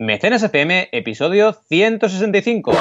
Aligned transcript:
Mecenas 0.00 0.42
FM, 0.42 0.88
episodio 0.92 1.52
165. 1.68 2.72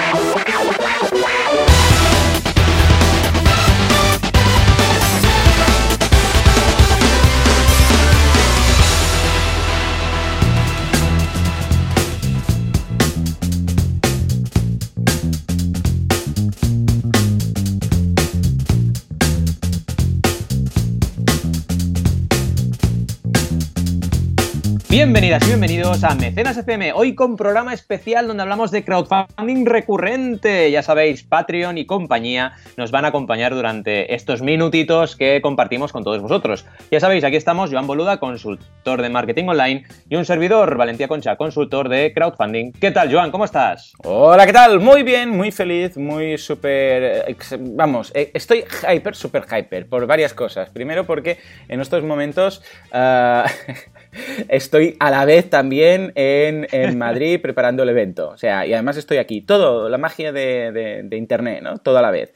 Bienvenidas 24.99 25.43
y 25.43 25.47
bienvenidos 25.47 26.03
a 26.03 26.13
Mecenas 26.13 26.57
FM, 26.57 26.91
hoy 26.91 27.15
con 27.15 27.37
programa 27.37 27.73
especial 27.73 28.27
donde 28.27 28.43
hablamos 28.43 28.69
de 28.69 28.83
crowdfunding 28.83 29.65
recurrente. 29.65 30.69
Ya 30.71 30.83
sabéis, 30.83 31.23
Patreon 31.23 31.77
y 31.77 31.85
compañía 31.85 32.57
nos 32.75 32.91
van 32.91 33.05
a 33.05 33.07
acompañar 33.07 33.55
durante 33.55 34.13
estos 34.13 34.41
minutitos 34.41 35.15
que 35.15 35.41
compartimos 35.41 35.93
con 35.93 36.03
todos 36.03 36.21
vosotros. 36.21 36.65
Ya 36.91 36.99
sabéis, 36.99 37.23
aquí 37.23 37.37
estamos 37.37 37.71
Joan 37.71 37.87
Boluda, 37.87 38.19
consultor 38.19 39.01
de 39.01 39.07
marketing 39.07 39.45
online, 39.45 39.85
y 40.09 40.17
un 40.17 40.25
servidor, 40.25 40.75
Valentía 40.75 41.07
Concha, 41.07 41.37
consultor 41.37 41.87
de 41.87 42.11
crowdfunding. 42.13 42.73
¿Qué 42.73 42.91
tal, 42.91 43.09
Joan? 43.09 43.31
¿Cómo 43.31 43.45
estás? 43.45 43.93
Hola, 44.03 44.45
¿qué 44.45 44.51
tal? 44.51 44.81
Muy 44.81 45.03
bien, 45.03 45.29
muy 45.29 45.53
feliz, 45.53 45.95
muy 45.95 46.37
súper... 46.37 47.37
Vamos, 47.57 48.11
eh, 48.13 48.31
estoy 48.33 48.65
hyper, 48.85 49.15
súper 49.15 49.45
hyper, 49.45 49.87
por 49.87 50.05
varias 50.05 50.33
cosas. 50.33 50.69
Primero 50.71 51.05
porque 51.05 51.37
en 51.69 51.79
estos 51.79 52.03
momentos... 52.03 52.61
Uh... 52.91 53.47
estoy 54.47 54.95
a 54.99 55.11
la 55.11 55.25
vez 55.25 55.49
también 55.49 56.11
en, 56.15 56.97
Madrid 56.97 57.39
preparando 57.41 57.83
el 57.83 57.89
evento. 57.89 58.29
O 58.29 58.37
sea, 58.37 58.65
y 58.65 58.73
además 58.73 58.97
estoy 58.97 59.17
aquí. 59.17 59.41
Todo, 59.41 59.89
la 59.89 59.97
magia 59.97 60.31
de, 60.31 61.07
Internet, 61.11 61.61
¿no? 61.63 61.77
Todo 61.77 61.97
a 61.97 62.01
la 62.01 62.11
vez. 62.11 62.33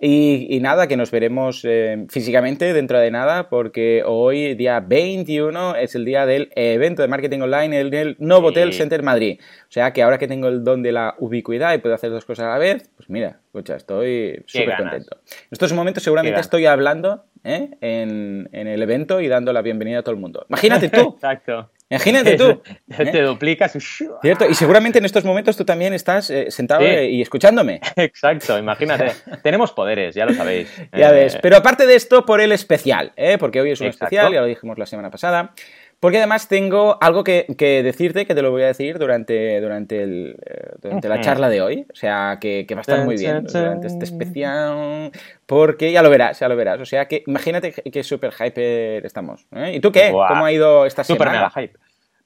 Y, 0.00 0.58
nada, 0.60 0.86
que 0.86 0.96
nos 0.96 1.10
veremos 1.10 1.64
eh, 1.64 2.04
físicamente 2.10 2.74
dentro 2.74 2.98
de 2.98 3.10
nada, 3.10 3.48
porque 3.48 4.02
hoy, 4.04 4.54
día 4.54 4.80
21, 4.80 5.76
es 5.76 5.94
el 5.94 6.04
día 6.04 6.26
del 6.26 6.50
evento 6.56 7.00
de 7.00 7.08
marketing 7.08 7.40
online 7.40 7.80
en 7.80 7.94
el 7.94 8.16
Novotel 8.18 8.74
Center 8.74 9.02
Madrid. 9.02 9.40
O 9.40 9.72
sea 9.72 9.92
que 9.92 10.02
ahora 10.02 10.18
que 10.18 10.28
tengo 10.28 10.48
el 10.48 10.62
don 10.62 10.82
de 10.82 10.92
la 10.92 11.14
ubicuidad 11.20 11.72
y 11.72 11.78
puedo 11.78 11.94
hacer 11.94 12.10
dos 12.10 12.24
cosas 12.24 12.46
a 12.46 12.50
la 12.50 12.58
vez, 12.58 12.90
pues 12.96 13.08
mira, 13.08 13.38
escucha, 13.46 13.76
estoy 13.76 14.42
súper 14.46 14.76
contento. 14.76 15.16
En 15.26 15.48
estos 15.52 15.72
momentos 15.72 16.02
seguramente 16.02 16.40
estoy 16.40 16.66
hablando 16.66 17.24
¿eh? 17.44 17.70
en, 17.80 18.48
el 18.52 18.82
evento 18.82 19.20
y 19.20 19.28
dando 19.28 19.52
la 19.52 19.62
bienvenida 19.62 20.00
a 20.00 20.02
todo 20.02 20.14
el 20.14 20.20
mundo. 20.20 20.44
Imagínate 20.48 20.88
tú. 20.88 21.12
Exacto. 21.14 21.70
Imagínate 21.90 22.36
tú. 22.36 22.62
Te 22.96 23.18
¿eh? 23.18 23.22
duplicas. 23.22 23.72
Cierto, 24.22 24.48
y 24.48 24.54
seguramente 24.54 24.98
en 24.98 25.04
estos 25.04 25.24
momentos 25.24 25.56
tú 25.56 25.64
también 25.64 25.92
estás 25.92 26.30
eh, 26.30 26.50
sentado 26.50 26.82
y 26.84 27.20
escuchándome. 27.20 27.80
Exacto, 27.96 28.58
imagínate. 28.58 29.12
Tenemos 29.42 29.72
poderes, 29.72 30.14
ya 30.14 30.24
lo 30.24 30.32
sabéis. 30.32 30.74
Ya 30.92 31.12
ves. 31.12 31.38
Pero 31.40 31.56
aparte 31.56 31.86
de 31.86 31.94
esto, 31.94 32.24
por 32.24 32.40
el 32.40 32.52
especial, 32.52 33.12
porque 33.38 33.60
hoy 33.60 33.70
es 33.72 33.80
un 33.80 33.88
especial, 33.88 34.32
ya 34.32 34.40
lo 34.40 34.46
dijimos 34.46 34.78
la 34.78 34.86
semana 34.86 35.10
pasada. 35.10 35.52
Porque 36.04 36.18
además 36.18 36.48
tengo 36.48 36.98
algo 37.00 37.24
que, 37.24 37.46
decirte, 37.82 38.26
que 38.26 38.34
te 38.34 38.42
lo 38.42 38.50
voy 38.50 38.60
a 38.60 38.66
decir 38.66 38.98
durante, 38.98 39.58
durante, 39.58 40.02
el, 40.02 40.36
eh, 40.44 40.72
durante 40.82 41.08
la 41.08 41.22
charla 41.22 41.48
de 41.48 41.62
hoy. 41.62 41.86
O 41.90 41.96
sea, 41.96 42.36
que, 42.38 42.66
va 42.72 42.76
a 42.76 42.80
estar 42.82 43.04
muy 43.06 43.16
bien 43.16 43.44
durante 43.44 43.86
este 43.86 44.04
especial. 44.04 45.10
Porque 45.46 45.92
ya 45.92 46.02
lo 46.02 46.10
verás, 46.10 46.38
ya 46.40 46.48
lo 46.50 46.56
verás. 46.56 46.78
O 46.78 46.84
sea, 46.84 47.08
que 47.08 47.22
imagínate 47.26 47.72
que, 47.72 48.02
súper 48.04 48.34
hyper 48.34 49.06
estamos. 49.06 49.46
¿eh? 49.52 49.76
¿Y 49.76 49.80
tú 49.80 49.92
qué? 49.92 50.10
¿Cómo 50.10 50.44
ha 50.44 50.52
ido 50.52 50.84
esta 50.84 51.04
super 51.04 51.28
semana? 51.28 51.48
Mega 51.48 51.62
hype. 51.62 51.78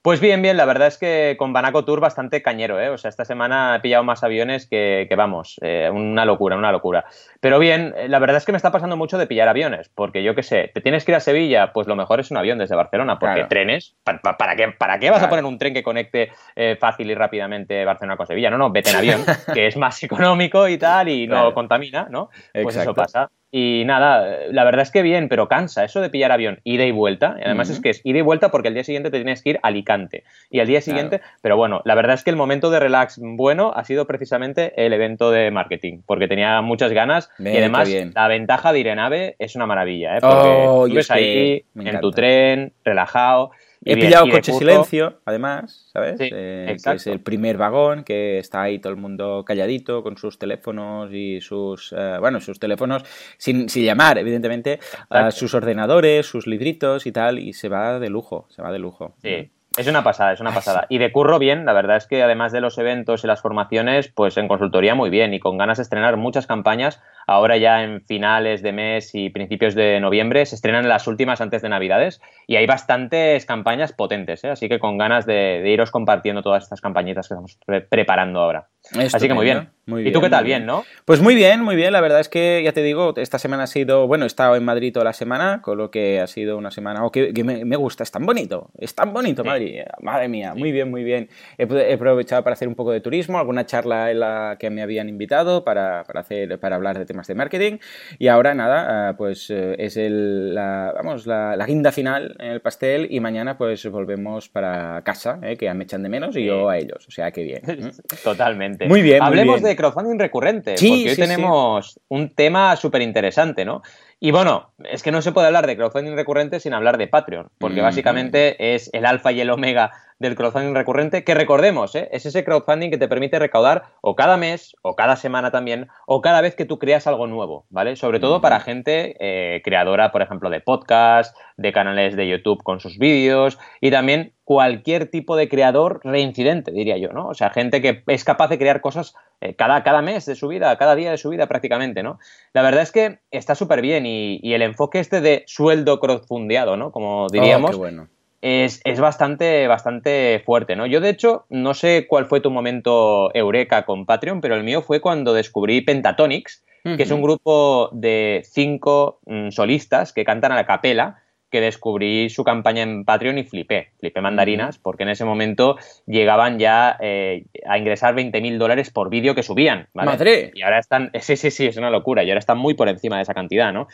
Pues 0.09 0.20
bien, 0.20 0.41
bien, 0.41 0.56
la 0.56 0.64
verdad 0.64 0.89
es 0.89 0.97
que 0.97 1.37
con 1.39 1.53
Banaco 1.53 1.84
Tour 1.84 2.01
bastante 2.01 2.41
cañero, 2.41 2.81
¿eh? 2.81 2.89
O 2.89 2.97
sea, 2.97 3.11
esta 3.11 3.27
semana 3.27 3.77
he 3.77 3.81
pillado 3.81 4.05
más 4.05 4.25
aviones 4.25 4.67
que, 4.67 5.06
vamos, 5.14 5.61
eh, 5.61 5.91
una 5.92 6.25
locura, 6.25 6.56
una 6.56 6.73
locura. 6.73 7.05
Pero 7.41 7.59
bien, 7.59 7.92
eh, 7.95 8.09
la 8.09 8.19
verdad 8.19 8.39
es 8.39 8.47
que 8.47 8.53
me 8.53 8.56
está 8.56 8.73
pasando 8.73 8.97
mucho 8.97 9.19
de 9.19 9.27
pillar 9.27 9.48
aviones, 9.48 9.91
porque 9.95 10.23
yo 10.23 10.35
qué 10.35 10.42
sé, 10.42 10.70
te 10.73 10.80
tienes 10.80 11.05
que 11.05 11.13
ir 11.13 11.17
a 11.17 11.20
Sevilla, 11.20 11.74
pues 11.74 11.86
lo 11.86 11.95
mejor 11.95 12.20
es 12.20 12.30
un 12.30 12.39
avión 12.39 12.57
desde 12.57 12.74
Barcelona, 12.74 13.19
porque 13.19 13.45
trenes, 13.51 13.96
¿para, 14.02 14.57
qué, 14.57 14.69
¿para 14.79 14.98
qué 14.98 15.11
vas 15.11 15.23
a 15.23 15.29
poner 15.29 15.45
un 15.45 15.58
tren 15.58 15.74
que 15.74 15.83
conecte 15.83 16.33
eh, 16.57 16.79
fácil 16.80 17.11
y 17.11 17.14
rápidamente 17.14 17.85
Barcelona 17.85 18.17
con 18.17 18.27
Sevilla? 18.27 18.48
No, 18.48 18.57
no, 18.57 18.70
vete 18.70 18.89
en 18.89 18.96
avión, 18.96 19.20
que 19.52 19.67
es 19.67 19.77
más 19.77 20.02
económico 20.02 20.67
y 20.69 20.79
tal, 20.79 21.11
y 21.11 21.27
no 21.27 21.52
contamina, 21.52 22.07
¿no? 22.08 22.30
Pues 22.55 22.77
eso 22.77 22.95
pasa. 22.95 23.29
Y 23.51 23.85
nada, 23.86 24.41
la 24.51 24.64
verdad 24.64 24.83
es 24.83 24.91
que 24.91 25.01
bien, 25.01 25.29
pero 25.29 25.48
cansa 25.48 25.83
eso 25.83 26.03
de 26.03 26.11
pillar 26.11 26.33
avión, 26.33 26.61
ida 26.64 26.85
y 26.85 26.91
vuelta. 26.91 27.36
Y 27.41 27.45
además 27.45 27.70
es 27.70 27.81
que 27.81 27.91
es 27.91 28.01
ida 28.05 28.19
y 28.19 28.23
vuelta 28.23 28.51
porque 28.51 28.69
al 28.69 28.75
día 28.75 28.85
siguiente 28.85 29.11
te 29.11 29.19
tienes 29.19 29.42
que 29.42 29.51
ir 29.51 29.57
a 29.63 29.69
Alicante. 29.69 30.25
Y 30.51 30.61
al 30.61 30.67
día 30.67 30.83
siguiente, 30.83 31.23
pero 31.41 31.57
bueno, 31.57 31.81
la 31.85 31.95
verdad 31.95 32.14
es 32.14 32.25
que 32.25 32.31
el 32.31 32.37
momento 32.37 32.70
de 32.70 32.79
relax 32.79 33.19
bueno 33.20 33.73
ha 33.75 33.85
sido 33.85 34.07
precisamente 34.07 34.85
el 34.85 34.92
evento 34.92 35.31
de 35.31 35.51
marketing, 35.51 36.03
porque 36.05 36.29
tenía 36.29 36.61
muchas 36.61 36.92
ganas. 36.92 37.31
y 37.39 37.57
además, 37.57 37.89
la 38.14 38.29
ventaja 38.29 38.73
de 38.73 38.81
ir 38.81 38.89
en 38.89 38.98
AVE 38.98 39.37
es 39.39 39.57
una 39.57 39.67
maravilla, 39.67 40.19
¿eh? 40.19 40.20
porque 40.20 40.48
oh, 40.67 40.87
ahí 41.11 41.64
en 41.75 42.01
tu 42.01 42.11
tren, 42.11 42.73
relajado. 42.85 43.53
He 43.84 43.96
pillado 43.96 44.28
coche 44.28 44.52
silencio, 44.52 45.20
además, 45.24 45.89
¿sabes? 45.92 46.16
Eh, 46.20 46.77
es 46.77 47.06
el 47.06 47.20
primer 47.20 47.56
vagón 47.56 48.05
que 48.05 48.39
está 48.39 48.62
ahí 48.62 48.78
todo 48.78 48.92
el 48.92 48.98
mundo 48.98 49.44
calladito 49.46 50.02
con 50.02 50.16
sus 50.16 50.39
teléfonos 50.39 51.11
y 51.12 51.40
sus, 51.40 51.94
eh, 51.96 52.16
bueno, 52.18 52.40
sus 52.40 52.58
teléfonos 52.58 53.05
sin, 53.36 53.68
sin 53.68 53.84
llamar, 53.84 54.18
evidentemente, 54.18 54.80
a 55.11 55.30
sus 55.30 55.55
ordenadores, 55.55 56.27
sus 56.27 56.46
libritos 56.46 57.06
y 57.06 57.12
tal, 57.12 57.39
y 57.39 57.52
se 57.52 57.68
va 57.68 57.98
de 57.98 58.11
lujo, 58.11 58.46
se 58.50 58.62
va 58.62 58.72
de 58.72 58.78
lujo. 58.78 59.14
Sí. 59.22 59.50
Es 59.78 59.86
una 59.86 60.02
pasada, 60.02 60.33
es 60.33 60.40
una 60.40 60.50
pasada. 60.50 60.86
Y 60.89 60.98
de 60.98 61.12
curro 61.12 61.39
bien, 61.39 61.64
la 61.64 61.72
verdad 61.72 61.98
es 61.98 62.08
que 62.08 62.20
además 62.20 62.50
de 62.50 62.61
los 62.61 62.78
eventos 62.78 63.22
y 63.22 63.28
las 63.28 63.40
formaciones, 63.40 64.08
pues 64.08 64.36
en 64.36 64.48
consultoría 64.48 64.96
muy 64.96 65.08
bien 65.08 65.33
y 65.34 65.39
con 65.39 65.56
ganas 65.56 65.78
de 65.78 65.84
estrenar 65.84 66.16
muchas 66.16 66.48
campañas. 66.48 67.00
Ahora 67.28 67.56
ya 67.58 67.84
en 67.84 68.02
finales 68.05 68.61
de 68.62 68.72
mes 68.72 69.14
y 69.14 69.30
principios 69.30 69.77
de 69.77 70.00
noviembre 70.00 70.44
se 70.46 70.56
estrenan 70.56 70.89
las 70.89 71.06
últimas 71.06 71.40
antes 71.40 71.62
de 71.62 71.68
Navidades 71.68 72.20
y 72.48 72.56
hay 72.56 72.66
bastantes 72.66 73.46
campañas 73.46 73.92
potentes, 73.92 74.42
¿eh? 74.42 74.50
así 74.50 74.68
que 74.68 74.80
con 74.80 74.98
ganas 74.98 75.27
de, 75.27 75.62
iros 75.64 75.92
compartiendo 75.92 76.42
todas 76.42 76.64
estas 76.64 76.80
campañitas 76.80 77.28
que 77.28 77.34
estamos 77.34 77.58
preparando 77.89 78.40
ahora. 78.40 78.66
Así 78.93 79.29
que 79.29 79.35
muy 79.35 79.45
bien. 79.45 79.69
¿Y 79.97 80.13
tú 80.13 80.21
qué 80.21 80.29
tal? 80.29 80.45
Bien. 80.45 80.67
¿no? 80.67 80.85
Pues 81.05 81.21
muy 81.21 81.35
bien, 81.35 81.63
muy 81.63 81.77
bien. 81.77 81.93
La 81.93 82.01
verdad 82.01 82.21
es 82.21 82.29
que, 82.29 82.61
ya 82.63 82.73
te 82.73 82.83
digo, 82.83 83.15
esta 83.17 83.39
semana 83.39 83.65
ha 83.65 83.67
sido, 83.67 84.07
bueno, 84.07 84.25
he 84.25 84.27
estado 84.27 84.57
en 84.57 84.65
Madrid 84.65 84.93
toda 84.93 85.05
la 85.05 85.13
semana, 85.13 85.63
con 85.63 85.79
lo 85.79 85.91
que 85.91 86.21
ha 86.21 86.27
sido 86.27 86.59
una 86.59 86.71
semana 86.71 87.05
oh, 87.05 87.11
que, 87.11 87.33
me, 87.45 87.77
gusta, 87.77 88.03
es 88.03 88.11
tan 88.11 88.27
bonito, 88.27 88.71
es 88.79 88.95
tan 88.95 89.13
bonito 89.13 89.45
Madrid. 89.45 89.81
Madre 90.03 90.29
mía, 90.29 90.55
muy 90.55 90.73
bien, 90.73 90.91
muy 90.91 91.05
bien. 91.05 91.29
He, 91.57 91.95
aprovechado 91.95 92.43
para 92.45 92.55
hacer 92.55 92.69
un 92.69 92.75
poco 92.75 92.93
de 92.93 93.01
turismo, 93.01 93.39
alguna 93.39 93.65
charla 93.65 94.11
en 94.11 94.21
la 94.21 94.57
que 94.59 94.71
me 94.71 94.83
habían 94.83 95.09
invitado 95.09 95.65
para, 95.65 96.01
hacer, 96.01 96.59
para 96.61 96.77
hablar 96.77 96.99
de 96.99 97.07
temas 97.07 97.27
de 97.27 97.35
marketing. 97.35 97.79
Y 98.19 98.29
ahora, 98.29 98.55
nada, 98.55 99.09
ah, 99.09 99.17
pues 99.17 99.51
eh, 99.51 99.77
es 99.79 99.97
el, 99.97 100.55
la, 100.55 100.93
vamos, 100.95 101.27
la, 101.27 101.57
guinda 101.67 101.93
final 101.93 102.37
en 102.39 102.53
el 102.53 102.61
pastel 102.61 103.09
y 103.11 103.20
mañana 103.20 103.59
pues 103.59 103.85
volvemos 103.91 104.49
para 104.49 105.03
casa, 105.03 105.39
eh, 105.43 105.57
que 105.57 105.67
ya 105.67 105.75
me 105.75 105.85
echan 105.85 106.03
de 106.03 106.09
menos 106.09 106.37
y 106.37 106.45
yo 106.45 106.69
a 106.69 106.79
ellos. 106.79 107.07
O 107.07 107.11
sea, 107.11 107.31
que 107.31 107.43
bien. 107.43 107.63
Totalmente. 108.25 108.77
Muy 108.86 109.02
bien. 109.02 109.22
Hablemos 109.22 109.62
de 109.62 109.74
crowdfunding 109.74 110.18
recurrente, 110.18 110.72
porque 110.72 111.11
hoy 111.11 111.16
tenemos 111.16 111.98
un 112.08 112.30
tema 112.30 112.77
súper 112.77 113.02
interesante, 113.02 113.64
¿no? 113.64 113.83
Y 114.20 114.30
bueno, 114.30 114.72
es 114.84 115.02
que 115.02 115.12
no 115.12 115.22
se 115.22 115.33
puede 115.33 115.46
hablar 115.46 115.66
de 115.66 115.77
crowdfunding 115.77 116.14
recurrente 116.14 116.61
sin 116.61 116.74
hablar 116.74 116.98
de 116.98 117.06
Patreon, 117.06 117.48
porque 117.58 117.80
básicamente 117.80 118.74
es 118.74 118.90
el 118.92 119.06
alfa 119.06 119.33
y 119.33 119.40
el 119.40 119.50
omega 119.50 119.92
del 120.18 120.34
crowdfunding 120.34 120.74
recurrente, 120.74 121.24
que 121.24 121.34
recordemos, 121.34 121.95
¿eh? 121.95 122.08
es 122.12 122.27
ese 122.27 122.45
crowdfunding 122.45 122.90
que 122.90 122.98
te 122.98 123.08
permite 123.08 123.39
recaudar 123.39 123.84
o 124.01 124.17
cada 124.17 124.36
mes, 124.36 124.74
o 124.83 124.96
cada 124.96 125.17
semana 125.17 125.51
también, 125.51 125.89
o 126.06 126.20
cada 126.20 126.40
vez 126.40 126.55
que 126.55 126.64
tú 126.64 126.79
creas 126.79 127.06
algo 127.06 127.27
nuevo, 127.27 127.67
¿vale? 127.70 127.96
Sobre 127.96 128.19
todo 128.19 128.40
para 128.40 128.61
gente 128.61 129.17
eh, 129.20 129.62
creadora, 129.62 130.11
por 130.11 130.23
ejemplo, 130.23 130.50
de 130.50 130.61
podcast, 130.61 131.37
de 131.56 131.73
canales 131.73 132.17
de 132.17 132.28
YouTube 132.28 132.62
con 132.62 132.81
sus 132.81 132.99
vídeos, 132.99 133.58
y 133.81 133.90
también 133.90 134.32
cualquier 134.44 135.11
tipo 135.11 135.37
de 135.37 135.49
creador 135.49 136.00
reincidente, 136.02 136.73
diría 136.73 136.96
yo, 136.96 137.11
¿no? 137.12 137.28
O 137.28 137.34
sea, 137.34 137.50
gente 137.50 137.81
que 137.81 138.02
es 138.06 138.25
capaz 138.25 138.48
de 138.48 138.58
crear 138.58 138.81
cosas 138.81 139.14
eh, 139.40 139.54
cada, 139.54 139.84
cada 139.84 140.02
mes 140.02 140.26
de 140.26 140.34
su 140.34 140.48
vida, 140.48 140.76
cada 140.78 140.96
día 140.96 141.10
de 141.10 141.19
su 141.19 141.28
vida 141.28 141.46
prácticamente, 141.46 142.02
¿no? 142.02 142.19
La 142.54 142.62
verdad 142.62 142.82
es 142.82 142.90
que 142.90 143.20
está 143.31 143.54
súper 143.54 143.82
bien 143.82 144.06
y, 144.06 144.40
el 144.52 144.62
enfoque 144.62 144.98
este 144.98 145.20
de 145.20 145.44
sueldo 145.46 146.00
crowdfundeado, 146.00 146.76
¿no? 146.76 146.90
Como 146.90 147.25
oh, 147.25 147.28
diríamos. 147.31 147.76
bueno 147.76 148.08
es, 148.40 149.00
bastante, 149.00 149.67
bastante 149.67 150.43
fuerte, 150.44 150.76
¿no? 150.76 150.87
Yo, 150.87 151.00
de 151.00 151.11
hecho, 151.11 151.46
no 151.49 151.75
sé 151.75 152.06
cuál 152.08 152.26
fue 152.26 152.40
tu 152.40 152.50
momento 152.50 153.35
eureka 153.35 153.85
con 153.85 154.06
Patreon, 154.06 154.40
pero 154.40 154.55
el 154.55 154.64
mío 154.64 154.82
fue 154.82 155.00
cuando 155.00 155.32
descubrí 155.35 155.81
Pentatonics, 155.81 156.64
que 156.85 157.02
es 157.02 157.11
un 157.11 157.20
grupo 157.20 157.90
de 157.93 158.43
cinco 158.50 159.20
mm, 159.26 159.50
solistas 159.50 160.14
que 160.14 160.25
cantan 160.25 160.52
a 160.52 160.56
la 160.56 160.64
capela, 160.64 161.23
que 161.50 161.61
descubrí 161.61 162.29
su 162.31 162.44
campaña 162.44 162.82
en 162.82 163.05
Patreon 163.05 163.38
y 163.38 163.44
flipé, 163.44 163.93
flipé 163.99 164.20
mandarinas, 164.20 164.79
porque 164.79 165.02
en 165.02 165.11
ese 165.11 165.25
momento 165.25 165.76
llegaban 166.06 166.58
ya 166.58 166.96
eh, 167.00 167.44
a 167.67 167.79
ingresar 167.79 168.14
20 168.14 168.41
mil 168.41 168.58
dólares 168.58 168.91
por 168.91 169.11
vídeo 169.11 169.34
que 169.34 169.43
subían, 169.43 169.88
¿vale? 169.94 170.11
¡Madre! 170.11 170.50
Y 170.55 170.62
ahora 170.62 170.79
están, 170.79 171.11
sí, 171.20 171.37
sí, 171.37 171.50
sí, 171.50 171.67
es 171.67 171.76
una 171.76 171.91
locura, 171.91 172.23
y 172.23 172.31
ahora 172.31 172.38
están 172.38 172.58
muy 172.58 172.75
por 172.75 172.88
encima 172.88 173.17
de 173.17 173.23
esa 173.23 173.34
cantidad, 173.34 173.73
¿no? 173.73 173.88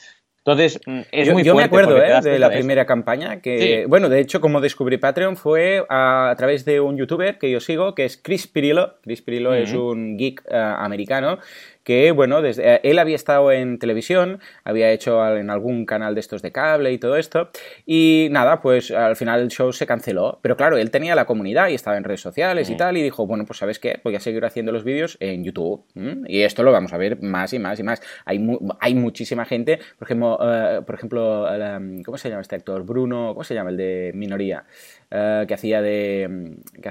Entonces, 0.46 0.79
mm, 0.85 1.00
es 1.11 1.26
yo, 1.29 1.32
muy 1.32 1.43
yo 1.43 1.55
me 1.55 1.62
acuerdo 1.64 1.96
¿eh? 1.96 2.20
de 2.23 2.38
la 2.38 2.49
eso. 2.49 2.55
primera 2.55 2.85
campaña 2.85 3.41
que, 3.41 3.81
Sí. 3.85 3.88
bueno, 3.88 4.11
de 4.11 4.20
hecho, 4.20 4.43
como 4.43 4.61
descubrí 4.61 4.99
Patreon 4.99 5.38
fue 5.38 5.87
a, 5.88 6.29
a 6.31 6.37
través 6.37 6.67
de 6.67 6.81
un 6.81 6.99
youtuber 6.99 7.38
que 7.38 7.50
yo 7.50 7.61
sigo, 7.61 7.94
que 7.94 8.05
es 8.05 8.19
Chris 8.19 8.46
Pirillo. 8.46 8.94
Chris 9.02 9.23
Pirillo 9.23 9.55
es 9.55 9.73
un 9.73 10.19
geek 10.19 10.43
eh, 10.46 10.55
americano 10.55 11.38
que, 11.84 12.10
bueno, 12.10 12.42
desde, 12.42 12.75
eh, 12.76 12.81
él 12.82 12.98
había 12.98 13.14
estado 13.14 13.52
en 13.52 13.78
televisión, 13.78 14.40
había 14.64 14.90
hecho 14.90 15.25
en 15.36 15.50
algún 15.50 15.86
canal 15.86 16.14
de 16.14 16.20
estos 16.20 16.42
de 16.42 16.50
cable 16.50 16.92
y 16.92 16.98
todo 16.98 17.16
esto, 17.16 17.50
y 17.86 18.28
nada, 18.31 18.60
pues 18.60 18.90
al 18.90 19.14
final 19.16 19.40
el 19.42 19.48
show 19.48 19.72
se 19.72 19.86
canceló, 19.86 20.38
pero 20.42 20.56
claro, 20.56 20.76
él 20.78 20.90
tenía 20.90 21.14
la 21.14 21.26
comunidad 21.26 21.69
y 21.69 21.75
estaba 21.75 21.96
en 21.96 22.04
redes 22.04 22.20
sociales 22.22 22.69
y 22.69 22.72
Ujú. 22.72 22.78
tal, 22.78 22.96
y 22.96 23.02
dijo, 23.02 23.26
bueno, 23.26 23.44
pues 23.44 23.58
¿sabes 23.58 23.78
qué? 23.78 24.00
Voy 24.02 24.16
a 24.16 24.20
seguir 24.20 24.44
haciendo 24.44 24.72
los 24.72 24.82
vídeos 24.82 25.16
en 25.20 25.44
YouTube, 25.44 25.84
y 26.26 26.40
esto 26.42 26.62
lo 26.62 26.72
vamos 26.72 26.92
a 26.92 26.96
ver 26.96 27.20
más 27.22 27.52
y 27.52 27.58
más 27.58 27.78
y 27.78 27.82
más. 27.82 28.00
Hay, 28.25 28.38
mu- 28.38 28.58
hay 28.80 28.94
muchísima 28.94 29.44
gente, 29.44 29.78
por 29.98 30.06
ejemplo, 30.08 30.38
eh, 30.42 30.80
por 30.87 30.94
ejemplo 30.94 31.48
el, 31.52 31.62
um, 31.98 32.02
¿cómo 32.02 32.16
se 32.19 32.30
llama 32.30 32.40
este 32.40 32.56
actor? 32.56 32.82
Bruno, 32.84 33.28
¿cómo 33.34 33.44
se 33.44 33.54
llama 33.54 33.70
el 33.70 33.76
de 33.76 34.10
Minoría? 34.14 34.64
Eh, 35.10 35.44
que 35.46 35.54
hacía 35.54 35.80
de... 35.82 36.22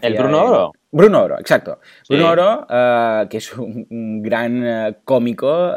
¿El 0.02 0.14
Bruno 0.16 0.38
de- 0.40 0.44
Oro? 0.46 0.72
Bruno 0.92 1.24
Oro, 1.24 1.40
exacto. 1.40 1.80
Sí. 2.04 2.14
Bruno 2.14 2.30
Oro, 2.32 2.68
eh, 2.70 3.26
que 3.30 3.38
es 3.38 3.58
un, 3.58 3.88
un 3.90 4.22
gran 4.22 4.64
eh, 4.64 4.96
cómico 5.04 5.72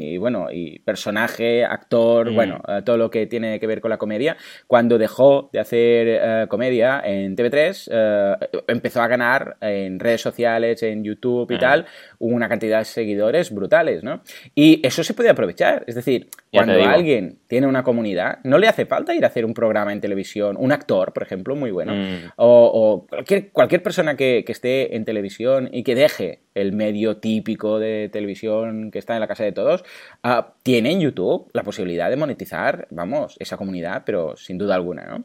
y 0.00 0.16
bueno, 0.16 0.46
y 0.50 0.78
personaje, 0.80 1.64
actor, 1.64 2.30
Mm. 2.30 2.34
bueno, 2.34 2.62
todo 2.84 2.96
lo 2.96 3.10
que 3.10 3.26
tiene 3.26 3.60
que 3.60 3.66
ver 3.66 3.80
con 3.80 3.90
la 3.90 3.98
comedia. 3.98 4.36
Cuando 4.66 4.96
dejó 4.98 5.50
de 5.52 5.60
hacer 5.60 6.48
comedia 6.48 7.02
en 7.04 7.36
TV3, 7.36 7.88
eh, 7.92 8.36
empezó 8.68 9.02
a 9.02 9.08
ganar 9.08 9.56
en 9.60 9.98
redes 10.00 10.20
sociales, 10.22 10.82
en 10.82 11.04
YouTube 11.04 11.50
y 11.50 11.56
Mm. 11.56 11.60
tal, 11.60 11.86
una 12.18 12.48
cantidad 12.48 12.78
de 12.78 12.84
seguidores 12.86 13.52
brutales, 13.54 14.02
¿no? 14.02 14.22
Y 14.54 14.84
eso 14.86 15.04
se 15.04 15.12
puede 15.14 15.28
aprovechar. 15.30 15.84
Es 15.86 15.94
decir, 15.94 16.28
Ya 16.52 16.64
cuando 16.64 16.82
alguien 16.84 17.38
tiene 17.46 17.66
una 17.66 17.82
comunidad, 17.82 18.38
no 18.44 18.58
le 18.58 18.66
hace 18.68 18.86
falta 18.86 19.14
ir 19.14 19.24
a 19.24 19.28
hacer 19.28 19.44
un 19.44 19.54
programa 19.54 19.92
en 19.92 20.00
televisión, 20.00 20.56
un 20.58 20.72
actor, 20.72 21.12
por 21.12 21.22
ejemplo, 21.22 21.49
muy 21.56 21.70
bueno, 21.70 21.94
Mm. 21.94 22.32
o, 22.36 22.70
o 22.72 23.06
cualquier, 23.06 23.50
cualquier 23.50 23.82
persona 23.82 24.16
que, 24.16 24.44
que 24.44 24.52
esté 24.52 24.96
en 24.96 25.04
televisión 25.04 25.68
y 25.72 25.82
que 25.82 25.94
deje 25.94 26.40
el 26.54 26.72
medio 26.72 27.18
típico 27.18 27.78
de 27.78 28.08
televisión 28.12 28.90
que 28.90 28.98
está 28.98 29.14
en 29.14 29.20
la 29.20 29.28
casa 29.28 29.44
de 29.44 29.52
todos, 29.52 29.84
ah, 30.22 30.54
tiene 30.62 30.92
en 30.92 31.00
YouTube 31.00 31.48
la 31.52 31.62
posibilidad 31.62 32.10
de 32.10 32.16
monetizar, 32.16 32.86
vamos, 32.90 33.36
esa 33.38 33.56
comunidad, 33.56 34.02
pero 34.04 34.36
sin 34.36 34.58
duda 34.58 34.74
alguna, 34.74 35.04
¿no? 35.06 35.24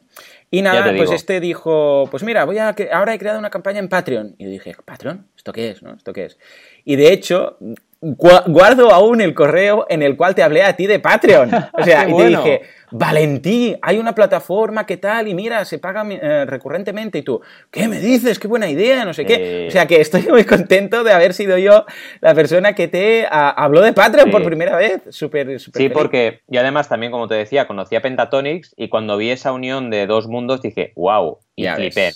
Y 0.50 0.62
nada, 0.62 0.94
pues 0.96 1.10
este 1.10 1.40
dijo, 1.40 2.06
pues 2.10 2.22
mira, 2.22 2.44
voy 2.44 2.58
a 2.58 2.74
ahora 2.92 3.14
he 3.14 3.18
creado 3.18 3.38
una 3.38 3.50
campaña 3.50 3.80
en 3.80 3.88
Patreon. 3.88 4.36
Y 4.38 4.44
yo 4.44 4.50
dije, 4.50 4.74
¿Patreon? 4.84 5.26
¿Esto 5.36 5.52
qué 5.52 5.70
es? 5.70 5.82
¿No? 5.82 5.94
¿Esto 5.94 6.12
qué 6.12 6.26
es? 6.26 6.38
Y 6.84 6.94
de 6.96 7.12
hecho, 7.12 7.58
guardo 8.00 8.90
aún 8.92 9.20
el 9.20 9.34
correo 9.34 9.86
en 9.88 10.02
el 10.02 10.16
cual 10.16 10.34
te 10.34 10.42
hablé 10.42 10.62
a 10.62 10.74
ti 10.76 10.86
de 10.86 10.98
Patreon. 11.00 11.50
O 11.72 11.82
sea, 11.84 12.06
y 12.08 12.12
bueno. 12.12 12.42
te 12.42 12.48
dije, 12.50 12.62
Valentí, 12.90 13.76
hay 13.82 13.98
una 13.98 14.14
plataforma 14.14 14.86
que 14.86 14.96
tal, 14.96 15.26
y 15.28 15.34
mira, 15.34 15.64
se 15.64 15.78
paga 15.78 16.04
eh, 16.08 16.44
recurrentemente. 16.46 17.18
Y 17.18 17.22
tú, 17.22 17.40
¿qué 17.70 17.88
me 17.88 17.98
dices? 17.98 18.38
¡Qué 18.38 18.46
buena 18.48 18.68
idea! 18.68 19.04
No 19.04 19.12
sé 19.14 19.24
qué. 19.24 19.64
Eh. 19.64 19.68
O 19.68 19.70
sea, 19.70 19.86
que 19.86 20.00
estoy 20.00 20.22
muy 20.22 20.44
contento 20.44 21.02
de 21.04 21.12
haber 21.12 21.34
sido 21.34 21.58
yo 21.58 21.84
la 22.20 22.34
persona 22.34 22.74
que 22.74 22.86
te 22.88 23.26
habló 23.30 23.80
de 23.80 23.92
Patreon 23.92 24.26
Sí. 24.26 24.32
por 24.32 24.44
primera 24.44 24.76
vez. 24.76 25.02
Súper, 25.10 25.58
súper 25.58 25.82
Sí, 25.82 25.88
feliz. 25.88 25.92
porque 25.92 26.40
yo 26.48 26.60
además 26.60 26.88
también, 26.88 27.10
como 27.12 27.28
te 27.28 27.34
decía, 27.34 27.66
conocí 27.66 27.96
a 27.96 28.02
Pentatonix 28.02 28.72
y 28.76 28.88
cuando 28.88 29.16
vi 29.16 29.30
esa 29.30 29.52
unión 29.52 29.90
de 29.90 30.06
dos 30.06 30.28
mundos 30.28 30.62
dije, 30.62 30.92
wow, 30.96 31.38
y 31.56 31.66
flipé. 31.68 32.12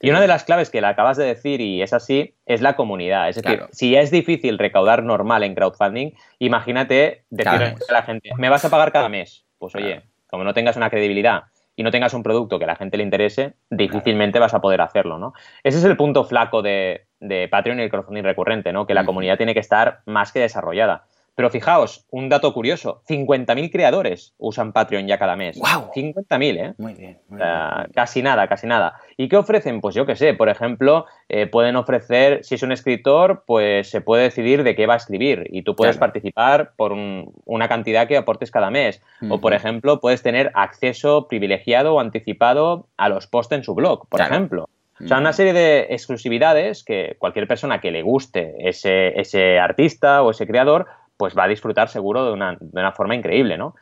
Y 0.00 0.10
una 0.10 0.20
de 0.20 0.26
las 0.26 0.44
claves 0.44 0.70
que 0.70 0.80
la 0.80 0.90
acabas 0.90 1.16
de 1.16 1.24
decir, 1.24 1.60
y 1.60 1.82
es 1.82 1.92
así, 1.92 2.34
es 2.44 2.60
la 2.60 2.76
comunidad. 2.76 3.28
Es 3.28 3.36
decir, 3.36 3.58
Claro. 3.58 3.68
si 3.72 3.92
ya 3.92 4.00
es 4.00 4.10
difícil 4.10 4.58
recaudar 4.58 5.02
normal 5.02 5.42
en 5.42 5.54
crowdfunding, 5.54 6.12
imagínate 6.38 7.24
decirle 7.30 7.76
a 7.88 7.92
la 7.92 8.02
gente, 8.02 8.30
¿me 8.36 8.48
vas 8.48 8.64
a 8.64 8.70
pagar 8.70 8.92
cada 8.92 9.08
mes? 9.08 9.44
Pues 9.58 9.74
oye, 9.74 10.02
como 10.28 10.44
no 10.44 10.54
tengas 10.54 10.76
una 10.76 10.90
credibilidad 10.90 11.44
y 11.74 11.82
no 11.82 11.90
tengas 11.90 12.14
un 12.14 12.22
producto 12.22 12.58
que 12.58 12.64
a 12.64 12.68
la 12.68 12.76
gente 12.76 12.96
le 12.96 13.02
interese, 13.02 13.54
difícilmente 13.70 14.38
vas 14.38 14.54
a 14.54 14.60
poder 14.60 14.80
hacerlo, 14.80 15.18
¿no? 15.18 15.32
Ese 15.62 15.78
es 15.78 15.84
el 15.84 15.96
punto 15.96 16.24
flaco 16.24 16.62
de, 16.62 17.06
de 17.20 17.48
Patreon 17.48 17.80
y 17.80 17.82
el 17.84 17.90
crowdfunding 17.90 18.22
recurrente, 18.24 18.72
¿no? 18.72 18.86
Que 18.86 18.94
la 18.94 19.04
comunidad 19.04 19.36
tiene 19.36 19.54
que 19.54 19.60
estar 19.60 20.00
más 20.06 20.32
que 20.32 20.40
desarrollada. 20.40 21.04
Pero 21.36 21.50
fijaos, 21.50 22.06
un 22.10 22.30
dato 22.30 22.52
curioso, 22.54 23.02
50.000 23.06 23.70
creadores 23.70 24.34
usan 24.38 24.72
Patreon 24.72 25.06
ya 25.06 25.18
cada 25.18 25.36
mes. 25.36 25.58
¡Guau! 25.58 25.90
50.000, 25.94 26.56
¿eh? 26.58 26.74
Muy 26.78 26.94
bien. 26.94 27.18
muy 27.28 27.38
bien. 27.38 27.48
casi 27.94 28.22
nada, 28.22 28.48
casi 28.48 28.66
nada. 28.66 28.94
¿Y 29.18 29.28
qué 29.28 29.36
ofrecen? 29.36 29.82
Pues 29.82 29.94
yo 29.94 30.06
qué 30.06 30.16
sé, 30.16 30.32
por 30.32 30.48
ejemplo, 30.48 31.04
eh, 31.28 31.46
pueden 31.46 31.76
ofrecer, 31.76 32.42
si 32.42 32.54
es 32.54 32.62
un 32.62 32.72
escritor, 32.72 33.44
pues 33.46 33.90
se 33.90 34.00
puede 34.00 34.22
decidir 34.24 34.62
de 34.62 34.74
qué 34.74 34.86
va 34.86 34.94
a 34.94 34.96
escribir 34.96 35.46
y 35.50 35.60
tú 35.62 35.76
puedes 35.76 35.96
Claro. 35.98 36.10
participar 36.12 36.72
por 36.74 36.92
un- 36.92 37.30
una 37.44 37.68
cantidad 37.68 38.08
que 38.08 38.16
aportes 38.16 38.50
cada 38.50 38.70
mes. 38.70 39.02
O, 39.28 39.38
por 39.38 39.52
ejemplo, 39.52 40.00
puedes 40.00 40.22
tener 40.22 40.50
acceso 40.54 41.28
privilegiado 41.28 41.94
o 41.96 42.00
anticipado 42.00 42.86
a 42.96 43.10
los 43.10 43.26
posts 43.26 43.52
en 43.54 43.62
su 43.62 43.74
blog, 43.74 44.08
por 44.08 44.18
Claro. 44.20 44.34
ejemplo. 44.34 44.68
O 45.04 45.06
sea, 45.06 45.18
una 45.18 45.34
serie 45.34 45.52
de 45.52 45.88
exclusividades 45.90 46.82
que 46.82 47.16
cualquier 47.18 47.46
persona 47.46 47.82
que 47.82 47.90
le 47.90 48.00
guste 48.00 48.54
ese, 48.58 49.20
ese 49.20 49.58
artista 49.58 50.22
o 50.22 50.30
ese 50.30 50.46
creador, 50.46 50.86
pues 51.16 51.36
va 51.36 51.44
a 51.44 51.48
disfrutar 51.48 51.88
seguro 51.88 52.24
de 52.26 52.32
una, 52.32 52.56
de 52.60 52.80
una 52.80 52.92
forma 52.92 53.14
increíble, 53.14 53.56
¿no? 53.56 53.74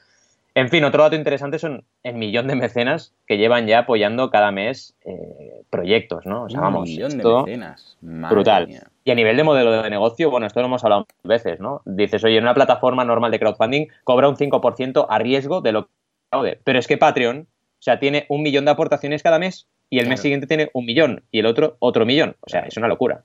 En 0.56 0.68
fin, 0.68 0.84
otro 0.84 1.02
dato 1.02 1.16
interesante 1.16 1.58
son 1.58 1.84
el 2.04 2.14
millón 2.14 2.46
de 2.46 2.54
mecenas 2.54 3.12
que 3.26 3.38
llevan 3.38 3.66
ya 3.66 3.80
apoyando 3.80 4.30
cada 4.30 4.52
mes 4.52 4.94
eh, 5.04 5.62
proyectos, 5.68 6.26
¿no? 6.26 6.44
O 6.44 6.48
sea, 6.48 6.60
Un 6.60 6.64
vamos, 6.64 6.88
millón 6.88 7.18
de 7.18 7.24
mecenas. 7.24 7.96
Madre 8.00 8.34
brutal. 8.34 8.68
mía. 8.68 8.84
Y 9.04 9.10
a 9.10 9.16
nivel 9.16 9.36
de 9.36 9.42
modelo 9.42 9.72
de 9.82 9.90
negocio, 9.90 10.30
bueno, 10.30 10.46
esto 10.46 10.60
lo 10.60 10.66
hemos 10.66 10.84
hablado 10.84 11.08
veces, 11.24 11.58
¿no? 11.58 11.82
Dices, 11.84 12.22
oye, 12.22 12.36
en 12.36 12.44
una 12.44 12.54
plataforma 12.54 13.04
normal 13.04 13.32
de 13.32 13.40
crowdfunding 13.40 13.88
cobra 14.04 14.28
un 14.28 14.36
5% 14.36 15.06
a 15.08 15.18
riesgo 15.18 15.60
de 15.60 15.72
lo 15.72 15.86
que 15.86 15.92
fraude. 16.30 16.60
Pero 16.62 16.78
es 16.78 16.86
que 16.86 16.98
Patreon, 16.98 17.48
o 17.48 17.82
sea, 17.82 17.98
tiene 17.98 18.24
un 18.28 18.42
millón 18.42 18.64
de 18.64 18.70
aportaciones 18.70 19.24
cada 19.24 19.40
mes 19.40 19.66
y 19.90 19.98
el 19.98 20.08
mes 20.08 20.20
siguiente 20.20 20.46
tiene 20.46 20.70
un 20.72 20.86
millón 20.86 21.24
y 21.32 21.40
el 21.40 21.46
otro 21.46 21.76
otro 21.80 22.06
millón. 22.06 22.36
O 22.40 22.48
sea, 22.48 22.60
es 22.60 22.76
una 22.76 22.86
locura. 22.86 23.24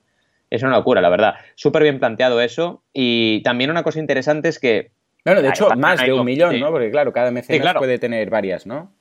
Es 0.50 0.62
una 0.62 0.76
locura, 0.76 1.00
la 1.00 1.08
verdad. 1.08 1.34
Súper 1.54 1.84
bien 1.84 1.98
planteado 1.98 2.40
eso. 2.40 2.82
Y 2.92 3.42
también 3.42 3.70
una 3.70 3.82
cosa 3.82 4.00
interesante 4.00 4.48
es 4.48 4.58
que 4.58 4.90
Bueno, 5.24 5.40
de 5.42 5.48
hecho, 5.48 5.64
está, 5.64 5.76
más 5.76 6.04
de 6.04 6.12
un 6.12 6.24
millón, 6.24 6.54
sí. 6.54 6.60
¿no? 6.60 6.70
Porque 6.70 6.90
claro, 6.90 7.12
cada 7.12 7.30
mecenas 7.30 7.62
claro. 7.62 7.78
puede 7.78 7.98
tener 7.98 8.28
varias, 8.30 8.66
¿no? 8.66 8.92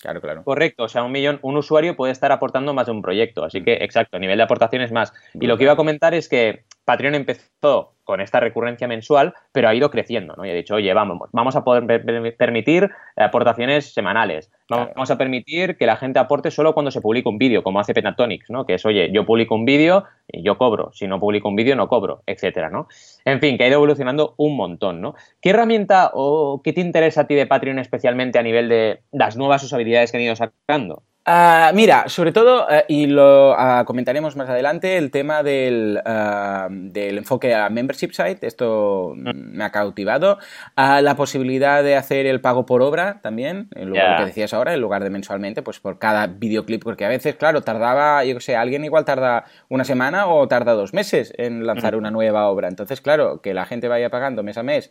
Claro, 0.00 0.20
claro. 0.20 0.42
Correcto, 0.42 0.82
o 0.82 0.88
sea, 0.88 1.04
un 1.04 1.12
millón, 1.12 1.38
un 1.42 1.56
usuario 1.56 1.94
puede 1.94 2.12
estar 2.12 2.32
aportando 2.32 2.74
más 2.74 2.86
de 2.86 2.92
un 2.92 3.02
proyecto, 3.02 3.44
así 3.44 3.62
que 3.62 3.74
exacto, 3.74 4.18
nivel 4.18 4.36
de 4.36 4.42
aportaciones 4.42 4.90
más. 4.90 5.12
Y 5.34 5.46
lo 5.46 5.56
que 5.56 5.62
iba 5.62 5.74
a 5.74 5.76
comentar 5.76 6.12
es 6.12 6.28
que 6.28 6.64
Patreon 6.84 7.14
empezó 7.14 7.92
con 8.04 8.20
esta 8.20 8.38
recurrencia 8.40 8.86
mensual, 8.86 9.32
pero 9.52 9.68
ha 9.68 9.74
ido 9.74 9.90
creciendo, 9.90 10.34
¿no? 10.36 10.44
Y 10.44 10.50
ha 10.50 10.54
dicho, 10.54 10.74
oye, 10.74 10.92
vamos, 10.92 11.30
vamos 11.32 11.56
a 11.56 11.64
poder 11.64 11.86
per- 11.86 12.04
per- 12.04 12.36
permitir 12.36 12.90
aportaciones 13.16 13.94
semanales, 13.94 14.50
vamos 14.68 14.88
Claro. 14.94 15.12
a 15.14 15.16
permitir 15.18 15.78
que 15.78 15.86
la 15.86 15.96
gente 15.96 16.18
aporte 16.18 16.50
solo 16.50 16.74
cuando 16.74 16.90
se 16.90 17.00
publica 17.00 17.30
un 17.30 17.38
vídeo, 17.38 17.62
como 17.62 17.80
hace 17.80 17.94
Pentatonics, 17.94 18.50
¿no? 18.50 18.66
Que 18.66 18.74
es, 18.74 18.84
oye, 18.84 19.10
yo 19.10 19.24
publico 19.24 19.54
un 19.54 19.64
vídeo 19.64 20.04
y 20.28 20.42
yo 20.42 20.58
cobro, 20.58 20.92
si 20.92 21.06
no 21.08 21.18
publico 21.18 21.48
un 21.48 21.56
vídeo 21.56 21.74
no 21.76 21.88
cobro, 21.88 22.22
etcétera, 22.26 22.68
¿no? 22.68 22.88
En 23.24 23.40
fin, 23.40 23.56
que 23.56 23.64
ha 23.64 23.68
ido 23.68 23.76
evolucionando 23.76 24.34
un 24.36 24.54
montón, 24.56 25.00
¿no? 25.00 25.14
¿Qué 25.40 25.50
herramienta 25.50 26.10
o 26.12 26.60
qué 26.62 26.74
te 26.74 26.82
interesa 26.82 27.22
a 27.22 27.26
ti 27.26 27.34
de 27.34 27.46
Patreon 27.46 27.78
especialmente 27.78 28.38
a 28.38 28.42
nivel 28.42 28.68
de 28.68 29.00
las 29.12 29.36
nuevas 29.38 29.62
usabilidades 29.64 30.10
que 30.12 30.18
han 30.18 30.24
ido 30.24 30.36
sacando? 30.36 31.02
Ah, 31.26 31.72
mira, 31.74 32.10
sobre 32.10 32.32
todo, 32.32 32.70
eh, 32.70 32.84
y 32.86 33.06
lo 33.06 33.54
ah, 33.58 33.84
comentaremos 33.86 34.36
más 34.36 34.46
adelante, 34.50 34.98
el 34.98 35.10
tema 35.10 35.42
del, 35.42 35.98
ah, 36.04 36.68
del 36.70 37.16
enfoque 37.16 37.54
a 37.54 37.70
membership 37.70 38.10
site, 38.12 38.46
esto 38.46 39.14
mm, 39.16 39.56
me 39.56 39.64
ha 39.64 39.70
cautivado. 39.70 40.38
La 40.76 41.16
posibilidad 41.16 41.82
de 41.82 41.96
hacer 41.96 42.26
el 42.26 42.42
pago 42.42 42.66
por 42.66 42.82
obra 42.82 43.20
también, 43.22 43.68
en 43.74 43.88
lugar 43.88 44.10
lo 44.10 44.16
que 44.18 44.24
decías 44.26 44.52
ahora, 44.52 44.74
en 44.74 44.82
lugar 44.82 45.02
de 45.02 45.08
mensualmente, 45.08 45.62
pues 45.62 45.80
por 45.80 45.98
cada 45.98 46.26
videoclip, 46.26 46.82
porque 46.84 47.06
a 47.06 47.08
veces, 47.08 47.36
claro, 47.36 47.62
tardaba, 47.62 48.22
yo 48.24 48.34
qué 48.34 48.40
sé, 48.42 48.56
alguien 48.56 48.84
igual 48.84 49.06
tarda 49.06 49.44
una 49.70 49.84
semana 49.84 50.26
o 50.26 50.46
tarda 50.46 50.74
dos 50.74 50.92
meses 50.92 51.32
en 51.38 51.66
lanzar 51.66 51.96
una 51.96 52.10
nueva 52.10 52.48
obra. 52.48 52.68
Entonces, 52.68 53.00
claro, 53.00 53.40
que 53.40 53.54
la 53.54 53.64
gente 53.64 53.88
vaya 53.88 54.10
pagando 54.10 54.42
mes 54.42 54.58
a 54.58 54.62
mes, 54.62 54.90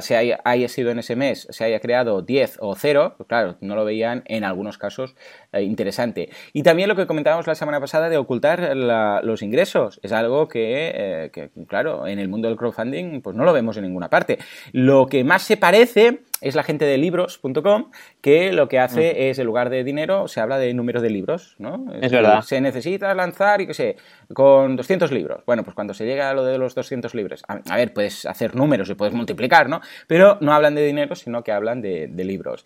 se 0.00 0.16
haya, 0.16 0.40
haya 0.44 0.68
sido 0.68 0.90
en 0.90 1.00
ese 1.00 1.16
mes, 1.16 1.46
se 1.50 1.64
haya 1.64 1.80
creado 1.80 2.22
10 2.22 2.58
o 2.60 2.74
0, 2.76 3.14
pues 3.18 3.28
claro, 3.28 3.56
no 3.60 3.74
lo 3.76 3.84
veían 3.84 4.22
en 4.24 4.44
algunos 4.44 4.78
casos 4.78 5.16
eh, 5.52 5.65
interesante. 5.66 6.30
Y 6.52 6.62
también 6.62 6.88
lo 6.88 6.96
que 6.96 7.06
comentábamos 7.06 7.46
la 7.46 7.54
semana 7.54 7.80
pasada 7.80 8.08
de 8.08 8.16
ocultar 8.16 8.74
los 8.76 9.42
ingresos. 9.42 10.00
Es 10.02 10.12
algo 10.12 10.48
que, 10.48 10.92
eh, 10.94 11.30
que, 11.32 11.50
claro, 11.66 12.06
en 12.06 12.18
el 12.18 12.28
mundo 12.28 12.48
del 12.48 12.56
crowdfunding 12.56 13.20
pues 13.20 13.36
no 13.36 13.44
lo 13.44 13.52
vemos 13.52 13.76
en 13.76 13.84
ninguna 13.84 14.08
parte. 14.08 14.38
Lo 14.72 15.06
que 15.06 15.24
más 15.24 15.42
se 15.42 15.56
parece 15.56 16.20
es 16.40 16.54
la 16.54 16.62
gente 16.62 16.84
de 16.84 16.98
libros.com 16.98 17.90
que 18.20 18.52
lo 18.52 18.68
que 18.68 18.78
hace 18.78 19.30
es, 19.30 19.38
en 19.38 19.46
lugar 19.46 19.70
de 19.70 19.84
dinero, 19.84 20.28
se 20.28 20.40
habla 20.40 20.58
de 20.58 20.74
números 20.74 21.02
de 21.02 21.10
libros, 21.10 21.56
¿no? 21.58 21.86
Es 22.00 22.12
verdad. 22.12 22.42
Se 22.42 22.60
necesita 22.60 23.14
lanzar, 23.14 23.60
y 23.60 23.66
qué 23.66 23.74
sé, 23.74 23.96
con 24.34 24.76
200 24.76 25.10
libros. 25.12 25.42
Bueno, 25.46 25.64
pues 25.64 25.74
cuando 25.74 25.94
se 25.94 26.04
llega 26.04 26.30
a 26.30 26.34
lo 26.34 26.44
de 26.44 26.58
los 26.58 26.74
200 26.74 27.14
libros, 27.14 27.42
a, 27.48 27.60
a 27.68 27.76
ver, 27.76 27.92
puedes 27.92 28.26
hacer 28.26 28.54
números 28.54 28.90
y 28.90 28.94
puedes 28.94 29.14
multiplicar, 29.14 29.68
¿no? 29.68 29.80
Pero 30.06 30.38
no 30.40 30.52
hablan 30.52 30.74
de 30.74 30.84
dinero, 30.84 31.14
sino 31.14 31.42
que 31.42 31.52
hablan 31.52 31.80
de, 31.80 32.08
de 32.08 32.24
libros. 32.24 32.64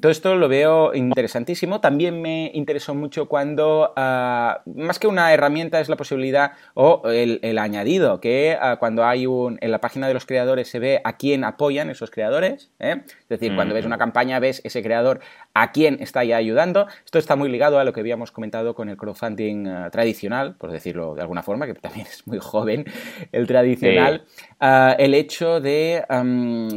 Todo 0.00 0.10
esto 0.10 0.34
lo 0.36 0.48
veo 0.48 0.94
interesantísimo. 0.94 1.80
También 1.80 2.22
me 2.22 2.50
interesó 2.54 2.94
mucho 2.94 3.26
cuando, 3.28 3.92
ah, 3.96 4.62
más 4.66 4.98
que 4.98 5.06
una 5.06 5.32
herramienta, 5.32 5.80
es 5.80 5.88
la 5.88 5.96
posibilidad 5.96 6.52
o 6.74 7.02
el, 7.06 7.40
el 7.42 7.58
añadido, 7.58 8.20
que 8.20 8.56
ah, 8.60 8.76
cuando 8.78 9.04
hay 9.04 9.26
un, 9.26 9.58
en 9.60 9.70
la 9.70 9.80
página 9.80 10.08
de 10.08 10.14
los 10.14 10.26
creadores 10.26 10.68
se 10.68 10.78
ve 10.78 11.00
a 11.04 11.16
quién 11.16 11.44
apoyan 11.44 11.90
esos 11.90 12.10
creadores, 12.10 12.70
¿eh? 12.78 12.85
¿Eh? 12.90 13.02
Es 13.06 13.28
decir, 13.28 13.54
cuando 13.54 13.74
ves 13.74 13.86
una 13.86 13.98
campaña, 13.98 14.38
ves 14.38 14.60
ese 14.64 14.82
creador 14.82 15.20
a 15.54 15.72
quién 15.72 15.98
está 16.00 16.24
ya 16.24 16.36
ayudando. 16.36 16.86
Esto 17.04 17.18
está 17.18 17.36
muy 17.36 17.48
ligado 17.48 17.78
a 17.78 17.84
lo 17.84 17.92
que 17.92 18.00
habíamos 18.00 18.30
comentado 18.30 18.74
con 18.74 18.88
el 18.88 18.96
crowdfunding 18.96 19.66
eh, 19.66 19.90
tradicional, 19.90 20.54
por 20.56 20.70
decirlo 20.70 21.14
de 21.14 21.22
alguna 21.22 21.42
forma, 21.42 21.66
que 21.66 21.74
también 21.74 22.06
es 22.10 22.26
muy 22.26 22.38
joven, 22.38 22.84
el 23.32 23.46
tradicional. 23.46 24.24
Ah, 24.60 24.94
el 24.98 25.14
hecho 25.14 25.60
de 25.60 26.04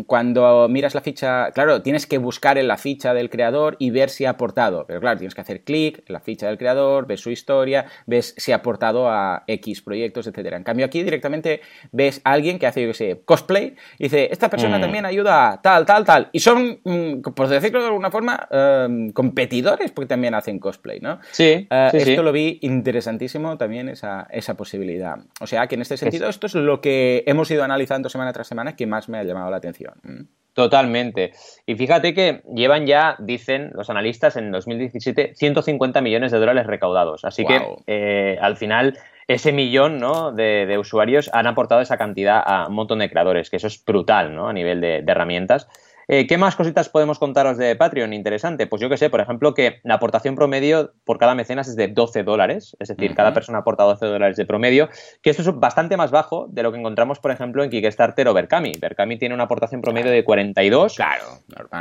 cuando 0.06 0.68
miras 0.70 0.96
la 0.96 1.02
ficha, 1.02 1.52
claro, 1.52 1.82
tienes 1.82 2.06
que 2.08 2.18
buscar 2.18 2.58
en 2.58 2.68
la 2.68 2.78
ficha 2.78 3.14
del 3.14 3.30
creador 3.30 3.76
y 3.80 3.90
ver 3.92 4.10
si 4.10 4.26
ha 4.26 4.32
aportado, 4.32 4.86
pero 4.86 5.00
claro, 5.00 5.18
tienes 5.18 5.36
que 5.36 5.42
hacer 5.42 5.64
clic 5.64 6.04
en 6.08 6.14
la 6.14 6.20
ficha 6.20 6.48
del 6.48 6.58
creador, 6.58 7.08
ves 7.08 7.22
su 7.22 7.30
historia, 7.30 7.86
ves 8.06 8.34
si 8.38 8.52
ha 8.52 8.58
aportado 8.58 9.10
a 9.10 9.44
X 9.48 9.82
proyectos, 9.82 10.28
etcétera. 10.28 10.58
En 10.58 10.64
cambio, 10.64 10.86
aquí 10.86 11.04
directamente 11.04 11.62
ves 11.92 12.22
a 12.24 12.32
alguien 12.32 12.60
que 12.60 12.68
hace, 12.68 12.82
yo 12.82 12.88
qué 12.90 12.94
sé, 12.94 13.22
cosplay 13.26 13.76
y 13.98 14.04
dice, 14.04 14.30
esta 14.32 14.50
persona 14.50 14.78
mm. 14.78 14.82
también 14.82 15.06
ayuda 15.06 15.52
a 15.52 15.62
tal, 15.62 15.86
tal, 15.86 15.99
tal. 16.04 16.30
Y 16.32 16.40
son, 16.40 16.80
mm, 16.84 17.22
por 17.22 17.48
decirlo 17.48 17.82
de 17.82 17.88
alguna 17.88 18.12
forma, 18.12 18.48
em, 18.52 19.12
competidores 19.12 19.92
porque 19.92 20.08
también 20.08 20.34
hacen 20.34 20.60
cosplay, 20.60 21.00
¿no? 21.00 21.20
Sí. 21.32 21.68
Eh, 21.70 21.90
esto 21.94 22.24
lo 22.24 22.32
vi 22.32 22.60
interesantísimo 22.62 23.58
también, 23.58 23.90
esa, 23.90 24.28
esa 24.32 24.56
posibilidad. 24.56 25.18
O 25.42 25.48
sea 25.48 25.68
que 25.68 25.76
en 25.76 25.82
este 25.82 25.98
sentido, 25.98 26.30
esto 26.30 26.48
es 26.48 26.56
lo 26.56 26.82
que 26.82 27.24
hemos 27.28 27.50
ido 27.52 27.64
analizando 27.64 28.10
semana 28.10 28.34
tras 28.34 28.48
semana 28.48 28.76
que 28.76 28.88
más 28.88 29.10
me 29.10 29.18
ha 29.18 29.24
llamado 29.24 29.50
la 29.50 29.58
atención. 29.58 29.94
Totalmente. 30.54 31.32
Y 31.66 31.76
fíjate 31.76 32.14
que 32.14 32.42
llevan 32.54 32.86
ya, 32.86 33.16
dicen 33.20 33.72
los 33.76 33.90
analistas, 33.90 34.36
en 34.36 34.52
2017 34.52 35.34
150 35.36 36.02
millones 36.02 36.32
de 36.32 36.40
dólares 36.40 36.68
recaudados. 36.68 37.24
Así 37.24 37.46
que 37.46 37.62
eh, 37.88 38.38
al 38.42 38.58
final 38.58 38.98
ese 39.28 39.54
millón 39.54 40.00
¿no? 40.00 40.32
de, 40.32 40.78
usuarios 40.78 41.30
han 41.34 41.48
aportado 41.48 41.82
esa 41.82 41.98
cantidad 41.98 42.42
a 42.44 42.68
un 42.68 42.74
montón 42.74 43.00
de 43.00 43.10
creadores, 43.10 43.50
que 43.50 43.58
eso 43.58 43.68
es 43.68 43.84
brutal 43.86 44.36
¿no? 44.36 44.50
a 44.50 44.54
nivel 44.54 44.82
de 44.82 45.04
herramientas. 45.08 45.68
Eh, 46.12 46.26
¿Qué 46.26 46.40
más 46.40 46.56
cositas 46.56 46.90
podemos 46.90 47.20
contaros 47.20 47.56
de 47.60 47.76
Patreon? 47.76 48.14
Interesante. 48.14 48.66
Pues 48.66 48.82
yo 48.82 48.90
que 48.90 48.98
sé, 48.98 49.12
por 49.12 49.22
ejemplo, 49.22 49.54
que 49.54 49.80
la 49.84 49.94
aportación 49.94 50.34
promedio 50.34 50.94
por 51.04 51.20
cada 51.20 51.36
mecenas 51.36 51.68
es 51.68 51.76
de 51.76 51.88
12 51.88 52.24
dólares, 52.24 52.76
es 52.80 52.88
decir, 52.88 53.14
cada 53.14 53.32
persona 53.32 53.60
aporta 53.60 53.84
12 53.84 54.08
dólares 54.08 54.36
de 54.36 54.48
promedio, 54.48 54.90
que 55.22 55.30
esto 55.30 55.44
es 55.44 55.60
bastante 55.60 55.98
más 55.98 56.10
bajo 56.10 56.48
de 56.50 56.64
lo 56.64 56.72
que 56.72 56.80
encontramos, 56.80 57.20
por 57.20 57.30
ejemplo, 57.30 57.64
en 57.64 57.70
Kickstarter 57.70 58.28
o 58.28 58.34
Berkami. 58.34 58.72
Berkami 58.82 59.20
tiene 59.20 59.36
una 59.36 59.44
aportación 59.44 59.82
promedio 59.82 60.10
de 60.10 60.24
42 60.24 60.96
claro, 60.96 61.26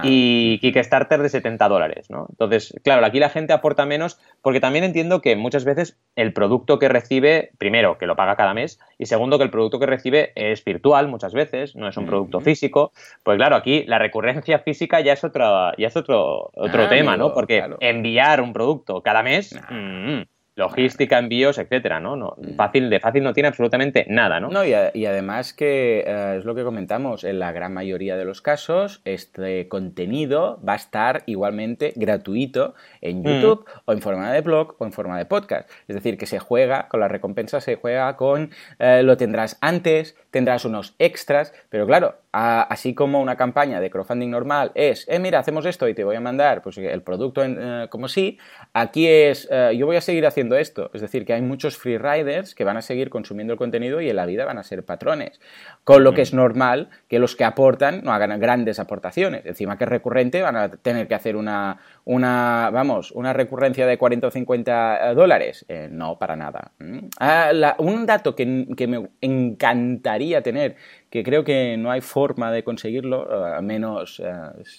y 0.03 0.59
Kickstarter 0.59 1.23
de 1.23 1.31
70 1.31 1.67
dólares, 1.67 2.11
¿no? 2.11 2.27
Entonces, 2.29 2.75
claro, 2.85 3.07
aquí 3.07 3.21
la 3.21 3.31
gente 3.31 3.55
aporta 3.55 3.87
menos 3.87 4.21
porque 4.43 4.61
también 4.61 4.85
entiendo 4.85 5.23
que 5.23 5.37
muchas 5.37 5.65
veces 5.65 5.97
el 6.17 6.35
producto 6.35 6.79
que 6.79 6.91
recibe, 6.91 7.53
primero, 7.57 7.97
que 7.97 8.05
lo 8.05 8.15
paga 8.15 8.37
cada 8.37 8.53
mes, 8.53 8.79
y 8.99 9.07
segundo, 9.07 9.39
que 9.39 9.45
el 9.45 9.51
producto 9.51 9.79
que 9.79 9.87
recibe 9.87 10.33
es 10.35 10.63
virtual 10.63 11.09
muchas 11.09 11.33
veces, 11.33 11.75
no 11.77 11.89
es 11.89 11.97
un 11.97 12.05
producto 12.05 12.41
físico. 12.41 12.93
Pues 13.23 13.39
claro, 13.39 13.57
aquí 13.57 13.85
la 13.85 13.99
recurrencia 14.21 14.59
física 14.59 15.01
ya 15.01 15.13
es 15.13 15.25
otro, 15.25 15.73
ya 15.77 15.89
es 15.89 15.97
otro, 15.97 16.51
otro 16.55 16.85
ah, 16.85 16.89
tema, 16.89 17.17
¿no? 17.17 17.33
Porque 17.33 17.65
enviar 17.81 18.41
un 18.41 18.53
producto 18.53 19.03
cada 19.03 19.23
mes, 19.23 19.59
mm, 19.71 20.23
logística, 20.59 21.19
envíos, 21.19 21.57
etcétera, 21.57 22.01
¿no? 22.01 22.17
no 22.17 22.35
mm. 22.37 22.57
fácil, 22.57 22.91
de 22.91 23.01
fácil 23.01 23.23
no 23.23 23.33
tiene 23.33 23.49
absolutamente 23.49 24.05
nada, 24.09 24.41
¿no? 24.41 24.49
No, 24.49 24.65
y, 24.65 24.75
además 24.75 25.53
que 25.53 26.05
eh, 26.07 26.37
es 26.39 26.45
lo 26.45 26.55
que 26.55 26.65
comentamos, 26.65 27.25
en 27.25 27.39
la 27.39 27.53
gran 27.53 27.73
mayoría 27.73 28.17
de 28.17 28.25
los 28.25 28.43
casos, 28.43 29.01
este 29.05 29.69
contenido 29.69 30.61
va 30.69 30.75
a 30.75 30.77
estar 30.77 31.23
igualmente 31.27 31.93
gratuito 31.97 32.75
en 33.01 33.21
mm. 33.21 33.25
YouTube 33.25 33.65
o 33.85 33.93
en 33.93 34.03
forma 34.03 34.33
de 34.33 34.41
blog 34.41 34.75
o 34.79 34.85
en 34.85 34.93
forma 34.93 35.17
de 35.17 35.27
podcast. 35.27 35.71
Es 35.87 35.95
decir, 35.95 36.19
que 36.19 36.27
se 36.27 36.39
juega 36.41 36.89
con 36.89 37.01
la 37.01 37.09
recompensa, 37.09 37.61
se 37.61 37.77
juega 37.77 38.17
con 38.17 38.51
eh, 38.79 39.03
lo 39.05 39.17
tendrás 39.17 39.59
antes, 39.61 40.17
tendrás 40.31 40.65
unos 40.65 40.95
extras, 40.99 41.55
pero 41.71 41.87
claro, 41.87 42.17
así 42.33 42.95
como 42.95 43.21
una 43.21 43.37
campaña 43.37 43.81
de 43.81 43.91
crowdfunding 43.91 44.31
normal 44.31 44.73
es, 44.75 45.07
eh, 45.09 45.19
mira, 45.19 45.39
hacemos 45.39 45.65
esto 45.67 45.89
y 45.89 45.95
te 45.95 46.05
voy 46.05 46.17
a 46.17 46.21
mandar 46.21 46.63
pues, 46.63 46.79
el 46.79 47.03
producto 47.03 47.43
eh, 47.45 47.87
como 47.91 48.09
sí, 48.09 48.39
aquí 48.81 49.07
es, 49.07 49.49
eh, 49.51 49.77
yo 49.77 49.87
voy 49.87 49.97
a 49.97 50.01
seguir 50.01 50.27
haciendo 50.27 50.57
esto. 50.57 50.91
Es 50.95 51.01
decir, 51.01 51.25
que 51.25 51.33
hay 51.33 51.43
muchos 51.43 51.77
free 51.77 51.99
riders 51.99 52.55
que 52.55 52.65
van 52.65 52.77
a 52.77 52.83
seguir 52.83 53.11
consumiendo 53.11 53.53
el 53.53 53.59
contenido 53.59 54.01
y 54.01 54.11
en 54.11 54.17
la 54.17 54.27
vida 54.27 54.45
van 54.45 54.59
a 54.59 54.63
ser 54.63 54.85
patrones. 54.85 55.41
Con 55.85 56.05
lo 56.05 56.13
que 56.13 56.23
es 56.23 56.35
normal 56.35 56.89
que 57.09 57.19
los 57.19 57.37
que 57.37 57.45
aportan 57.45 58.03
no 58.05 58.13
hagan 58.13 58.39
grandes 58.41 58.79
aportaciones. 58.79 59.45
Encima 59.47 59.79
que 59.79 59.85
es 59.85 59.91
recurrente, 59.91 60.43
van 60.43 60.57
a 60.57 60.69
tener 60.69 61.09
que 61.09 61.15
hacer 61.15 61.37
una, 61.37 61.79
una 62.05 62.71
vamos, 62.73 63.13
una 63.13 63.33
recurrencia 63.33 63.87
de 63.87 63.99
40 63.99 64.27
o 64.27 64.31
50 64.31 65.15
dólares. 65.15 65.67
no, 65.91 66.19
para 66.19 66.37
nada. 66.37 66.73
¿Mm? 66.79 66.99
Ah, 67.21 67.75
un 67.79 68.07
dato 68.07 68.35
que, 68.35 68.67
que 68.77 68.87
me 68.87 69.09
encantaría 69.21 70.43
tener 70.43 70.77
que 71.11 71.23
creo 71.23 71.45
que 71.45 71.77
no 71.79 71.91
hay 71.91 72.01
forma 72.01 72.53
de 72.53 72.63
conseguirlo, 72.63 73.47
eh, 73.47 73.57
a 73.57 73.63
menos, 73.63 74.21
eh, 74.21 74.33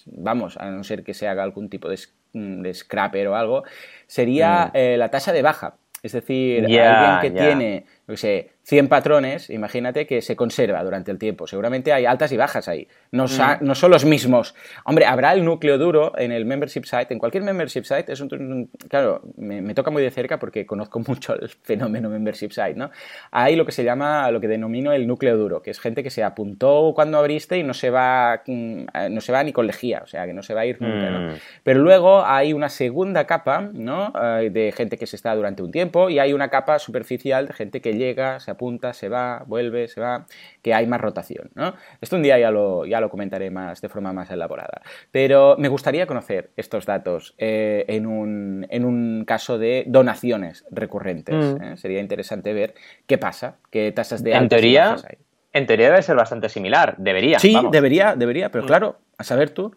vamos, 0.06 0.58
a 0.58 0.70
no 0.70 0.84
ser 0.84 1.04
que 1.04 1.14
se 1.14 1.28
haga 1.28 1.44
algún 1.44 1.70
tipo 1.70 1.90
de, 1.90 1.98
de 2.34 2.74
scrapper 2.74 3.28
o 3.28 3.36
algo, 3.36 3.64
sería 4.08 4.68
mm. 4.68 4.78
eh, 4.78 4.96
la 4.98 5.10
tasa 5.10 5.32
de 5.32 5.42
baja. 5.42 5.76
Es 6.02 6.14
decir, 6.14 6.64
alguien 6.64 7.20
que 7.22 7.32
tiene, 7.32 7.86
no 8.10 8.18
sé, 8.18 8.50
100 8.64 8.88
patrones, 8.88 9.50
imagínate 9.50 10.08
que 10.08 10.22
se 10.22 10.36
conserva 10.36 10.84
durante 10.84 11.12
el 11.12 11.20
tiempo. 11.20 11.46
Seguramente 11.46 11.94
hay 11.94 12.06
altas 12.06 12.32
y 12.32 12.38
bajas 12.38 12.68
ahí. 12.68 12.88
No, 13.12 13.26
no, 13.62 13.76
son 13.76 13.92
los 13.92 14.04
mismos. 14.04 14.56
Hombre, 14.84 15.06
habrá 15.06 15.34
el 15.34 15.46
núcleo 15.46 15.78
duro 15.78 16.14
en 16.18 16.32
el 16.32 16.46
membership 16.46 16.86
site. 16.86 17.14
En 17.14 17.20
cualquier 17.20 17.44
membership 17.44 17.84
site 17.84 18.12
es 18.12 18.20
un. 18.20 18.70
Claro, 18.90 19.22
me, 19.38 19.74
toca 19.76 19.92
muy 19.92 20.02
de 20.02 20.10
cerca 20.10 20.40
porque 20.40 20.66
conozco 20.66 21.00
mucho 21.08 21.34
el 21.40 21.50
fenómeno 21.50 22.10
membership 22.10 22.50
site, 22.50 22.74
¿no? 22.76 22.90
Hay 23.32 23.56
lo 23.56 23.66
que 23.66 23.72
se 23.72 23.84
llama, 23.84 24.30
lo 24.32 24.42
que 24.42 24.48
denomino 24.48 24.92
el 24.92 25.08
núcleo 25.08 25.38
duro, 25.38 25.62
que 25.62 25.70
es 25.70 25.80
gente 25.80 26.02
que 26.02 26.10
se 26.10 26.24
apuntó 26.24 26.92
cuando 26.96 27.20
abriste 27.20 27.58
y 27.58 27.64
no 27.64 27.76
se 27.76 27.92
va, 27.92 28.42
mm, 28.46 28.86
no 29.12 29.22
se 29.22 29.32
va 29.32 29.44
ni 29.44 29.54
con 29.54 29.68
lejía, 29.68 30.02
o 30.04 30.08
sea, 30.08 30.26
que 30.26 30.34
no 30.34 30.42
se 30.42 30.56
va 30.56 30.62
a 30.62 30.66
ir 30.66 30.82
nunca, 30.82 31.10
¿no? 31.12 31.32
Mm. 31.32 31.36
Pero 31.64 31.80
luego 31.80 32.26
hay 32.26 32.54
una 32.54 32.70
segunda 32.70 33.26
capa, 33.26 33.70
¿no? 33.72 34.14
de 34.40 34.74
gente 34.76 34.98
que 34.98 35.06
se 35.06 35.16
está 35.16 35.36
durante 35.36 35.62
un 35.62 35.72
tiempo 35.72 36.10
y 36.10 36.20
hay 36.20 36.34
una 36.34 36.50
capa 36.50 36.80
superficial 36.80 37.48
de 37.48 37.54
gente 37.54 37.82
que 37.82 37.94
llega, 38.00 38.40
se 38.40 38.56
punta, 38.56 38.94
se 38.94 39.10
va, 39.10 39.44
vuelve, 39.46 39.88
se 39.88 40.02
va, 40.02 40.26
que 40.64 40.74
hay 40.74 40.88
más 40.88 41.00
rotación. 41.00 41.52
¿no? 41.54 41.76
Esto 42.02 42.16
un 42.16 42.24
día 42.24 42.40
ya 42.40 42.50
lo, 42.50 42.88
ya 42.88 43.00
lo 43.00 43.12
comentaré 43.12 43.52
más 43.52 43.82
de 43.82 43.90
forma 43.90 44.12
más 44.12 44.32
elaborada. 44.32 44.82
Pero 45.12 45.56
me 45.60 45.68
gustaría 45.68 46.08
conocer 46.08 46.50
estos 46.58 46.88
datos 46.88 47.36
eh, 47.38 47.86
en, 47.88 48.08
un, 48.08 48.66
en, 48.72 48.86
un, 48.86 49.26
caso 49.28 49.60
de 49.60 49.84
donaciones 49.88 50.66
recurrentes. 50.72 51.36
Mm. 51.36 51.64
¿eh? 51.64 51.78
Sería 51.78 52.00
interesante 52.00 52.54
ver 52.54 52.74
qué 53.06 53.20
pasa, 53.20 53.58
qué 53.70 53.92
tasas 53.92 54.24
de 54.24 54.34
en 54.34 54.50
teoría, 54.50 54.96
hay. 55.08 55.18
En 55.52 55.66
teoría 55.66 55.90
debe 55.90 56.02
ser 56.02 56.16
bastante 56.16 56.48
similar, 56.48 56.96
debería. 56.98 57.40
Sí, 57.40 57.58
debería, 57.72 58.16
debería, 58.16 58.52
pero 58.52 58.64
mm. 58.64 58.68
claro, 58.68 59.00
a 59.18 59.24
saber 59.24 59.50
tú. 59.50 59.76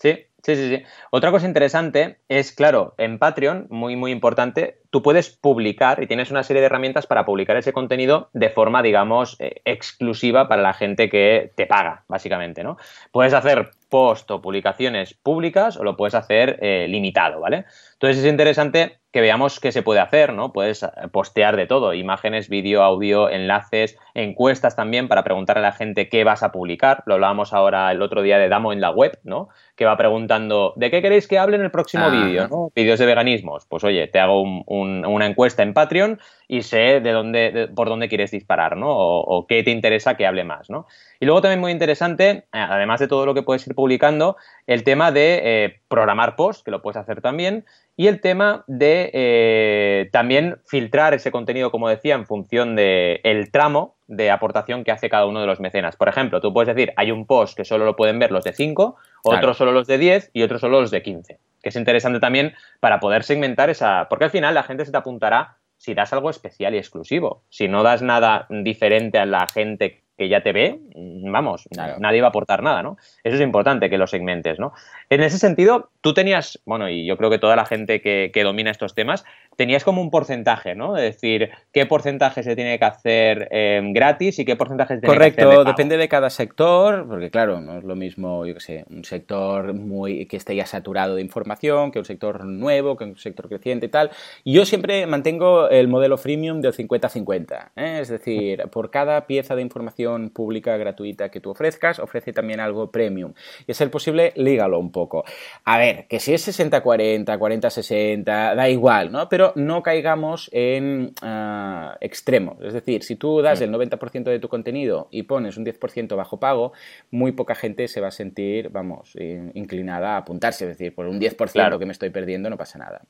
Sí, 0.00 0.26
Sí, 0.42 0.56
sí, 0.56 0.68
sí. 0.74 0.82
Otra 1.10 1.30
cosa 1.30 1.46
interesante 1.46 2.18
es, 2.28 2.52
claro, 2.52 2.94
en 2.96 3.18
Patreon, 3.18 3.66
muy, 3.68 3.96
muy 3.96 4.10
importante, 4.10 4.78
tú 4.88 5.02
puedes 5.02 5.28
publicar 5.28 6.02
y 6.02 6.06
tienes 6.06 6.30
una 6.30 6.42
serie 6.42 6.60
de 6.60 6.66
herramientas 6.66 7.06
para 7.06 7.26
publicar 7.26 7.56
ese 7.56 7.74
contenido 7.74 8.30
de 8.32 8.48
forma, 8.48 8.82
digamos, 8.82 9.36
eh, 9.38 9.60
exclusiva 9.66 10.48
para 10.48 10.62
la 10.62 10.72
gente 10.72 11.10
que 11.10 11.52
te 11.56 11.66
paga, 11.66 12.04
básicamente, 12.08 12.64
¿no? 12.64 12.78
Puedes 13.12 13.34
hacer 13.34 13.70
post 13.90 14.30
o 14.30 14.40
publicaciones 14.40 15.14
públicas 15.14 15.76
o 15.76 15.84
lo 15.84 15.96
puedes 15.96 16.14
hacer 16.14 16.58
eh, 16.62 16.86
limitado, 16.88 17.40
¿vale? 17.40 17.66
Entonces 17.94 18.24
es 18.24 18.30
interesante 18.30 19.00
que 19.12 19.20
veamos 19.20 19.58
qué 19.58 19.72
se 19.72 19.82
puede 19.82 20.00
hacer, 20.00 20.32
¿no? 20.32 20.52
Puedes 20.52 20.82
eh, 20.82 20.88
postear 21.12 21.56
de 21.56 21.66
todo, 21.66 21.92
imágenes, 21.94 22.48
vídeo, 22.48 22.82
audio, 22.82 23.28
enlaces, 23.28 23.98
encuestas 24.14 24.76
también 24.76 25.08
para 25.08 25.24
preguntar 25.24 25.58
a 25.58 25.60
la 25.60 25.72
gente 25.72 26.08
qué 26.08 26.24
vas 26.24 26.42
a 26.42 26.52
publicar. 26.52 27.02
Lo 27.06 27.14
hablábamos 27.14 27.52
ahora 27.52 27.90
el 27.90 28.00
otro 28.02 28.22
día 28.22 28.38
de 28.38 28.48
Damo 28.48 28.72
en 28.72 28.80
la 28.80 28.90
web, 28.90 29.18
¿no? 29.24 29.48
Que 29.74 29.84
va 29.84 29.96
preguntando, 29.96 30.72
¿de 30.76 30.90
qué 30.90 31.02
queréis 31.02 31.26
que 31.26 31.38
hable 31.38 31.56
en 31.56 31.62
el 31.62 31.70
próximo 31.70 32.10
vídeo? 32.10 32.48
¿no? 32.48 32.70
Vídeos 32.74 32.98
de 32.98 33.06
veganismos. 33.06 33.66
Pues 33.66 33.82
oye, 33.84 34.06
te 34.06 34.20
hago 34.20 34.42
una 34.42 35.26
encuesta 35.26 35.62
en 35.62 35.74
Patreon 35.74 36.20
y 36.50 36.62
sé 36.62 37.00
de 37.00 37.12
dónde, 37.12 37.68
por 37.76 37.88
dónde 37.88 38.08
quieres 38.08 38.32
disparar, 38.32 38.76
¿no? 38.76 38.88
O, 38.90 39.46
qué 39.46 39.62
te 39.62 39.70
interesa 39.70 40.16
que 40.16 40.26
hable 40.26 40.42
más, 40.42 40.68
¿no? 40.68 40.88
Y 41.20 41.24
luego 41.24 41.42
también 41.42 41.60
muy 41.60 41.70
interesante, 41.70 42.28
eh, 42.30 42.42
además 42.52 42.98
de 42.98 43.06
todo 43.06 43.24
lo 43.24 43.34
que 43.34 43.44
puedes 43.44 43.64
ir 43.68 43.76
publicando, 43.76 44.36
el 44.66 44.82
tema 44.82 45.12
de 45.12 45.40
eh, 45.44 45.80
programar 45.86 46.34
posts, 46.34 46.64
que 46.64 46.72
lo 46.72 46.82
puedes 46.82 46.96
hacer 46.96 47.20
también, 47.20 47.64
y 47.96 48.08
el 48.08 48.20
tema 48.20 48.64
de 48.66 49.12
eh, 49.14 50.08
también 50.10 50.58
filtrar 50.66 51.14
ese 51.14 51.30
contenido, 51.30 51.70
como 51.70 51.88
decía, 51.88 52.16
en 52.16 52.26
función 52.26 52.74
del 52.74 53.20
el 53.22 53.52
tramo 53.52 53.94
de 54.08 54.32
aportación 54.32 54.82
que 54.82 54.90
hace 54.90 55.08
cada 55.08 55.26
uno 55.26 55.40
de 55.40 55.46
los 55.46 55.60
mecenas. 55.60 55.94
Por 55.94 56.08
ejemplo, 56.08 56.40
tú 56.40 56.52
puedes 56.52 56.74
decir, 56.74 56.92
hay 56.96 57.12
un 57.12 57.26
post 57.26 57.56
que 57.56 57.64
solo 57.64 57.84
lo 57.84 57.94
pueden 57.94 58.18
ver 58.18 58.32
los 58.32 58.42
de 58.42 58.52
5, 58.52 58.96
otro 59.22 59.54
solo 59.54 59.70
los 59.70 59.86
de 59.86 59.98
10 59.98 60.30
y 60.32 60.42
otro 60.42 60.58
solo 60.58 60.80
los 60.80 60.90
de 60.90 61.00
15. 61.00 61.38
Que 61.62 61.68
es 61.68 61.76
interesante 61.76 62.18
también 62.18 62.54
para 62.80 62.98
poder 62.98 63.22
segmentar 63.22 63.70
esa... 63.70 64.08
Porque 64.08 64.24
al 64.24 64.30
final 64.32 64.54
la 64.54 64.64
gente 64.64 64.84
se 64.84 64.90
te 64.90 64.96
apuntará 64.96 65.58
si 65.80 65.94
das 65.94 66.12
algo 66.12 66.28
especial 66.28 66.74
y 66.74 66.78
exclusivo. 66.78 67.42
Si 67.48 67.66
no 67.66 67.82
das 67.82 68.02
nada 68.02 68.46
diferente 68.50 69.18
a 69.18 69.24
la 69.24 69.46
gente 69.46 70.04
que 70.20 70.28
ya 70.28 70.42
te 70.42 70.52
ve, 70.52 70.78
vamos, 70.94 71.66
nadie 71.98 72.20
va 72.20 72.26
a 72.26 72.28
aportar 72.28 72.62
nada, 72.62 72.82
¿no? 72.82 72.98
Eso 73.24 73.36
es 73.36 73.40
importante 73.40 73.88
que 73.88 73.96
lo 73.96 74.06
segmentes, 74.06 74.58
¿no? 74.58 74.74
En 75.08 75.22
ese 75.22 75.38
sentido, 75.38 75.88
tú 76.02 76.12
tenías, 76.12 76.60
bueno, 76.66 76.90
y 76.90 77.06
yo 77.06 77.16
creo 77.16 77.30
que 77.30 77.38
toda 77.38 77.56
la 77.56 77.64
gente 77.64 78.02
que, 78.02 78.30
que 78.34 78.44
domina 78.44 78.70
estos 78.70 78.94
temas, 78.94 79.24
tenías 79.56 79.82
como 79.82 80.02
un 80.02 80.10
porcentaje, 80.10 80.74
¿no? 80.74 80.98
Es 80.98 81.14
decir, 81.14 81.50
qué 81.72 81.86
porcentaje 81.86 82.42
se 82.42 82.54
tiene 82.54 82.78
que 82.78 82.84
hacer 82.84 83.48
eh, 83.50 83.80
gratis 83.94 84.38
y 84.38 84.44
qué 84.44 84.56
porcentaje 84.56 84.96
se 84.96 85.00
tiene 85.00 85.14
Correcto, 85.14 85.36
que 85.36 85.42
hacer 85.42 85.50
de 85.50 85.64
pago. 85.64 85.70
depende 85.70 85.96
de 85.96 86.08
cada 86.08 86.28
sector, 86.28 87.06
porque 87.08 87.30
claro, 87.30 87.60
no 87.62 87.78
es 87.78 87.84
lo 87.84 87.96
mismo, 87.96 88.44
yo 88.44 88.52
qué 88.54 88.60
sé, 88.60 88.84
un 88.90 89.04
sector 89.04 89.72
muy 89.72 90.26
que 90.26 90.36
esté 90.36 90.54
ya 90.54 90.66
saturado 90.66 91.14
de 91.14 91.22
información, 91.22 91.92
que 91.92 91.98
un 91.98 92.04
sector 92.04 92.44
nuevo, 92.44 92.96
que 92.98 93.04
un 93.04 93.16
sector 93.16 93.48
creciente 93.48 93.86
y 93.86 93.88
tal. 93.88 94.10
Y 94.44 94.52
yo 94.52 94.66
siempre 94.66 95.06
mantengo 95.06 95.70
el 95.70 95.88
modelo 95.88 96.18
freemium 96.18 96.60
del 96.60 96.74
50-50, 96.74 97.70
¿eh? 97.76 97.98
es 98.02 98.08
decir, 98.08 98.64
por 98.70 98.90
cada 98.90 99.26
pieza 99.26 99.54
de 99.56 99.62
información 99.62 100.09
pública 100.30 100.76
gratuita 100.76 101.30
que 101.30 101.40
tú 101.40 101.50
ofrezcas, 101.50 101.98
ofrece 101.98 102.32
también 102.32 102.60
algo 102.60 102.90
premium. 102.90 103.32
Y 103.66 103.72
a 103.72 103.74
ser 103.74 103.90
posible, 103.90 104.32
lígalo 104.36 104.78
un 104.78 104.92
poco. 104.92 105.24
A 105.64 105.78
ver, 105.78 106.06
que 106.08 106.20
si 106.20 106.34
es 106.34 106.46
60-40, 106.46 107.24
40-60, 107.38 108.24
da 108.24 108.68
igual, 108.68 109.12
¿no? 109.12 109.28
Pero 109.28 109.52
no 109.56 109.82
caigamos 109.82 110.50
en 110.52 111.12
uh, 111.22 111.96
extremos. 112.00 112.56
Es 112.62 112.72
decir, 112.72 113.02
si 113.02 113.16
tú 113.16 113.42
das 113.42 113.60
el 113.60 113.72
90% 113.72 114.24
de 114.24 114.38
tu 114.38 114.48
contenido 114.48 115.08
y 115.10 115.22
pones 115.22 115.56
un 115.56 115.64
10% 115.64 116.16
bajo 116.16 116.40
pago, 116.40 116.72
muy 117.10 117.32
poca 117.32 117.54
gente 117.54 117.88
se 117.88 118.00
va 118.00 118.08
a 118.08 118.12
sentir, 118.12 118.70
vamos, 118.70 119.16
inclinada 119.54 120.14
a 120.14 120.16
apuntarse. 120.18 120.64
Es 120.64 120.78
decir, 120.78 120.94
por 120.94 121.06
un 121.06 121.20
10% 121.20 121.52
claro. 121.52 121.78
que 121.78 121.86
me 121.86 121.92
estoy 121.92 122.10
perdiendo 122.10 122.50
no 122.50 122.56
pasa 122.56 122.78
nada. 122.78 123.02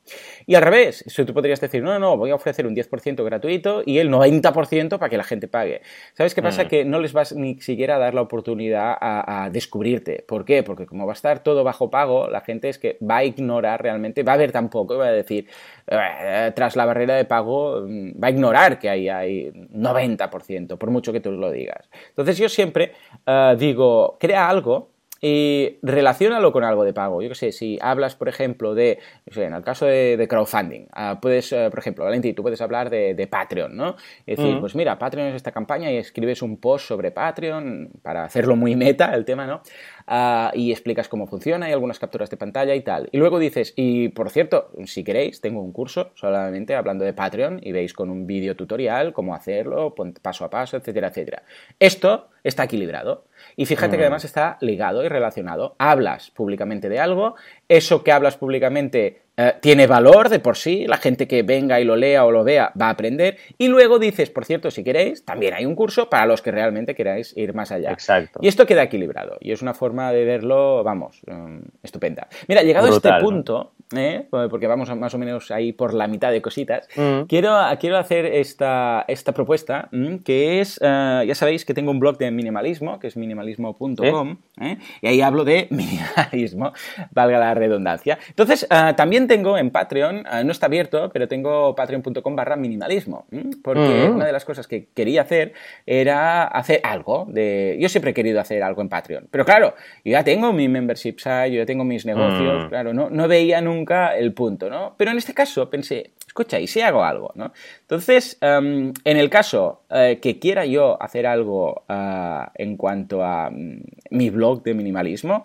Y 0.47 0.54
al 0.54 0.62
revés, 0.62 1.04
si 1.07 1.25
tú 1.25 1.35
podrías 1.35 1.61
decir, 1.61 1.83
no, 1.83 1.99
no, 1.99 2.16
voy 2.16 2.30
a 2.30 2.35
ofrecer 2.35 2.66
un 2.66 2.75
10% 2.75 3.25
gratuito 3.25 3.83
y 3.85 3.99
el 3.99 4.11
90% 4.11 4.99
para 4.99 5.09
que 5.09 5.16
la 5.16 5.25
gente 5.25 5.49
pague. 5.49 5.83
¿Sabes 6.14 6.35
qué 6.35 6.42
pasa? 6.42 6.64
Mm. 6.64 6.69
Que 6.69 6.85
no 6.90 7.00
les 7.00 7.12
vas 7.12 7.32
ni 7.32 7.61
siquiera 7.61 7.97
a 7.97 7.99
dar 7.99 8.14
la 8.14 8.23
oportunidad 8.23 8.97
a, 9.00 9.49
descubrirte. 9.50 10.25
¿Por 10.26 10.44
qué? 10.44 10.62
Porque 10.62 10.87
como 10.87 11.06
va 11.06 11.12
a 11.12 11.14
estar 11.14 11.42
todo 11.42 11.64
bajo 11.64 11.90
pago, 11.90 12.28
la 12.28 12.40
gente 12.40 12.68
es 12.68 12.78
que 12.78 12.99
va 13.02 13.18
a 13.18 13.25
ignorar 13.25 13.82
realmente, 13.82 14.23
va 14.23 14.35
a 14.35 14.37
ver 14.37 14.52
tampoco, 14.52 14.99
va 14.99 15.06
a 15.06 15.12
decir, 15.12 15.47
eh, 15.87 16.52
tras 16.54 16.76
la 16.76 16.85
barrera 16.85 17.14
de 17.14 17.25
pago 17.25 17.82
mm, 17.87 18.23
va 18.23 18.28
a 18.28 18.30
ignorar 18.30 18.78
que 18.78 18.88
ahí 18.90 19.09
hay 19.09 19.50
90%, 19.50 20.76
por 20.76 20.90
mucho 20.90 21.12
que 21.12 21.20
tú 21.20 21.32
lo 21.32 21.50
digas. 21.50 21.88
Entonces 22.09 22.37
yo 22.38 22.49
siempre 22.49 22.92
uh, 23.26 23.56
digo, 23.56 24.16
crea 24.18 24.49
algo 24.49 24.90
y 25.20 25.78
relacionalo 25.82 26.52
con 26.52 26.64
algo 26.64 26.84
de 26.84 26.92
pago. 26.92 27.20
Yo 27.20 27.28
qué 27.28 27.34
sé, 27.34 27.52
si 27.52 27.78
hablas, 27.80 28.14
por 28.14 28.28
ejemplo, 28.28 28.74
de, 28.74 28.98
sé, 29.30 29.44
en 29.44 29.54
el 29.54 29.62
caso 29.62 29.86
de, 29.86 30.16
de 30.16 30.28
crowdfunding, 30.28 30.84
uh, 30.84 31.20
puedes, 31.20 31.52
uh, 31.52 31.68
por 31.70 31.78
ejemplo, 31.78 32.04
Valentín, 32.04 32.34
tú 32.34 32.42
puedes 32.42 32.60
hablar 32.60 32.88
de, 32.88 33.14
de 33.14 33.26
Patreon, 33.26 33.76
¿no? 33.76 33.96
Es 34.26 34.38
decir, 34.38 34.56
mm. 34.56 34.60
pues 34.60 34.74
mira, 34.74 34.98
Patreon 34.98 35.28
es 35.28 35.34
esta 35.34 35.52
campaña 35.52 35.90
y 35.90 35.96
escribes 35.96 36.42
un 36.42 36.56
post 36.56 36.86
sobre 36.86 37.10
Patreon 37.10 37.90
para 38.02 38.24
hacerlo 38.24 38.56
muy 38.56 38.76
meta 38.76 39.14
el 39.14 39.24
tema, 39.24 39.46
¿no? 39.46 39.62
Uh, 40.08 40.50
y 40.54 40.72
explicas 40.72 41.08
cómo 41.08 41.26
funciona 41.26 41.68
y 41.68 41.72
algunas 41.72 41.98
capturas 41.98 42.30
de 42.30 42.36
pantalla 42.36 42.74
y 42.74 42.80
tal. 42.80 43.08
Y 43.12 43.18
luego 43.18 43.38
dices, 43.38 43.74
y 43.76 44.08
por 44.08 44.30
cierto, 44.30 44.70
si 44.86 45.04
queréis, 45.04 45.40
tengo 45.40 45.60
un 45.60 45.72
curso 45.72 46.10
solamente 46.14 46.74
hablando 46.74 47.04
de 47.04 47.12
Patreon 47.12 47.60
y 47.62 47.72
veis 47.72 47.92
con 47.92 48.10
un 48.10 48.26
vídeo 48.26 48.56
tutorial 48.56 49.12
cómo 49.12 49.34
hacerlo, 49.34 49.94
paso 50.22 50.44
a 50.44 50.50
paso, 50.50 50.76
etcétera, 50.76 51.08
etcétera. 51.08 51.42
Esto 51.78 52.28
está 52.42 52.64
equilibrado. 52.64 53.24
Y 53.57 53.66
fíjate 53.66 53.97
mm. 53.97 53.99
que 53.99 54.04
además 54.04 54.25
está 54.25 54.59
ligado 54.61 55.04
y 55.04 55.09
relacionado. 55.09 55.75
Hablas 55.78 56.30
públicamente 56.30 56.88
de 56.88 57.00
algo, 57.00 57.35
eso 57.69 58.02
que 58.02 58.12
hablas 58.12 58.37
públicamente 58.37 59.23
eh, 59.37 59.54
tiene 59.61 59.87
valor 59.87 60.28
de 60.28 60.38
por 60.38 60.57
sí, 60.57 60.87
la 60.87 60.99
gente 60.99 61.26
que 61.26 61.42
venga 61.42 61.80
y 61.80 61.85
lo 61.85 61.97
lea 61.97 62.26
o 62.26 62.30
lo 62.30 62.45
vea 62.45 62.73
va 62.78 62.88
a 62.88 62.90
aprender. 62.90 63.38
Y 63.57 63.69
luego 63.69 63.99
dices, 63.99 64.28
por 64.28 64.45
cierto, 64.45 64.71
si 64.71 64.85
queréis, 64.85 65.25
también 65.25 65.54
hay 65.54 65.64
un 65.64 65.75
curso 65.75 66.11
para 66.11 66.26
los 66.26 66.42
que 66.42 66.50
realmente 66.50 66.95
queráis 66.95 67.35
ir 67.37 67.54
más 67.54 67.73
allá. 67.73 67.90
Exacto. 67.90 68.40
Y 68.42 68.49
esto 68.49 68.66
queda 68.66 68.83
equilibrado. 68.83 69.38
Y 69.40 69.52
es 69.52 69.62
una 69.62 69.73
forma 69.73 70.12
de 70.12 70.25
verlo, 70.26 70.85
vamos, 70.85 71.23
um, 71.26 71.62
estupenda. 71.83 72.28
Mira, 72.49 72.62
llegado 72.62 72.88
Brutal, 72.88 73.12
a 73.12 73.16
este 73.16 73.25
punto, 73.25 73.73
¿eh? 73.97 74.26
porque 74.30 74.66
vamos 74.66 74.94
más 74.97 75.14
o 75.14 75.18
menos 75.18 75.50
ahí 75.50 75.73
por 75.73 75.94
la 75.94 76.06
mitad 76.06 76.30
de 76.30 76.42
cositas, 76.42 76.88
mm. 76.97 77.23
quiero, 77.23 77.56
quiero 77.78 77.99
hacer 77.99 78.26
esta, 78.26 79.04
esta 79.09 79.32
propuesta, 79.32 79.88
que 80.25 80.61
es, 80.61 80.78
uh, 80.78 81.23
ya 81.25 81.35
sabéis 81.35 81.64
que 81.64 81.75
tengo 81.75 81.90
un 81.90 81.99
blog 81.99 82.18
de 82.18 82.30
minimalismo, 82.30 82.99
que 82.99 83.09
es 83.09 83.16
minimalismo.com, 83.16 84.38
¿Eh? 84.61 84.66
¿eh? 84.73 84.78
y 85.02 85.06
ahí 85.09 85.20
hablo 85.20 85.44
de 85.44 85.66
minimalismo, 85.70 86.73
valga 87.12 87.38
la 87.38 87.54
redundancia. 87.54 88.18
Entonces, 88.28 88.66
uh, 88.70 88.94
también 88.94 89.26
tengo 89.26 89.59
en 89.59 89.70
Patreon, 89.70 90.20
uh, 90.20 90.44
no 90.44 90.52
está 90.52 90.66
abierto, 90.66 91.11
pero 91.12 91.28
tengo 91.28 91.75
patreon.com 91.75 92.37
barra 92.37 92.56
minimalismo, 92.56 93.26
porque 93.62 94.09
mm. 94.09 94.14
una 94.14 94.26
de 94.26 94.32
las 94.32 94.44
cosas 94.44 94.66
que 94.66 94.88
quería 94.94 95.23
hacer 95.23 95.52
era 95.87 96.44
hacer 96.44 96.80
algo 96.85 97.26
de... 97.28 97.76
Yo 97.80 97.88
siempre 97.88 98.12
he 98.12 98.14
querido 98.14 98.41
hacer 98.41 98.62
algo 98.62 98.82
en 98.82 98.88
Patreon, 98.88 99.28
pero 99.30 99.45
claro, 99.45 99.75
yo 100.04 100.12
ya 100.12 100.25
tengo 100.25 100.52
mi 100.52 100.69
membership 100.69 101.19
site, 101.19 101.50
yo 101.50 101.58
ya 101.58 101.67
tengo 101.67 101.84
mis 101.84 102.06
negocios, 102.06 102.67
mm. 102.67 102.69
claro, 102.69 102.95
no, 102.95 103.10
no 103.10 103.28
veía 103.28 103.60
nunca 103.60 103.79
el 104.16 104.32
punto, 104.32 104.69
¿no? 104.69 104.95
Pero 104.97 105.10
en 105.10 105.19
este 105.19 105.34
caso 105.34 105.69
pensé, 105.71 106.12
escucha, 106.26 106.58
¿y 106.60 106.66
si 106.66 106.80
hago 106.80 107.04
algo? 107.04 107.32
¿no? 107.34 107.52
Entonces, 107.82 108.38
um, 108.43 108.93
en 109.04 109.16
el 109.16 109.28
caso 109.30 109.82
uh, 109.90 110.21
que 110.21 110.38
quiera 110.38 110.64
yo 110.64 111.00
hacer 111.02 111.26
algo 111.26 111.84
uh, 111.88 112.50
en 112.54 112.76
cuanto 112.76 113.25
a 113.25 113.49
um, 113.49 113.80
mi 114.10 114.30
blog 114.30 114.62
de 114.62 114.75
minimalismo, 114.75 115.45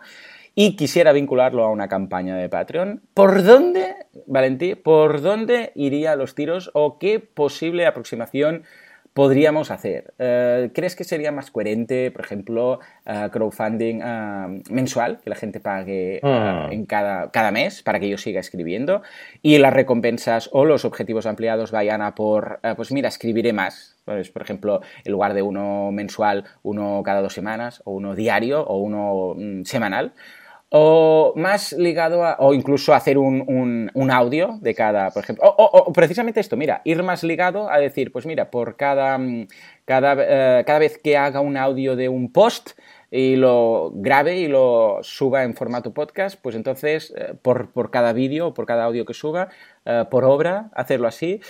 y 0.56 0.78
quisiera 0.78 1.12
vincularlo 1.12 1.66
a 1.66 1.70
una 1.70 1.90
campaña 1.90 2.38
de 2.38 2.48
Patreon, 2.48 3.02
¿por 3.14 3.44
dónde, 3.44 3.94
Valentí, 4.26 4.76
por 4.76 5.22
dónde 5.22 5.74
iría 5.76 6.16
los 6.16 6.34
tiros 6.34 6.72
o 6.74 6.98
qué 6.98 7.20
posible 7.20 7.86
aproximación 7.86 8.64
podríamos 9.16 9.72
hacer? 9.72 10.14
Uh, 10.20 10.74
¿Crees 10.74 10.98
que 10.98 11.06
sería 11.06 11.32
más 11.32 11.50
coherente, 11.50 12.12
por 12.12 12.26
ejemplo, 12.26 12.80
uh, 13.06 13.30
crowdfunding 13.32 14.02
uh, 14.04 14.62
mensual, 14.70 15.22
que 15.24 15.30
la 15.30 15.38
gente 15.38 15.62
pague 15.62 16.20
Ah. 16.22 16.68
mm. 16.68 16.74
en 16.74 16.86
cada, 16.86 17.32
cada, 17.32 17.50
mes 17.52 17.82
para 17.82 18.02
que 18.02 18.10
yo 18.10 18.18
siga 18.18 18.42
escribiendo 18.42 19.04
y 19.42 19.58
las 19.58 19.74
recompensas 19.74 20.50
o 20.52 20.66
los 20.66 20.84
objetivos 20.84 21.26
ampliados 21.26 21.72
vayan 21.72 22.02
a 22.02 22.14
por, 22.14 22.60
pues 22.76 22.92
mira, 22.92 23.08
escribiré 23.08 23.54
más? 23.54 23.96
Pues, 24.04 24.32
por 24.32 24.42
ejemplo, 24.42 24.82
en 25.06 25.12
lugar 25.14 25.34
de 25.34 25.42
uno 25.42 25.92
mensual, 25.94 26.44
uno 26.62 27.02
cada 27.04 27.22
dos 27.22 27.34
semanas, 27.34 27.82
o 27.86 27.94
uno 27.94 28.16
diario, 28.16 28.66
o 28.66 28.80
uno 28.80 29.34
mm, 29.36 29.64
semanal 29.64 30.12
o 30.70 31.34
más 31.36 31.74
ligado 31.74 32.24
a, 32.26 32.38
o 32.40 32.54
incluso 32.54 32.94
hacer 32.94 33.18
un, 33.18 33.90
un, 33.94 34.12
audio 34.12 34.58
de 34.62 34.74
cada, 34.74 35.12
por 35.12 35.24
ejemplo, 35.24 35.46
o, 35.46 35.64
o, 35.64 35.94
precisamente 35.94 36.40
esto, 36.40 36.58
mira, 36.58 36.82
ir 36.86 37.02
más 37.04 37.24
ligado 37.24 37.70
a 37.70 37.78
decir, 37.78 38.12
pues 38.12 38.26
mira, 38.26 38.50
por 38.50 38.76
cada, 38.76 39.20
cada, 39.86 40.14
uh, 40.14 40.66
cada 40.66 40.80
vez 40.80 40.98
que 40.98 41.18
haga 41.18 41.40
un 41.40 41.58
audio 41.58 41.96
de 41.96 42.10
un 42.10 42.32
post 42.32 42.72
y 43.12 43.36
lo 43.36 43.92
grabe 43.94 44.38
y 44.38 44.48
lo 44.48 45.00
suba 45.02 45.44
en 45.44 45.54
formato 45.54 45.94
podcast, 45.94 46.40
pues 46.42 46.56
entonces 46.56 47.12
uh, 47.12 47.36
por, 47.38 47.72
por, 47.72 47.92
cada 47.92 48.12
vídeo 48.14 48.48
o 48.48 48.54
por 48.54 48.66
cada 48.66 48.86
audio 48.86 49.06
que 49.06 49.14
suba, 49.14 49.50
uh, 49.86 50.10
por 50.10 50.26
obra, 50.26 50.72
hacerlo 50.74 51.08
así. 51.08 51.42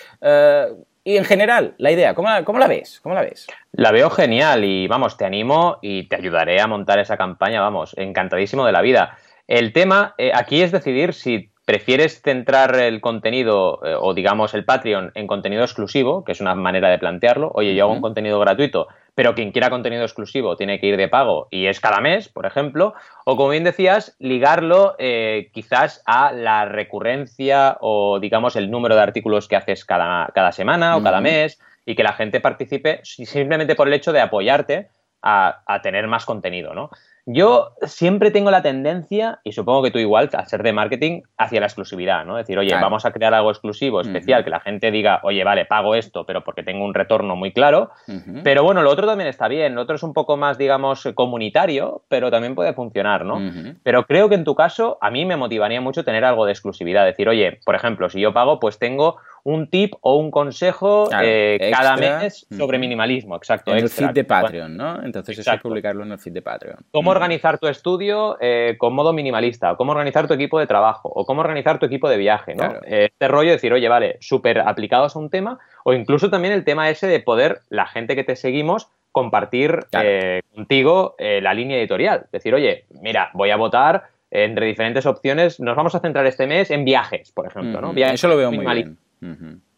Y 1.08 1.18
en 1.18 1.24
general, 1.24 1.76
la 1.78 1.92
idea, 1.92 2.16
¿cómo 2.16 2.30
la, 2.30 2.44
¿cómo 2.44 2.58
la 2.58 2.68
ves? 2.68 3.00
¿Cómo 3.04 3.14
la 3.14 3.22
ves? 3.22 3.46
La 3.74 3.92
veo 3.92 4.10
genial 4.10 4.64
y 4.66 4.88
vamos, 4.88 5.18
te 5.18 5.24
animo 5.24 5.78
y 5.84 6.10
te 6.10 6.16
ayudaré 6.16 6.60
a 6.60 6.66
montar 6.66 6.98
esa 6.98 7.16
campaña, 7.16 7.62
vamos, 7.62 7.94
encantadísimo 7.96 8.66
de 8.66 8.72
la 8.72 8.82
vida. 8.82 9.16
El 9.48 9.72
tema 9.72 10.16
eh, 10.18 10.32
aquí 10.34 10.64
es 10.64 10.72
decidir 10.72 11.14
si 11.14 11.52
prefieres 11.66 12.22
centrar 12.22 12.76
el 12.76 13.02
contenido 13.02 13.82
eh, 13.84 13.96
o 14.00 14.14
digamos 14.14 14.54
el 14.54 14.66
Patreon 14.66 15.12
en 15.16 15.26
contenido 15.26 15.64
exclusivo, 15.64 16.24
que 16.24 16.32
es 16.32 16.40
una 16.40 16.54
manera 16.54 16.90
de 16.90 17.00
plantearlo. 17.00 17.52
Oye, 17.56 17.74
yo 17.74 17.86
hago 17.86 17.94
un 17.94 18.02
contenido 18.02 18.40
gratuito, 18.40 18.88
pero 19.16 19.34
quien 19.34 19.52
quiera 19.52 19.72
contenido 19.72 20.04
exclusivo 20.04 20.56
tiene 20.56 20.80
que 20.80 20.88
ir 20.88 20.98
de 20.98 21.08
pago 21.08 21.48
y 21.50 21.66
es 21.66 21.80
cada 21.80 22.02
mes, 22.02 22.30
por 22.30 22.46
ejemplo. 22.46 22.94
O 23.26 23.36
como 23.36 23.50
bien 23.50 23.64
decías, 23.64 24.16
ligarlo 24.20 24.96
eh, 25.00 25.50
quizás 25.54 26.04
a 26.06 26.32
la 26.32 26.66
recurrencia 26.66 27.78
o 27.82 28.20
digamos 28.20 28.56
el 28.56 28.70
número 28.70 28.96
de 28.96 29.02
artículos 29.02 29.48
que 29.48 29.56
haces 29.56 29.86
cada, 29.86 30.28
cada 30.36 30.52
semana 30.52 30.98
o 30.98 31.04
cada 31.04 31.20
mes 31.20 31.60
y 31.84 31.96
que 31.96 32.04
la 32.04 32.14
gente 32.14 32.40
participe 32.42 33.00
simplemente 33.04 33.76
por 33.76 33.88
el 33.88 33.94
hecho 33.96 34.14
de 34.14 34.22
apoyarte 34.22 34.90
a, 35.24 35.64
a 35.66 35.82
tener 35.82 36.08
más 36.08 36.26
contenido, 36.26 36.76
¿no? 36.76 36.92
Yo 37.28 37.74
siempre 37.82 38.30
tengo 38.30 38.52
la 38.52 38.62
tendencia, 38.62 39.40
y 39.44 39.52
supongo 39.54 39.82
que 39.82 39.92
tú 39.92 39.98
igual, 39.98 40.30
a 40.34 40.46
ser 40.46 40.62
de 40.62 40.74
marketing, 40.74 41.22
hacia 41.38 41.60
la 41.60 41.66
exclusividad, 41.66 42.24
¿no? 42.24 42.38
Decir, 42.38 42.58
oye, 42.60 42.70
claro. 42.70 42.86
vamos 42.86 43.06
a 43.06 43.12
crear 43.12 43.34
algo 43.34 43.50
exclusivo, 43.50 44.02
especial, 44.02 44.40
uh 44.40 44.42
-huh. 44.42 44.46
que 44.46 44.50
la 44.52 44.60
gente 44.60 44.92
diga, 44.92 45.20
oye, 45.24 45.44
vale, 45.44 45.66
pago 45.66 45.96
esto, 45.96 46.26
pero 46.26 46.44
porque 46.44 46.62
tengo 46.62 46.86
un 46.86 46.94
retorno 46.94 47.36
muy 47.36 47.52
claro. 47.52 47.90
Uh 48.08 48.12
-huh. 48.12 48.42
Pero 48.44 48.64
bueno, 48.64 48.84
lo 48.84 48.92
otro 48.92 49.08
también 49.08 49.28
está 49.28 49.48
bien, 49.48 49.74
lo 49.74 49.82
otro 49.82 49.96
es 49.96 50.04
un 50.04 50.14
poco 50.14 50.38
más, 50.38 50.60
digamos, 50.60 51.10
comunitario, 51.16 52.04
pero 52.10 52.30
también 52.30 52.54
puede 52.54 52.74
funcionar, 52.74 53.26
¿no? 53.26 53.38
Uh 53.38 53.40
-huh. 53.40 53.76
Pero 53.82 54.06
creo 54.06 54.30
que 54.30 54.36
en 54.36 54.44
tu 54.44 54.54
caso, 54.54 55.00
a 55.02 55.10
mí 55.10 55.26
me 55.26 55.36
motivaría 55.36 55.82
mucho 55.82 56.04
tener 56.04 56.24
algo 56.26 56.46
de 56.46 56.52
exclusividad. 56.52 57.06
Decir, 57.06 57.28
oye, 57.28 57.60
por 57.66 57.74
ejemplo, 57.74 58.08
si 58.10 58.20
yo 58.22 58.34
pago, 58.34 58.60
pues 58.60 58.78
tengo 58.78 59.18
un 59.46 59.68
tip 59.68 59.94
o 60.02 60.16
un 60.16 60.32
consejo 60.32 61.06
claro, 61.08 61.28
eh, 61.30 61.72
cada 61.72 61.96
mes 61.98 62.48
sobre 62.50 62.80
minimalismo, 62.80 63.36
exacto. 63.36 63.72
En 63.72 63.78
extra. 63.78 64.08
el 64.08 64.10
feed 64.10 64.16
de 64.16 64.24
Patreon, 64.24 64.76
¿no? 64.76 65.04
Entonces 65.04 65.38
exacto. 65.38 65.52
eso 65.52 65.62
que 65.62 65.70
publicarlo 65.70 66.04
en 66.04 66.12
el 66.14 66.18
feed 66.18 66.34
de 66.34 66.42
Patreon. 66.42 66.78
¿Cómo 66.92 67.12
organizar 67.12 67.60
tu 67.60 67.68
estudio 67.68 68.38
eh, 68.42 68.76
con 68.80 68.96
modo 68.96 69.14
minimalista? 69.14 69.72
O 69.72 69.78
cómo 69.78 69.92
organizar 69.92 70.28
tu 70.28 70.34
equipo 70.34 70.58
de 70.60 70.66
trabajo? 70.66 71.10
¿O 71.14 71.26
cómo 71.26 71.42
organizar 71.42 71.78
tu 71.78 71.86
equipo 71.86 72.10
de 72.10 72.18
viaje? 72.18 72.56
¿no? 72.56 72.70
Claro. 72.70 72.82
Eh, 72.88 73.10
este 73.12 73.28
rollo 73.28 73.50
de 73.50 73.56
decir, 73.58 73.72
oye, 73.72 73.88
vale, 73.88 74.18
súper 74.20 74.60
aplicados 74.60 75.16
a 75.16 75.20
un 75.20 75.30
tema, 75.30 75.60
o 75.84 75.94
incluso 75.94 76.32
también 76.32 76.56
el 76.56 76.64
tema 76.64 76.90
ese 76.90 77.06
de 77.06 77.20
poder, 77.20 77.62
la 77.70 77.86
gente 77.86 78.16
que 78.16 78.24
te 78.24 78.36
seguimos, 78.36 78.90
compartir 79.12 79.86
claro. 79.92 80.10
Eh, 80.10 80.42
contigo 80.56 81.16
la 81.20 81.54
línea 81.54 81.78
editorial. 81.78 82.26
Decir, 82.32 82.56
oye, 82.56 82.86
mira, 83.00 83.30
voy 83.34 83.52
a 83.52 83.58
votar 83.58 84.06
entre 84.32 84.66
diferentes 84.66 85.06
opciones, 85.06 85.60
nos 85.60 85.76
vamos 85.76 85.94
a 85.94 86.00
centrar 86.00 86.26
este 86.26 86.48
mes 86.48 86.72
en 86.72 86.84
viajes, 86.84 87.32
por 87.32 87.46
ejemplo, 87.46 87.80
¿no? 87.80 87.94
Eso 87.96 88.28
lo 88.28 88.38
veo 88.38 88.52
muy 88.52 88.66
bien. 88.66 88.98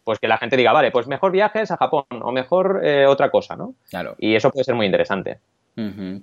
Pues 0.04 0.18
que 0.18 0.28
la 0.28 0.38
gente 0.38 0.56
diga, 0.56 0.72
vale, 0.72 0.90
pues 0.90 1.06
mejor 1.06 1.32
viajes 1.32 1.70
a 1.70 1.76
Japón 1.76 2.04
o 2.10 2.32
mejor 2.32 2.80
eh, 2.82 3.06
otra 3.06 3.30
cosa, 3.30 3.56
¿no? 3.56 3.74
Claro. 3.90 4.16
Y 4.18 4.34
eso 4.34 4.50
puede 4.50 4.64
ser 4.64 4.74
muy 4.74 4.86
interesante. 4.86 5.40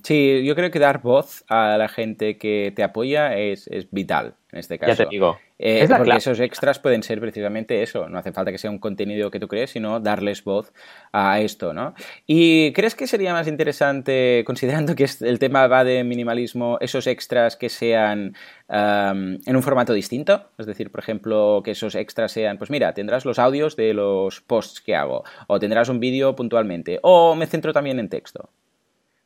Sí, 0.03 0.43
yo 0.45 0.53
creo 0.53 0.69
que 0.69 0.79
dar 0.79 1.01
voz 1.01 1.45
a 1.47 1.77
la 1.77 1.87
gente 1.87 2.37
que 2.37 2.73
te 2.75 2.83
apoya 2.83 3.37
es, 3.37 3.69
vital 3.89 4.35
en 4.51 4.59
este 4.59 4.77
caso. 4.77 4.91
Ya 4.91 4.97
te 5.05 5.09
digo. 5.09 5.37
Eh, 5.57 5.87
porque 5.87 6.17
esos 6.17 6.39
extras 6.41 6.79
pueden 6.79 7.01
ser 7.01 7.19
precisamente 7.21 7.81
eso. 7.81 8.09
No 8.09 8.19
hace 8.19 8.33
falta 8.33 8.51
que 8.51 8.57
sea 8.57 8.69
un 8.69 8.79
contenido 8.79 9.31
que 9.31 9.39
tú 9.39 9.47
crees, 9.47 9.71
sino 9.71 9.99
darles 9.99 10.43
voz 10.43 10.73
a 11.13 11.39
esto, 11.39 11.73
¿no? 11.73 11.93
¿Y 12.27 12.73
crees 12.73 12.95
que 12.95 13.07
sería 13.07 13.31
más 13.31 13.47
interesante, 13.47 14.43
considerando 14.45 14.95
que 14.95 15.07
el 15.21 15.39
tema 15.39 15.67
va 15.67 15.83
de 15.83 16.03
minimalismo, 16.03 16.77
esos 16.81 17.07
extras 17.07 17.55
que 17.55 17.69
sean 17.69 18.35
en 18.67 19.55
un 19.55 19.63
formato 19.63 19.93
distinto? 19.93 20.49
Es 20.57 20.65
decir, 20.65 20.91
por 20.91 20.99
ejemplo, 20.99 21.61
que 21.63 21.71
esos 21.71 21.95
extras 21.95 22.31
sean, 22.31 22.57
pues 22.57 22.69
mira, 22.69 22.93
tendrás 22.93 23.23
los 23.23 23.39
audios 23.39 23.75
de 23.75 23.93
los 23.93 24.41
posts 24.41 24.81
que 24.81 24.95
hago, 24.95 25.23
o 25.47 25.59
tendrás 25.59 25.87
un 25.87 25.99
vídeo 25.99 26.35
puntualmente, 26.35 26.99
o 27.01 27.35
me 27.35 27.47
centro 27.47 27.71
también 27.71 27.99
en 27.99 28.09
texto. 28.09 28.49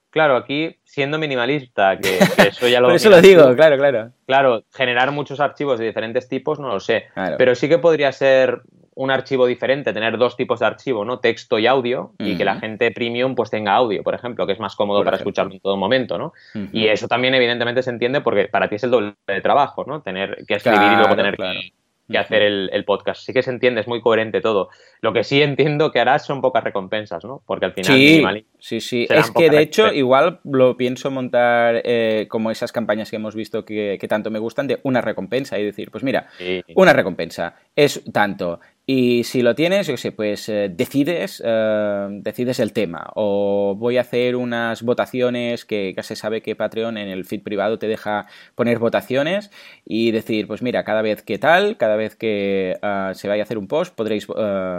Claro, 0.10 0.36
aquí 0.36 0.76
siendo 0.84 1.20
minimalista, 1.20 1.98
que, 2.00 2.18
eso 2.48 2.68
ya 2.68 2.80
lo... 2.82 2.88
Por 2.88 2.96
eso 2.96 3.10
lo 3.10 3.22
digo, 3.22 3.56
claro, 3.56 3.78
claro. 3.78 4.12
Claro, 4.26 4.64
generar 4.74 5.12
muchos 5.12 5.40
archivos 5.40 5.80
de 5.80 5.86
diferentes 5.86 6.28
tipos 6.28 6.60
no 6.60 6.70
lo 6.70 6.80
sé, 6.80 7.06
pero 7.38 7.56
sí 7.56 7.70
que 7.70 7.78
podría 7.78 8.12
ser 8.12 8.62
un 8.96 9.12
archivo 9.12 9.46
diferente, 9.46 9.94
tener 9.94 10.18
dos 10.18 10.36
tipos 10.36 10.60
de 10.60 10.66
archivo, 10.66 11.06
¿no? 11.06 11.20
Texto 11.20 11.58
y 11.58 11.68
audio, 11.68 12.12
y 12.20 12.36
que 12.36 12.44
la 12.44 12.60
gente 12.60 12.92
premium 12.92 13.34
pues 13.34 13.50
tenga 13.50 13.74
audio, 13.74 14.04
por 14.04 14.14
ejemplo, 14.14 14.46
que 14.46 14.52
es 14.52 14.60
más 14.60 14.76
cómodo 14.76 15.06
para 15.06 15.16
escucharlo 15.16 15.54
en 15.54 15.62
todo 15.62 15.78
momento, 15.78 16.18
¿no? 16.18 16.34
Y 16.74 16.88
eso 16.88 17.08
también 17.08 17.34
evidentemente 17.34 17.82
se 17.82 17.92
entiende 17.92 18.20
porque 18.20 18.50
para 18.50 18.68
ti 18.68 18.76
es 18.76 18.84
el 18.84 18.92
doble 18.92 19.16
de 19.26 19.42
trabajo, 19.42 19.86
¿no? 19.86 20.02
Tener 20.02 20.44
que 20.46 20.56
escribir 20.56 20.92
y 20.92 20.96
luego 20.98 21.16
tener 21.16 21.38
que 21.38 21.72
que 22.10 22.18
hacer 22.18 22.42
el, 22.42 22.86
podcast. 22.86 23.24
Sí 23.24 23.34
que 23.34 23.44
se 23.44 23.52
entiende, 23.52 23.82
es 23.82 23.88
muy 23.88 24.02
coherente 24.02 24.42
todo. 24.42 24.70
Lo 25.02 25.14
que 25.14 25.24
sí 25.24 25.42
entiendo 25.42 25.92
que 25.92 26.00
harás 26.00 26.26
son 26.26 26.42
pocas 26.42 26.64
recompensas, 26.64 27.24
¿no? 27.24 27.42
Porque 27.46 27.66
al 27.66 27.74
final... 27.74 28.46
Sí, 28.60 28.80
sí, 28.80 28.82
sí. 28.82 29.08
Es 29.10 29.32
que 29.32 29.50
de 29.50 29.62
hecho 29.62 29.94
igual 29.94 30.40
lo 30.44 30.76
pienso 30.78 31.12
montar 31.12 31.82
eh, 31.84 32.28
como 32.30 32.52
esas 32.52 32.72
campañas 32.72 33.10
que 33.10 33.18
hemos 33.18 33.36
visto 33.36 33.66
que, 33.66 34.00
tanto 34.10 34.32
me 34.32 34.40
gustan 34.40 34.68
de 34.68 34.80
una 34.84 35.02
recompensa 35.02 35.60
y 35.60 35.66
decir, 35.66 35.92
pues 35.92 36.04
mira, 36.04 36.28
una 36.76 36.94
recompensa 36.94 37.56
es 37.76 38.04
tanto 38.12 38.60
y 38.92 39.24
si 39.24 39.44
lo 39.44 39.54
tienes, 39.54 39.86
yo 39.86 39.98
sé, 39.98 40.12
pues 40.12 40.50
eh, 40.50 40.68
decides, 40.68 41.44
eh, 41.46 42.08
decides 42.10 42.60
el 42.60 42.74
tema. 42.74 43.12
O 43.14 43.76
voy 43.78 44.00
a 44.00 44.02
hacer 44.02 44.36
unas 44.36 44.82
votaciones 44.82 45.64
que 45.64 45.94
ya 45.96 46.02
se 46.02 46.16
sabe 46.16 46.42
que 46.42 46.56
Patreon 46.56 46.98
en 46.98 47.08
el 47.08 47.24
feed 47.24 47.44
privado 47.44 47.78
te 47.78 47.88
deja 47.88 48.26
poner 48.56 48.80
votaciones 48.80 49.52
y 49.86 50.10
decir, 50.10 50.48
pues 50.48 50.64
mira, 50.64 50.84
cada 50.86 51.04
vez 51.04 51.22
que 51.22 51.38
tal, 51.38 51.78
cada 51.78 51.98
vez 51.98 52.16
que 52.16 52.80
eh, 52.82 53.12
se 53.14 53.28
vaya 53.28 53.44
a 53.44 53.46
hacer 53.46 53.60
un 53.60 53.68
post, 53.68 53.94
podréis, 53.94 54.26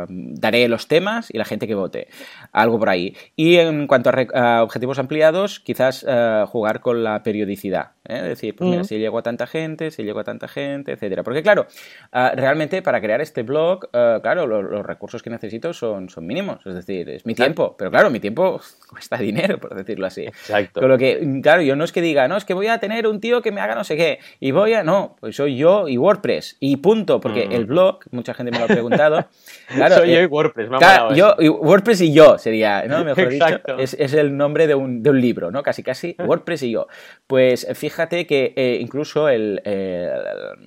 daré 0.09 0.67
los 0.67 0.89
temas 0.89 1.33
y 1.33 1.39
la 1.39 1.45
gente 1.45 1.69
que 1.69 1.77
vote. 1.77 2.09
Algo 2.51 2.81
por 2.81 2.89
ahí. 2.89 3.17
Y 3.37 3.59
en 3.59 3.87
cuanto 3.87 4.11
a, 4.35 4.65
objetivos 4.65 4.99
ampliados, 4.99 5.61
quizás 5.61 6.05
jugar 6.49 6.81
con 6.81 7.05
la 7.05 7.23
periodicidad. 7.23 7.93
Es 8.05 8.25
decir, 8.25 8.57
pues 8.57 8.69
mira, 8.69 8.83
mm. 8.83 8.87
si 8.87 8.99
llego 8.99 9.19
a 9.19 9.23
tanta 9.23 9.47
gente, 9.47 9.93
si 9.93 10.03
llego 10.03 10.19
a 10.19 10.25
tanta 10.25 10.49
gente, 10.49 10.91
etcétera. 10.91 11.23
Porque 11.23 11.45
claro, 11.45 11.69
realmente 12.11 12.83
para 12.83 13.01
crear 13.01 13.21
este 13.21 13.45
blog 13.45 13.89
eh, 14.01 14.21
claro, 14.23 14.47
los, 14.47 14.87
recursos 14.87 15.23
que 15.23 15.31
necesito 15.31 15.73
son, 15.73 16.09
son 16.09 16.27
mínimos, 16.27 16.65
es 16.67 16.75
decir, 16.75 17.09
es 17.11 17.27
mi 17.27 17.35
tiempo, 17.35 17.77
pero 17.79 17.91
claro, 17.91 18.11
mi 18.11 18.21
tiempo 18.21 18.61
cuesta 18.89 19.17
dinero, 19.19 19.59
por 19.59 19.75
decirlo 19.75 20.07
así. 20.07 20.23
Exacto. 20.23 20.81
Con 20.81 20.89
lo 20.89 20.99
que, 20.99 21.41
claro, 21.43 21.63
yo 21.63 21.77
no 21.77 21.85
es 21.85 21.93
que 21.93 22.01
diga, 22.01 22.29
no, 22.29 22.37
es 22.37 22.45
que 22.45 22.55
voy 22.55 22.69
a 22.69 22.79
tener 22.79 23.07
un 23.07 23.21
tío 23.21 23.43
que 23.43 23.53
me 23.53 23.61
haga 23.61 23.75
no 23.75 23.85
sé 23.85 23.97
qué, 23.97 24.19
y 24.39 24.51
voy 24.51 24.75
a, 24.75 24.83
no, 24.83 25.17
pues 25.21 25.37
soy 25.37 25.57
yo 25.57 25.89
y 25.89 25.99
WordPress, 25.99 26.57
y 26.61 26.77
punto, 26.79 27.21
porque 27.21 27.49
mm. 27.49 27.53
el 27.53 27.67
blog, 27.67 28.01
mucha 28.11 28.35
gente 28.35 28.53
me 28.53 28.59
lo 28.59 28.65
ha 28.65 28.69
preguntado. 28.69 29.27
Claro, 29.71 29.97
soy 29.97 30.09
yo 30.09 30.21
y 30.21 30.25
eh, 30.25 30.27
WordPress, 30.27 30.69
me 30.69 30.79
claro, 30.79 31.15
yo, 31.15 31.37
WordPress 31.37 32.01
y 32.01 32.13
yo 32.13 32.39
sería, 32.39 32.85
¿no? 32.87 33.05
Mejor 33.05 33.29
dicho, 33.29 33.61
es, 33.79 33.95
es, 33.95 34.15
el 34.15 34.37
nombre 34.37 34.67
de 34.67 34.75
un, 34.75 35.03
de 35.03 35.11
un 35.11 35.21
libro, 35.21 35.51
¿no? 35.51 35.63
Casi, 35.63 35.83
casi, 35.83 36.17
WordPress 36.19 36.65
y 36.65 36.73
yo. 36.73 36.89
Pues 37.27 37.67
fíjate 37.75 38.27
que 38.27 38.53
eh, 38.57 38.79
incluso 38.81 39.29
el, 39.29 39.63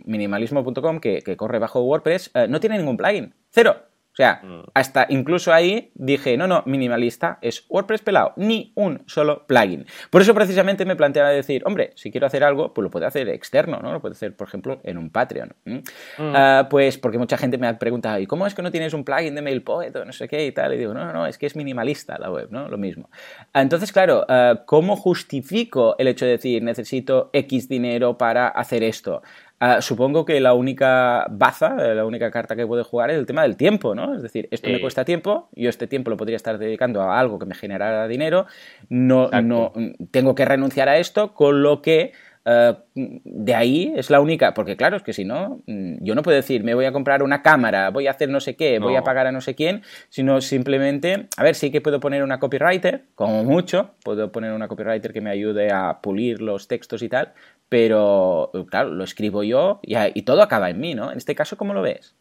minimalismo.com, 0.06 1.00
que, 1.00 1.22
que, 1.22 1.36
corre 1.36 1.60
bajo 1.60 1.82
WordPress, 1.82 2.32
no 2.48 2.60
tiene 2.60 2.78
ningún 2.78 2.98
plugin. 2.98 3.22
Cero. 3.51 3.77
O 4.13 4.15
sea, 4.15 4.41
mm. 4.43 4.69
hasta 4.75 5.07
incluso 5.09 5.51
ahí 5.51 5.91
dije, 5.95 6.38
no, 6.38 6.45
no, 6.45 6.62
minimalista 6.67 7.39
es 7.41 7.65
WordPress 7.67 8.01
pelado, 8.01 8.33
ni 8.36 8.71
un 8.75 9.01
solo 9.07 9.47
plugin. 9.47 9.88
Por 10.12 10.21
eso 10.21 10.36
precisamente 10.36 10.86
me 10.86 10.95
planteaba 10.95 11.29
decir, 11.29 11.63
hombre, 11.65 11.93
si 11.95 12.12
quiero 12.12 12.27
hacer 12.27 12.43
algo, 12.43 12.75
pues 12.75 12.83
lo 12.83 12.91
puedo 12.91 13.07
hacer 13.07 13.27
externo, 13.29 13.79
¿no? 13.81 13.91
Lo 13.91 14.01
puedo 14.01 14.12
hacer, 14.13 14.36
por 14.36 14.47
ejemplo, 14.47 14.79
en 14.83 14.99
un 14.99 15.09
Patreon. 15.09 15.55
Mm. 15.65 15.79
Ah, 16.19 16.67
pues 16.69 16.99
porque 16.99 17.17
mucha 17.17 17.38
gente 17.38 17.57
me 17.57 17.65
ha 17.65 17.79
preguntado, 17.79 18.19
¿y 18.19 18.27
cómo 18.27 18.45
es 18.45 18.53
que 18.53 18.62
no 18.62 18.69
tienes 18.69 18.93
un 18.93 19.03
plugin 19.03 19.33
de 19.33 19.41
MailPoet 19.41 19.95
o 19.95 20.05
no 20.05 20.13
sé 20.13 20.27
qué 20.27 20.45
y 20.45 20.51
tal? 20.51 20.75
Y 20.75 20.77
digo, 20.77 20.93
no, 20.93 21.05
no, 21.05 21.12
no, 21.12 21.25
es 21.25 21.39
que 21.39 21.47
es 21.47 21.55
minimalista 21.55 22.19
la 22.19 22.29
web, 22.29 22.49
¿no? 22.51 22.69
Lo 22.69 22.77
mismo. 22.77 23.09
Ah, 23.51 23.63
entonces, 23.63 23.91
claro, 23.91 24.25
ah, 24.29 24.62
¿cómo 24.67 24.95
justifico 24.95 25.95
el 25.97 26.07
hecho 26.07 26.25
de 26.25 26.31
decir, 26.31 26.62
necesito 26.62 27.31
X 27.33 27.67
dinero 27.67 28.15
para 28.15 28.47
hacer 28.47 28.83
esto? 28.83 29.23
Ah, 29.65 29.82
supongo 29.82 30.26
que 30.26 30.41
la 30.41 30.54
única 30.54 31.26
baza, 31.30 31.78
eh, 31.80 31.95
la 31.95 32.04
única 32.04 32.30
carta 32.32 32.54
que 32.54 32.67
puede 32.67 32.84
jugar 32.84 33.12
es 33.12 33.17
el 33.17 33.26
tema 33.26 33.43
del 33.43 33.56
tiempo, 33.56 33.95
¿no? 33.95 34.13
Es 34.13 34.21
decir, 34.21 34.49
esto 34.52 34.69
me 34.69 34.82
cuesta 34.82 35.06
tiempo, 35.06 35.47
yo 35.54 35.69
este 35.69 35.88
tiempo 35.88 36.10
lo 36.10 36.17
podría 36.17 36.36
estar 36.36 36.58
dedicando 36.58 37.02
a 37.02 37.17
algo 37.17 37.39
que 37.39 37.45
me 37.45 37.56
generara 37.56 38.10
dinero, 38.10 38.45
no, 38.89 39.30
no 39.30 39.71
tengo 40.12 40.36
que 40.36 40.43
renunciar 40.43 40.89
a 40.89 40.97
esto, 40.97 41.34
con 41.34 41.63
lo 41.63 41.82
que 41.82 42.12
eh, 42.45 42.76
de 42.93 43.56
ahí 43.56 43.93
es 43.95 44.10
la 44.10 44.19
única, 44.19 44.54
porque 44.54 44.76
claro, 44.76 44.97
es 44.97 45.04
que 45.04 45.13
si 45.13 45.23
no, 45.23 45.62
mm, 45.65 46.04
yo 46.04 46.13
no 46.13 46.23
puedo 46.23 46.36
decir, 46.36 46.63
me 46.63 46.73
voy 46.73 46.86
a 46.86 46.91
comprar 46.91 47.23
una 47.23 47.41
cámara, 47.41 47.89
voy 47.89 48.08
a 48.08 48.12
hacer 48.12 48.30
no 48.30 48.41
sé 48.41 48.56
qué, 48.56 48.80
voy 48.80 48.95
a 48.95 49.04
pagar 49.04 49.28
a 49.28 49.32
no 49.32 49.39
sé 49.39 49.56
quién, 49.56 49.82
sino 50.10 50.41
simplemente, 50.41 51.28
a 51.38 51.43
ver, 51.43 51.56
sí 51.56 51.71
que 51.71 51.80
puedo 51.80 52.02
poner 52.02 52.21
una 52.21 52.39
copywriter, 52.39 53.06
como 53.15 53.43
mucho, 53.45 53.91
puedo 54.04 54.32
poner 54.32 54.52
una 54.52 54.67
copywriter 54.67 55.13
que 55.13 55.21
me 55.21 55.30
ayude 55.30 55.71
a 55.71 56.02
pulir 56.02 56.41
los 56.41 56.67
textos 56.67 57.02
y 57.02 57.08
tal, 57.08 57.34
pero 57.69 58.52
claro, 58.69 58.89
lo 58.89 59.04
escribo 59.04 59.43
yo 59.43 59.80
y, 59.82 60.21
todo 60.23 60.41
acaba 60.41 60.69
en 60.69 60.80
mí, 60.80 60.93
¿no? 60.93 61.12
En 61.12 61.17
este 61.17 61.36
caso, 61.36 61.58
¿cómo 61.58 61.73
lo 61.73 61.82
ves? 61.82 62.15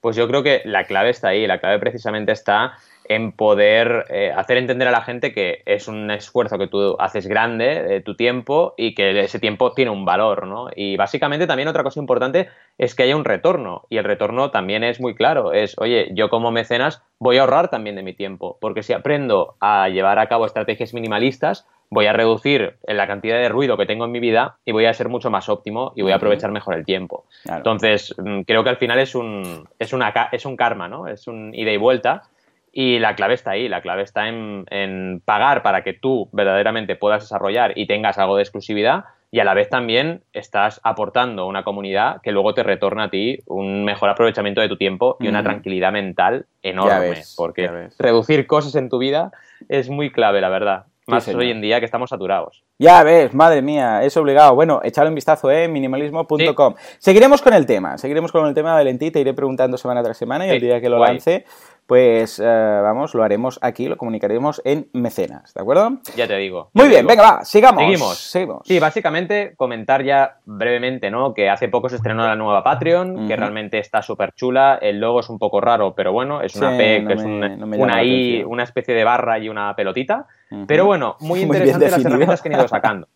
Pues 0.00 0.16
yo 0.16 0.28
creo 0.28 0.42
que 0.42 0.60
la 0.66 0.84
clave 0.84 1.10
está 1.10 1.28
ahí, 1.28 1.46
la 1.46 1.60
clave 1.60 1.78
precisamente 1.78 2.32
está 2.32 2.74
en 3.06 3.32
poder 3.32 4.06
eh, 4.10 4.32
hacer 4.34 4.56
entender 4.56 4.88
a 4.88 4.90
la 4.90 5.02
gente 5.02 5.32
que 5.32 5.62
es 5.66 5.88
un 5.88 6.10
esfuerzo 6.10 6.58
que 6.58 6.66
tú 6.66 6.96
haces 6.98 7.26
grande 7.26 7.82
de 7.82 8.00
tu 8.00 8.16
tiempo 8.16 8.74
y 8.76 8.94
que 8.94 9.20
ese 9.20 9.38
tiempo 9.38 9.72
tiene 9.72 9.90
un 9.90 10.04
valor, 10.04 10.46
¿no? 10.46 10.68
Y 10.74 10.96
básicamente 10.96 11.46
también 11.46 11.68
otra 11.68 11.82
cosa 11.82 12.00
importante 12.00 12.48
es 12.78 12.94
que 12.94 13.04
haya 13.04 13.16
un 13.16 13.24
retorno 13.24 13.86
y 13.90 13.98
el 13.98 14.04
retorno 14.04 14.50
también 14.50 14.84
es 14.84 15.00
muy 15.00 15.14
claro, 15.14 15.52
es, 15.52 15.74
oye, 15.78 16.10
yo 16.12 16.28
como 16.28 16.50
mecenas 16.50 17.02
voy 17.18 17.38
a 17.38 17.42
ahorrar 17.42 17.68
también 17.68 17.96
de 17.96 18.02
mi 18.02 18.14
tiempo, 18.14 18.58
porque 18.60 18.82
si 18.82 18.92
aprendo 18.92 19.56
a 19.60 19.88
llevar 19.88 20.18
a 20.18 20.28
cabo 20.28 20.46
estrategias 20.46 20.94
minimalistas, 20.94 21.66
voy 21.90 22.06
a 22.06 22.12
reducir 22.12 22.76
la 22.86 23.06
cantidad 23.06 23.36
de 23.36 23.48
ruido 23.48 23.76
que 23.76 23.86
tengo 23.86 24.04
en 24.04 24.12
mi 24.12 24.20
vida 24.20 24.56
y 24.64 24.72
voy 24.72 24.86
a 24.86 24.94
ser 24.94 25.08
mucho 25.08 25.30
más 25.30 25.48
óptimo 25.48 25.92
y 25.94 26.02
voy 26.02 26.12
a 26.12 26.16
aprovechar 26.16 26.50
mejor 26.50 26.74
el 26.74 26.84
tiempo. 26.84 27.26
Entonces, 27.44 28.14
mm, 28.18 28.42
creo 28.42 28.64
que 28.64 28.70
al 28.70 28.76
final 28.76 28.98
es 28.98 29.14
un, 29.14 29.68
es, 29.78 29.92
una, 29.92 30.12
es 30.32 30.44
un 30.44 30.56
karma, 30.56 30.88
¿no? 30.88 31.06
Es 31.06 31.26
un 31.26 31.54
ida 31.54 31.70
y 31.70 31.76
vuelta. 31.76 32.22
Y 32.76 32.98
la 32.98 33.14
clave 33.14 33.34
está 33.34 33.52
ahí, 33.52 33.68
la 33.68 33.82
clave 33.82 34.02
está 34.02 34.28
en, 34.28 34.64
en, 34.68 35.22
pagar 35.24 35.62
para 35.62 35.84
que 35.84 35.92
tú 35.92 36.28
verdaderamente 36.32 36.96
puedas 36.96 37.22
desarrollar 37.22 37.78
y 37.78 37.86
tengas 37.86 38.18
algo 38.18 38.34
de 38.34 38.42
exclusividad 38.42 39.04
y 39.34 39.40
a 39.40 39.44
la 39.44 39.54
vez 39.54 39.68
también 39.68 40.22
estás 40.32 40.80
aportando 40.84 41.48
una 41.48 41.64
comunidad 41.64 42.22
que 42.22 42.30
luego 42.30 42.54
te 42.54 42.62
retorna 42.62 43.04
a 43.04 43.10
ti 43.10 43.40
un 43.46 43.84
mejor 43.84 44.08
aprovechamiento 44.08 44.60
de 44.60 44.68
tu 44.68 44.76
tiempo 44.76 45.16
y 45.18 45.26
una 45.26 45.42
tranquilidad 45.42 45.90
mental 45.90 46.46
enorme. 46.62 47.20
porque 47.36 47.88
reducir 47.98 48.46
cosas 48.46 48.76
en 48.76 48.88
tu 48.88 48.98
vida 48.98 49.32
es 49.68 49.90
muy 49.90 50.12
clave, 50.12 50.40
la 50.40 50.50
verdad. 50.50 50.84
Más 51.06 51.28
hoy 51.28 51.50
en 51.50 51.60
día 51.60 51.80
que 51.80 51.84
estamos 51.84 52.08
saturados. 52.08 52.64
Ya 52.78 53.02
ves, 53.02 53.34
madre 53.34 53.60
mía, 53.60 54.02
es 54.02 54.16
obligado. 54.16 54.54
Bueno, 54.54 54.80
echadle 54.82 55.10
un 55.10 55.14
vistazo, 55.14 55.50
¿eh? 55.50 55.68
Minimalismo.com. 55.68 56.74
Seguiremos 56.98 57.42
con 57.42 57.52
el 57.52 57.66
tema, 57.66 57.98
seguiremos 57.98 58.32
con 58.32 58.46
el 58.46 58.54
tema 58.54 58.78
de 58.78 58.94
te 59.10 59.20
iré 59.20 59.34
preguntando 59.34 59.76
semana 59.76 60.02
tras 60.02 60.16
semana 60.16 60.46
y 60.46 60.50
el 60.50 60.60
día 60.60 60.80
que 60.80 60.88
lo 60.88 60.98
lance 60.98 61.44
pues 61.86 62.38
eh, 62.38 62.44
vamos, 62.82 63.14
lo 63.14 63.22
haremos 63.22 63.58
aquí, 63.60 63.88
lo 63.88 63.96
comunicaremos 63.96 64.62
en 64.64 64.88
mecenas, 64.92 65.52
¿de 65.52 65.60
acuerdo? 65.60 65.98
Ya 66.16 66.26
te 66.26 66.36
digo. 66.36 66.70
Muy 66.72 66.88
bien, 66.88 67.06
venga, 67.06 67.22
va, 67.22 67.44
sigamos. 67.44 67.82
Seguimos. 67.82 68.18
Seguimos. 68.18 68.62
Sí, 68.64 68.78
básicamente 68.78 69.54
comentar 69.56 70.02
ya 70.02 70.38
brevemente, 70.46 71.10
¿no? 71.10 71.34
Que 71.34 71.50
hace 71.50 71.68
poco 71.68 71.88
se 71.88 71.96
estrenó 71.96 72.26
la 72.26 72.36
nueva 72.36 72.64
Patreon, 72.64 73.28
que 73.28 73.36
realmente 73.36 73.78
está 73.78 74.00
súper 74.00 74.32
chula. 74.32 74.78
El 74.80 74.98
logo 74.98 75.20
es 75.20 75.28
un 75.28 75.38
poco 75.38 75.60
raro, 75.60 75.94
pero 75.94 76.12
bueno, 76.12 76.40
es 76.40 76.56
una 76.56 76.76
P, 76.76 77.04
que 77.06 77.12
es 77.12 77.22
una 77.22 78.02
I, 78.02 78.44
una 78.44 78.62
especie 78.62 78.94
de 78.94 79.04
barra 79.04 79.38
y 79.38 79.48
una 79.48 79.76
pelotita. 79.76 80.26
Pero 80.66 80.86
bueno, 80.86 81.16
muy 81.20 81.40
interesante 81.42 81.90
las 81.90 82.04
herramientas 82.04 82.40
que 82.40 82.48
han 82.48 82.54
ido 82.54 82.68
sacando. 82.68 83.08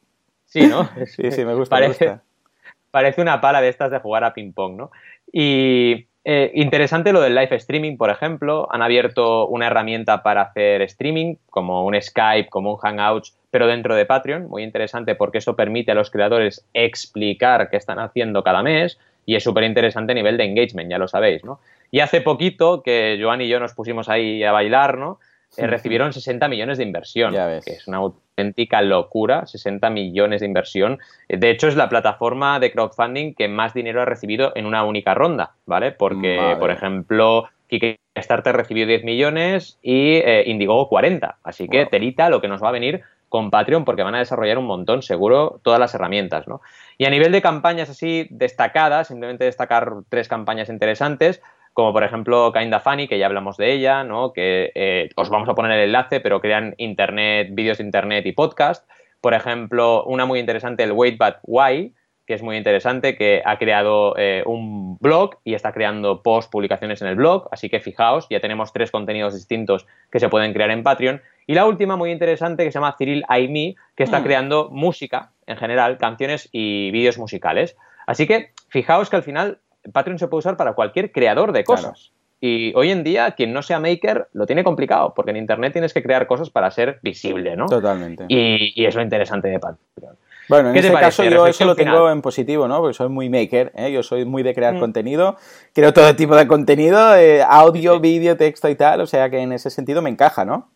Sí, 0.45 0.67
¿no? 0.67 0.89
sí, 1.07 1.31
sí, 1.31 1.45
me 1.45 1.55
gusta. 1.55 1.77
Parece, 1.77 2.19
parece 2.91 3.23
una 3.23 3.41
pala 3.41 3.61
de 3.61 3.69
estas 3.69 3.91
de 3.91 3.99
jugar 3.99 4.25
a 4.25 4.35
ping-pong, 4.35 4.77
¿no? 4.77 4.91
Y 5.33 6.08
Eh, 6.31 6.53
interesante 6.57 7.11
lo 7.11 7.23
del 7.23 7.35
live 7.35 7.57
streaming, 7.57 7.97
por 7.97 8.11
ejemplo. 8.11 8.69
Han 8.71 8.83
abierto 8.83 9.47
una 9.47 9.69
herramienta 9.69 10.23
para 10.23 10.43
hacer 10.43 10.83
streaming, 10.83 11.37
como 11.49 11.87
un 11.87 11.99
Skype, 11.99 12.51
como 12.51 12.73
un 12.73 12.77
Hangouts, 12.77 13.35
pero 13.51 13.67
dentro 13.67 13.95
de 13.95 14.05
Patreon. 14.05 14.47
Muy 14.47 14.63
interesante 14.63 15.15
porque 15.15 15.39
eso 15.39 15.57
permite 15.57 15.93
a 15.93 15.95
los 15.95 16.11
creadores 16.11 16.67
explicar 16.75 17.71
qué 17.71 17.79
están 17.79 17.99
haciendo 17.99 18.43
cada 18.43 18.63
mes 18.63 18.99
y 19.25 19.37
es 19.37 19.43
súper 19.43 19.65
interesante 19.65 20.13
a 20.13 20.15
nivel 20.15 20.37
de 20.37 20.45
engagement, 20.45 20.91
ya 20.91 20.99
lo 20.99 21.09
sabéis, 21.09 21.45
¿no? 21.45 21.61
Y 21.91 22.01
hace 22.01 22.21
poquito 22.21 22.83
que 22.83 23.19
Joan 23.19 23.41
y 23.41 23.49
yo 23.49 23.59
nos 23.59 23.73
pusimos 23.73 24.11
ahí 24.11 24.45
a 24.45 24.53
bailar, 24.53 24.99
¿no? 24.99 25.21
Eh, 25.57 25.67
recibieron 25.67 26.13
60 26.13 26.47
millones 26.49 26.79
de 26.79 26.85
inversión, 26.85 27.33
que 27.33 27.73
es 27.73 27.89
una 27.89 27.99
auténtica 27.99 28.83
locura, 28.83 29.47
60 29.47 29.91
millones 29.91 30.41
de 30.41 30.47
inversión. 30.47 30.99
Eh, 31.29 31.39
de 31.39 31.51
hecho, 31.51 31.69
es 31.69 31.75
la 31.77 31.89
plataforma 31.89 32.61
de 32.61 32.71
crowdfunding 32.71 33.35
que 33.35 33.49
más 33.49 33.75
dinero 33.75 34.03
ha 34.03 34.05
recibido 34.05 34.53
en 34.55 34.67
una 34.67 34.85
única 34.85 35.15
ronda, 35.15 35.55
¿vale? 35.67 35.93
Porque, 35.93 36.57
por 36.61 36.71
ejemplo, 36.71 37.49
Kickstarter 37.69 38.55
recibió 38.55 38.87
10 38.87 39.05
millones 39.05 39.79
y 39.83 40.17
eh, 40.17 40.45
Indiegogo 40.47 40.89
40. 40.89 41.39
Así 41.43 41.69
que 41.69 41.87
telita 41.87 42.29
lo 42.29 42.41
que 42.41 42.49
nos 42.49 42.63
va 42.63 42.69
a 42.69 42.73
venir 42.73 43.03
con 43.29 43.51
Patreon 43.51 43.85
porque 43.85 44.03
van 44.03 44.15
a 44.15 44.21
desarrollar 44.21 44.59
un 44.59 44.67
montón, 44.67 45.03
seguro, 45.03 45.61
todas 45.63 45.81
las 45.81 45.95
herramientas, 45.95 46.49
¿no? 46.49 46.61
Y 46.97 47.05
a 47.05 47.11
nivel 47.11 47.33
de 47.33 47.43
campañas 47.43 47.91
así 47.91 48.27
destacadas, 48.31 49.09
simplemente 49.09 49.45
destacar 49.45 49.93
tres 50.09 50.29
campañas 50.29 50.69
interesantes 50.69 51.43
como 51.79 51.93
por 51.93 52.03
ejemplo 52.03 52.53
Kinda 52.53 52.81
Funny, 52.81 53.07
que 53.07 53.21
ya 53.21 53.27
hablamos 53.27 53.57
de 53.57 53.73
ella, 53.73 54.03
¿no? 54.03 54.33
que 54.33 54.73
eh, 54.75 55.11
os 55.15 55.31
vamos 55.31 55.49
a 55.49 55.55
poner 55.55 55.71
el 55.71 55.85
enlace, 55.85 56.19
pero 56.19 56.41
crean 56.41 56.75
internet, 56.77 57.51
vídeos 57.53 57.79
de 57.79 57.85
internet 57.85 58.27
y 58.27 58.33
podcast. 58.33 58.91
Por 59.21 59.33
ejemplo, 59.33 60.03
una 60.03 60.27
muy 60.27 60.41
interesante, 60.41 60.83
el 60.83 60.91
Wait 60.91 61.17
But 61.17 61.37
Why, 61.45 61.95
que 62.27 62.35
es 62.35 62.43
muy 62.43 62.57
interesante, 62.57 63.17
que 63.17 63.43
ha 63.45 63.59
creado 63.59 64.17
eh, 64.19 64.43
un 64.45 64.99
blog 64.99 65.37
y 65.45 65.55
está 65.55 65.71
creando 65.71 66.21
post 66.25 66.51
publicaciones 66.51 67.01
en 67.01 67.07
el 67.07 67.15
blog, 67.15 67.47
así 67.53 67.69
que 67.69 67.79
fijaos, 67.79 68.27
ya 68.29 68.41
tenemos 68.41 68.73
tres 68.73 68.91
contenidos 68.91 69.35
distintos 69.35 69.87
que 70.11 70.19
se 70.19 70.29
pueden 70.29 70.53
crear 70.53 70.73
en 70.73 70.83
Patreon. 70.83 71.23
Y 71.47 71.55
la 71.55 71.65
última 71.65 71.95
muy 71.95 72.11
interesante 72.11 72.65
que 72.65 72.73
se 72.73 72.81
llama 72.81 72.97
Cyril 72.99 73.23
Aimi, 73.29 73.77
que 73.95 74.03
está 74.03 74.19
mm. 74.19 74.25
creando 74.25 74.69
música 74.73 75.31
en 75.47 75.57
general, 75.57 75.97
canciones 75.97 76.49
y 76.51 76.91
vídeos 76.91 77.19
musicales. 77.19 77.77
Así 78.09 78.27
que 78.27 78.51
fijaos 78.69 79.11
que 79.11 79.17
al 79.17 79.23
final 79.23 79.61
Patreon 79.93 80.19
se 80.19 80.29
puede 80.29 80.41
usar 80.41 80.57
para 80.57 80.75
cualquier 80.75 81.13
creador 81.13 81.53
de 81.53 81.65
cosas. 81.65 82.13
Y 82.41 82.73
hoy 82.77 82.91
en 82.91 83.03
día, 83.03 83.33
quien 83.33 83.53
no 83.53 83.63
sea 83.63 83.81
maker 83.81 84.29
lo 84.33 84.47
tiene 84.47 84.63
complicado, 84.63 85.13
porque 85.15 85.33
en 85.33 85.39
Internet 85.39 85.73
tienes 85.73 85.93
que 85.93 86.03
crear 86.03 86.27
cosas 86.27 86.51
para 86.51 86.71
ser 86.71 87.01
visible, 87.03 87.57
¿no? 87.57 87.67
Totalmente. 87.67 88.27
Y, 88.29 88.85
es 88.85 88.95
lo 88.95 89.03
interesante 89.03 89.49
de 89.49 89.59
Patreon. 89.59 90.17
Bueno, 90.49 90.71
en 90.71 90.77
este 90.77 90.93
caso 90.93 91.25
yo 91.25 91.47
eso 91.47 91.65
lo 91.67 91.75
tengo 91.75 92.11
en 92.11 92.23
positivo, 92.23 92.69
¿no? 92.69 92.79
Porque 92.81 92.95
soy 92.95 93.09
muy 93.09 93.29
maker, 93.29 93.73
¿eh? 93.77 93.93
yo 93.93 94.03
soy 94.03 94.25
muy 94.25 94.43
de 94.43 94.55
crear 94.55 94.75
mm. 94.75 94.81
contenido, 94.81 95.37
creo 95.75 95.93
todo 95.93 96.15
tipo 96.17 96.37
de 96.37 96.47
contenido, 96.47 97.15
eh, 97.17 97.43
audio, 97.43 98.01
vídeo, 98.01 98.37
texto 98.37 98.69
y 98.71 98.75
tal, 98.75 99.03
o 99.03 99.07
sea 99.07 99.29
que 99.29 99.41
en 99.41 99.53
ese 99.53 99.69
sentido 99.69 100.01
me 100.01 100.09
encaja, 100.09 100.47
¿no? 100.47 100.71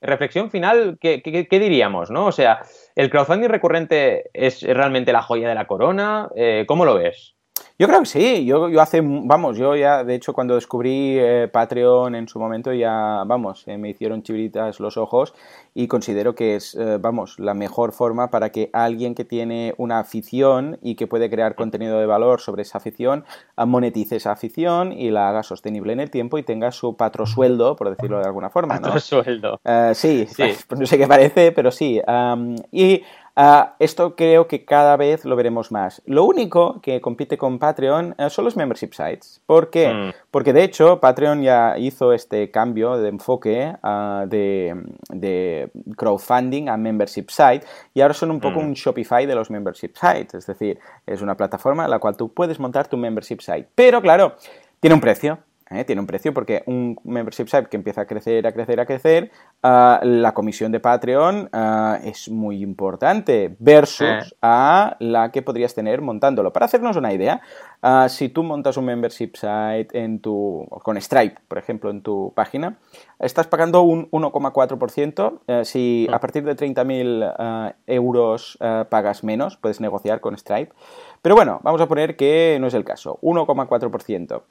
Reflexión 0.00 0.50
final, 0.50 0.96
¿qué, 0.98 1.20
diríamos, 1.50 2.10
no? 2.10 2.24
O 2.24 2.32
sea, 2.32 2.62
¿el 2.96 3.10
crowdfunding 3.10 3.50
recurrente 3.50 4.30
es 4.32 4.62
realmente 4.62 5.12
la 5.12 5.20
joya 5.20 5.46
de 5.50 5.54
la 5.54 5.66
corona? 5.66 6.30
Eh, 6.34 6.64
¿Cómo 6.66 6.86
lo 6.86 6.94
ves? 6.94 7.34
Yo 7.78 7.86
creo 7.86 8.00
que 8.00 8.06
sí, 8.06 8.44
yo, 8.44 8.68
yo 8.68 8.80
hace, 8.80 9.00
vamos, 9.02 9.56
yo 9.56 9.74
ya, 9.74 10.04
de 10.04 10.14
hecho, 10.14 10.34
cuando 10.34 10.54
descubrí 10.54 11.16
eh, 11.18 11.48
Patreon 11.50 12.14
en 12.14 12.28
su 12.28 12.38
momento 12.38 12.72
ya, 12.72 13.24
vamos, 13.26 13.64
eh, 13.66 13.78
me 13.78 13.88
hicieron 13.88 14.22
chiviritas 14.22 14.80
los 14.80 14.96
ojos 14.96 15.34
y 15.74 15.88
considero 15.88 16.34
que 16.34 16.56
es, 16.56 16.74
eh, 16.74 16.98
vamos, 17.00 17.38
la 17.38 17.54
mejor 17.54 17.92
forma 17.92 18.30
para 18.30 18.50
que 18.50 18.68
alguien 18.72 19.14
que 19.14 19.24
tiene 19.24 19.74
una 19.78 19.98
afición 19.98 20.78
y 20.82 20.94
que 20.94 21.06
puede 21.06 21.30
crear 21.30 21.54
contenido 21.54 21.98
de 21.98 22.06
valor 22.06 22.40
sobre 22.40 22.62
esa 22.62 22.78
afición, 22.78 23.24
monetice 23.56 24.16
esa 24.16 24.32
afición 24.32 24.92
y 24.92 25.10
la 25.10 25.28
haga 25.28 25.42
sostenible 25.42 25.92
en 25.92 26.00
el 26.00 26.10
tiempo 26.10 26.36
y 26.38 26.42
tenga 26.42 26.72
su 26.72 26.96
patrosueldo, 26.96 27.76
por 27.76 27.88
decirlo 27.88 28.18
de 28.18 28.24
alguna 28.24 28.50
forma, 28.50 28.74
¿no? 28.74 28.82
Patrosueldo. 28.82 29.58
sí, 29.94 30.26
sí. 30.26 30.44
no 30.78 30.86
sé 30.86 30.98
qué 30.98 31.06
parece, 31.06 31.52
pero 31.52 31.70
sí. 31.70 32.00
y 32.72 33.02
Ah, 33.42 33.74
esto 33.78 34.16
creo 34.16 34.46
que 34.46 34.66
cada 34.66 34.98
vez 34.98 35.24
lo 35.24 35.34
veremos 35.34 35.72
más. 35.72 36.02
Lo 36.04 36.24
único 36.24 36.78
que 36.82 37.00
compite 37.00 37.38
con 37.38 37.58
Patreon 37.58 38.14
eh, 38.18 38.28
son 38.28 38.44
los 38.44 38.54
membership 38.54 38.90
sites. 38.92 39.40
¿Por 39.46 39.70
qué? 39.70 39.94
Mm. 39.94 40.12
Porque 40.30 40.52
de 40.52 40.62
hecho 40.62 41.00
Patreon 41.00 41.40
ya 41.40 41.78
hizo 41.78 42.12
este 42.12 42.50
cambio 42.50 42.98
de 42.98 43.08
enfoque 43.08 43.74
ah, 43.82 44.26
de, 44.28 45.70
crowdfunding 45.96 46.68
a 46.68 46.76
membership 46.76 47.30
site 47.30 47.62
y 47.94 48.02
ahora 48.02 48.12
son 48.12 48.30
un 48.30 48.40
poco 48.40 48.60
mm. 48.60 48.64
un 48.66 48.72
Shopify 48.74 49.24
de 49.24 49.34
los 49.34 49.50
membership 49.50 49.92
sites. 49.94 50.34
Es 50.34 50.46
decir, 50.46 50.78
es 51.06 51.22
una 51.22 51.34
plataforma 51.34 51.86
en 51.86 51.90
la 51.92 51.98
cual 51.98 52.18
tú 52.18 52.34
puedes 52.34 52.60
montar 52.60 52.88
tu 52.88 52.98
membership 52.98 53.40
site. 53.40 53.68
Pero 53.74 54.02
claro, 54.02 54.36
tiene 54.80 54.92
un 54.92 55.00
precio. 55.00 55.38
¿Eh? 55.70 55.84
tiene 55.84 56.00
un 56.00 56.06
precio 56.06 56.34
porque 56.34 56.62
un 56.66 56.98
membership 57.04 57.46
site 57.46 57.68
que 57.68 57.76
empieza 57.76 58.02
a 58.02 58.06
crecer, 58.06 58.46
a 58.46 58.52
crecer, 58.52 58.80
a 58.80 58.86
crecer, 58.86 59.30
ah, 59.62 60.00
la 60.02 60.32
comisión 60.34 60.72
de 60.72 60.80
Patreon 60.80 61.48
ah, 61.52 61.98
es 62.04 62.28
muy 62.28 62.62
importante 62.62 63.54
versus 63.58 64.34
a 64.42 64.96
la 64.98 65.30
que 65.30 65.42
podrías 65.42 65.74
tener 65.74 66.00
montándolo. 66.00 66.52
Para 66.52 66.66
hacernos 66.66 66.96
una 66.96 67.12
idea, 67.12 67.40
ah, 67.82 68.08
si 68.08 68.28
tú 68.28 68.42
montas 68.42 68.76
un 68.76 68.84
membership 68.86 69.32
site 69.34 69.88
en 69.92 70.20
tu, 70.20 70.66
con 70.82 71.00
Stripe, 71.00 71.40
por 71.48 71.58
ejemplo, 71.58 71.90
en 71.90 72.02
tu 72.02 72.32
página, 72.34 72.78
estás 73.18 73.46
pagando 73.46 73.82
un 73.82 74.10
1,4%. 74.10 75.40
Eh, 75.46 75.64
si 75.64 76.08
a 76.12 76.18
partir 76.18 76.44
de 76.44 76.56
30.000 76.56 77.74
euros 77.86 78.58
pagas 78.88 79.24
menos, 79.24 79.56
puedes 79.56 79.80
negociar 79.80 80.20
con 80.20 80.36
Stripe. 80.36 80.72
Pero 81.22 81.34
bueno, 81.34 81.60
vamos 81.62 81.80
a 81.80 81.86
poner 81.86 82.16
que 82.16 82.58
no 82.60 82.66
es 82.66 82.74
el 82.74 82.84
caso, 82.84 83.18
1,4%. 83.22 84.42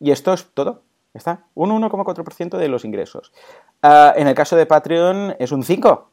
Y 0.00 0.10
esto 0.10 0.32
es 0.32 0.46
todo. 0.52 0.82
Está. 1.14 1.46
Un 1.54 1.70
1,4% 1.70 2.58
de 2.58 2.68
los 2.68 2.84
ingresos. 2.84 3.32
Ah, 3.82 4.12
en 4.16 4.28
el 4.28 4.34
caso 4.34 4.56
de 4.56 4.66
Patreon 4.66 5.36
es 5.38 5.52
un 5.52 5.62
5. 5.62 6.10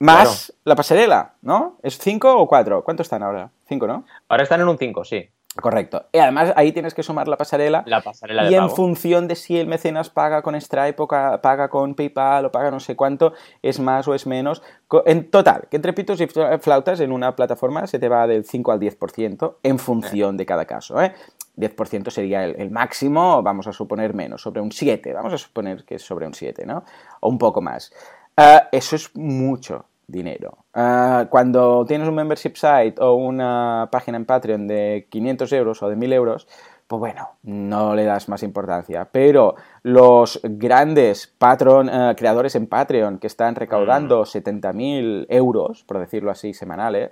Más 0.00 0.52
la 0.64 0.74
pasarela, 0.74 1.34
¿no? 1.42 1.78
¿Es 1.82 1.98
5 1.98 2.36
o 2.36 2.48
4? 2.48 2.84
¿Cuánto 2.84 3.02
están 3.02 3.22
ahora? 3.22 3.50
5, 3.68 3.86
¿no? 3.86 4.04
Ahora 4.28 4.42
están 4.42 4.60
en 4.60 4.68
un 4.68 4.76
5, 4.76 5.04
sí. 5.04 5.30
Correcto. 5.60 6.06
Y 6.12 6.18
además 6.18 6.52
ahí 6.56 6.72
tienes 6.72 6.94
que 6.94 7.04
sumar 7.04 7.28
la 7.28 7.36
pasarela. 7.36 7.84
La 7.86 8.00
pasarela 8.00 8.50
Y 8.50 8.54
en 8.56 8.70
función 8.70 9.28
de 9.28 9.36
si 9.36 9.56
el 9.58 9.68
mecenas 9.68 10.10
paga 10.10 10.42
con 10.42 10.60
Stripe 10.60 10.96
o 10.98 11.06
paga 11.06 11.68
con 11.68 11.94
PayPal 11.94 12.46
o 12.46 12.52
paga 12.52 12.72
no 12.72 12.80
sé 12.80 12.96
cuánto, 12.96 13.34
es 13.62 13.78
más 13.78 14.08
o 14.08 14.14
es 14.14 14.26
menos. 14.26 14.62
En 15.06 15.30
total, 15.30 15.68
que 15.70 15.76
entre 15.76 15.92
pitos 15.92 16.20
y 16.20 16.26
flautas 16.26 16.98
en 16.98 17.12
una 17.12 17.36
plataforma 17.36 17.86
se 17.86 18.00
te 18.00 18.08
va 18.08 18.26
del 18.26 18.44
5 18.44 18.72
al 18.72 18.80
10% 18.80 19.56
en 19.62 19.78
función 19.78 20.36
de 20.36 20.44
cada 20.44 20.64
caso. 20.64 21.00
¿eh? 21.00 21.14
10% 21.56 22.10
sería 22.10 22.44
el, 22.44 22.70
máximo, 22.70 23.42
vamos 23.42 23.66
a 23.66 23.72
suponer 23.72 24.14
menos, 24.14 24.42
sobre 24.42 24.60
un 24.60 24.72
7, 24.72 25.12
vamos 25.12 25.32
a 25.32 25.38
suponer 25.38 25.84
que 25.84 25.96
es 25.96 26.02
sobre 26.02 26.26
un 26.26 26.34
7, 26.34 26.66
¿no? 26.66 26.84
O 27.20 27.28
un 27.28 27.38
poco 27.38 27.60
más. 27.60 27.92
Ah, 28.36 28.68
eso 28.72 28.96
es 28.96 29.14
mucho 29.14 29.86
dinero. 30.06 30.58
Ah, 30.74 31.26
cuando 31.30 31.84
tienes 31.86 32.08
un 32.08 32.14
membership 32.14 32.54
site 32.56 32.94
o 33.00 33.14
una 33.14 33.88
página 33.90 34.16
en 34.16 34.24
Patreon 34.24 34.66
de 34.66 35.06
500 35.10 35.52
euros 35.52 35.82
o 35.82 35.88
de 35.88 35.96
1000 35.96 36.12
euros, 36.12 36.48
pues 36.88 36.98
bueno, 36.98 37.30
no 37.44 37.94
le 37.94 38.04
das 38.04 38.28
más 38.28 38.42
importancia. 38.42 39.08
Pero 39.10 39.54
los 39.82 40.40
grandes 40.42 41.28
patron, 41.38 41.88
ah, 41.88 42.14
creadores 42.16 42.56
en 42.56 42.66
Patreon 42.66 43.18
que 43.18 43.28
están 43.28 43.54
recaudando 43.54 44.24
70.000 44.24 45.26
euros, 45.28 45.84
por 45.84 45.98
decirlo 45.98 46.32
así, 46.32 46.52
semanales, 46.52 47.08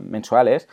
mensuales, 0.00 0.68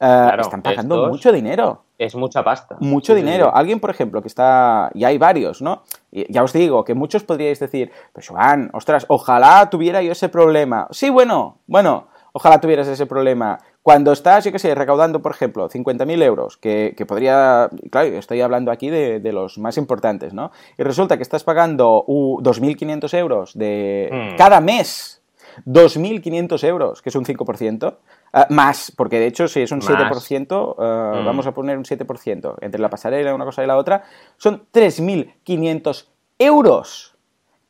están 0.00 0.62
pagando 0.62 1.08
mucho 1.08 1.30
dinero 1.30 1.84
es 2.04 2.14
mucha 2.14 2.42
pasta. 2.42 2.76
Mucho 2.80 3.14
dinero. 3.14 3.54
Alguien, 3.54 3.80
por 3.80 3.90
ejemplo, 3.90 4.22
que 4.22 4.28
está, 4.28 4.90
y 4.94 5.04
hay 5.04 5.18
varios, 5.18 5.62
¿no? 5.62 5.82
ya 6.10 6.42
os 6.42 6.52
digo 6.52 6.84
que 6.84 6.94
muchos 6.94 7.24
podríais 7.24 7.58
decir, 7.58 7.90
pues 8.12 8.28
Joan, 8.28 8.70
ostras, 8.74 9.06
ojalá 9.08 9.70
tuviera 9.70 10.02
yo 10.02 10.12
ese 10.12 10.28
problema. 10.28 10.86
Sí, 10.90 11.08
bueno, 11.08 11.58
bueno, 11.66 12.08
ojalá 12.32 12.60
tuvieras 12.60 12.88
ese 12.88 13.06
problema. 13.06 13.58
Cuando 13.82 14.12
estás, 14.12 14.44
yo 14.44 14.52
qué 14.52 14.58
sé, 14.58 14.74
recaudando, 14.74 15.22
por 15.22 15.32
ejemplo, 15.32 15.68
50.000 15.68 16.22
euros, 16.22 16.56
que, 16.56 16.94
podría, 17.06 17.68
claro, 17.90 18.08
estoy 18.08 18.40
hablando 18.40 18.70
aquí 18.70 18.90
de, 18.90 19.32
los 19.32 19.58
más 19.58 19.76
importantes, 19.76 20.32
¿no? 20.34 20.52
Y 20.78 20.82
resulta 20.82 21.16
que 21.16 21.22
estás 21.22 21.42
pagando 21.42 22.04
2.500 22.06 23.18
euros 23.18 23.58
de 23.58 24.10
hmm. 24.12 24.36
cada 24.36 24.60
mes 24.60 25.22
2.500 25.66 26.64
euros, 26.64 27.02
que 27.02 27.08
es 27.08 27.16
un 27.16 27.24
5%, 27.24 27.96
ah, 28.32 28.46
más, 28.50 28.92
porque 28.96 29.18
de 29.18 29.26
hecho 29.26 29.48
si 29.48 29.60
es 29.60 29.72
un 29.72 29.80
7%, 29.80 30.74
ah, 30.78 31.20
mm. 31.20 31.24
vamos 31.24 31.46
a 31.46 31.52
poner 31.52 31.78
un 31.78 31.84
7%, 31.84 32.56
entre 32.60 32.80
la 32.80 32.90
pasarela, 32.90 33.34
una 33.34 33.44
cosa 33.44 33.62
y 33.62 33.66
la 33.66 33.76
otra, 33.76 34.02
son 34.36 34.64
3.500 34.72 36.06
euros 36.38 37.14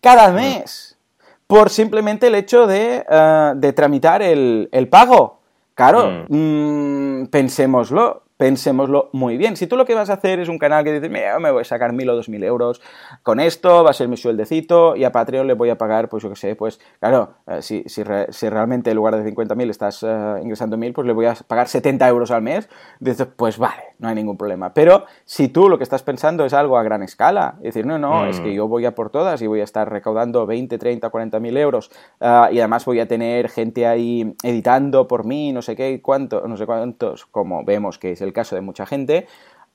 cada 0.01 0.31
mm. 0.31 0.35
mes, 0.35 0.99
por 1.47 1.71
simplemente 1.71 2.27
el 2.27 2.35
hecho 2.35 2.67
de, 2.67 3.05
ah, 3.09 3.55
tramitar 3.75 4.23
el, 4.23 4.89
pago. 4.91 5.41
Claro, 5.75 6.27
mm. 6.29 7.27
pensémoslo, 7.27 8.25
pensémoslo 8.43 9.09
muy 9.13 9.37
bien. 9.37 9.57
Si 9.57 9.69
tú 9.69 9.77
lo 9.77 9.85
que 9.85 9.95
vas 9.95 10.11
a 10.11 10.15
hacer 10.15 10.41
es 10.41 10.49
un 10.49 10.59
canal 10.59 10.83
que 10.83 10.93
dices, 10.93 11.09
mira, 11.09 11.39
me 11.39 11.53
voy 11.53 11.61
a 11.61 11.65
sacar 11.65 11.93
mil 11.93 12.11
o 12.11 12.17
dos 12.17 12.29
mil 12.29 12.43
euros 12.43 12.83
con 13.23 13.39
esto, 13.39 13.85
va 13.85 13.91
a 13.91 13.93
ser 13.93 14.09
mi 14.09 14.17
sueldecito 14.17 14.97
y 14.97 15.05
a 15.05 15.13
Patreon 15.13 15.47
le 15.47 15.55
voy 15.55 15.71
a 15.71 15.79
pagar, 15.79 16.09
pues 16.09 16.25
yo 16.25 16.31
qué 16.31 16.35
sé, 16.35 16.57
pues 16.57 16.81
claro, 16.99 17.35
eh, 17.47 17.63
si, 17.63 17.85
si, 17.87 18.03
realmente 18.03 18.91
en 18.91 18.97
lugar 18.97 19.15
de 19.15 19.33
50.000 19.33 19.71
estás 19.71 20.03
uh, 20.03 20.39
ingresando 20.43 20.77
mil, 20.77 20.93
pues 20.93 21.07
le 21.07 21.13
voy 21.13 21.27
a 21.27 21.35
pagar 21.35 21.69
70 21.69 22.09
euros 22.09 22.33
al 22.33 22.43
mes, 22.43 22.69
dices, 22.99 23.29
pues 23.37 23.59
vale, 23.59 23.95
no 24.01 24.09
hay 24.09 24.17
ningún 24.17 24.37
problema. 24.37 24.75
Pero 24.75 25.05
si 25.25 25.47
tú 25.47 25.69
lo 25.69 25.79
que 25.79 25.85
estás 25.85 26.03
pensando 26.03 26.45
es 26.45 26.53
algo 26.53 26.77
a 26.77 26.83
gran 26.83 27.05
escala, 27.05 27.55
es 27.59 27.75
decir, 27.75 27.87
no, 27.87 27.97
no, 28.01 28.27
es 28.27 28.41
que 28.41 28.51
mm. 28.51 28.55
yo 28.55 28.67
voy 28.67 28.87
a 28.87 28.97
por 28.97 29.11
todas 29.11 29.41
y 29.41 29.47
voy 29.47 29.61
a 29.61 29.65
estar 29.65 29.89
recaudando 29.89 30.47
20, 30.47 30.79
30, 30.79 31.09
40 31.09 31.39
mil 31.39 31.57
euros 31.57 31.93
uh, 32.21 32.51
y 32.51 32.59
además 32.59 32.85
voy 32.87 32.99
a 32.99 33.07
tener 33.07 33.49
gente 33.51 33.87
ahí 33.87 34.35
editando 34.43 35.07
por 35.07 35.25
mí, 35.25 35.53
no 35.53 35.63
sé 35.63 35.77
qué, 35.77 36.03
cuánto, 36.03 36.49
no 36.49 36.57
sé 36.57 36.67
cuántos, 36.67 37.27
como 37.27 37.65
vemos 37.65 38.01
que 38.01 38.11
es 38.11 38.21
el 38.21 38.32
caso 38.33 38.55
de 38.55 38.61
mucha 38.61 38.87
gente, 38.87 39.27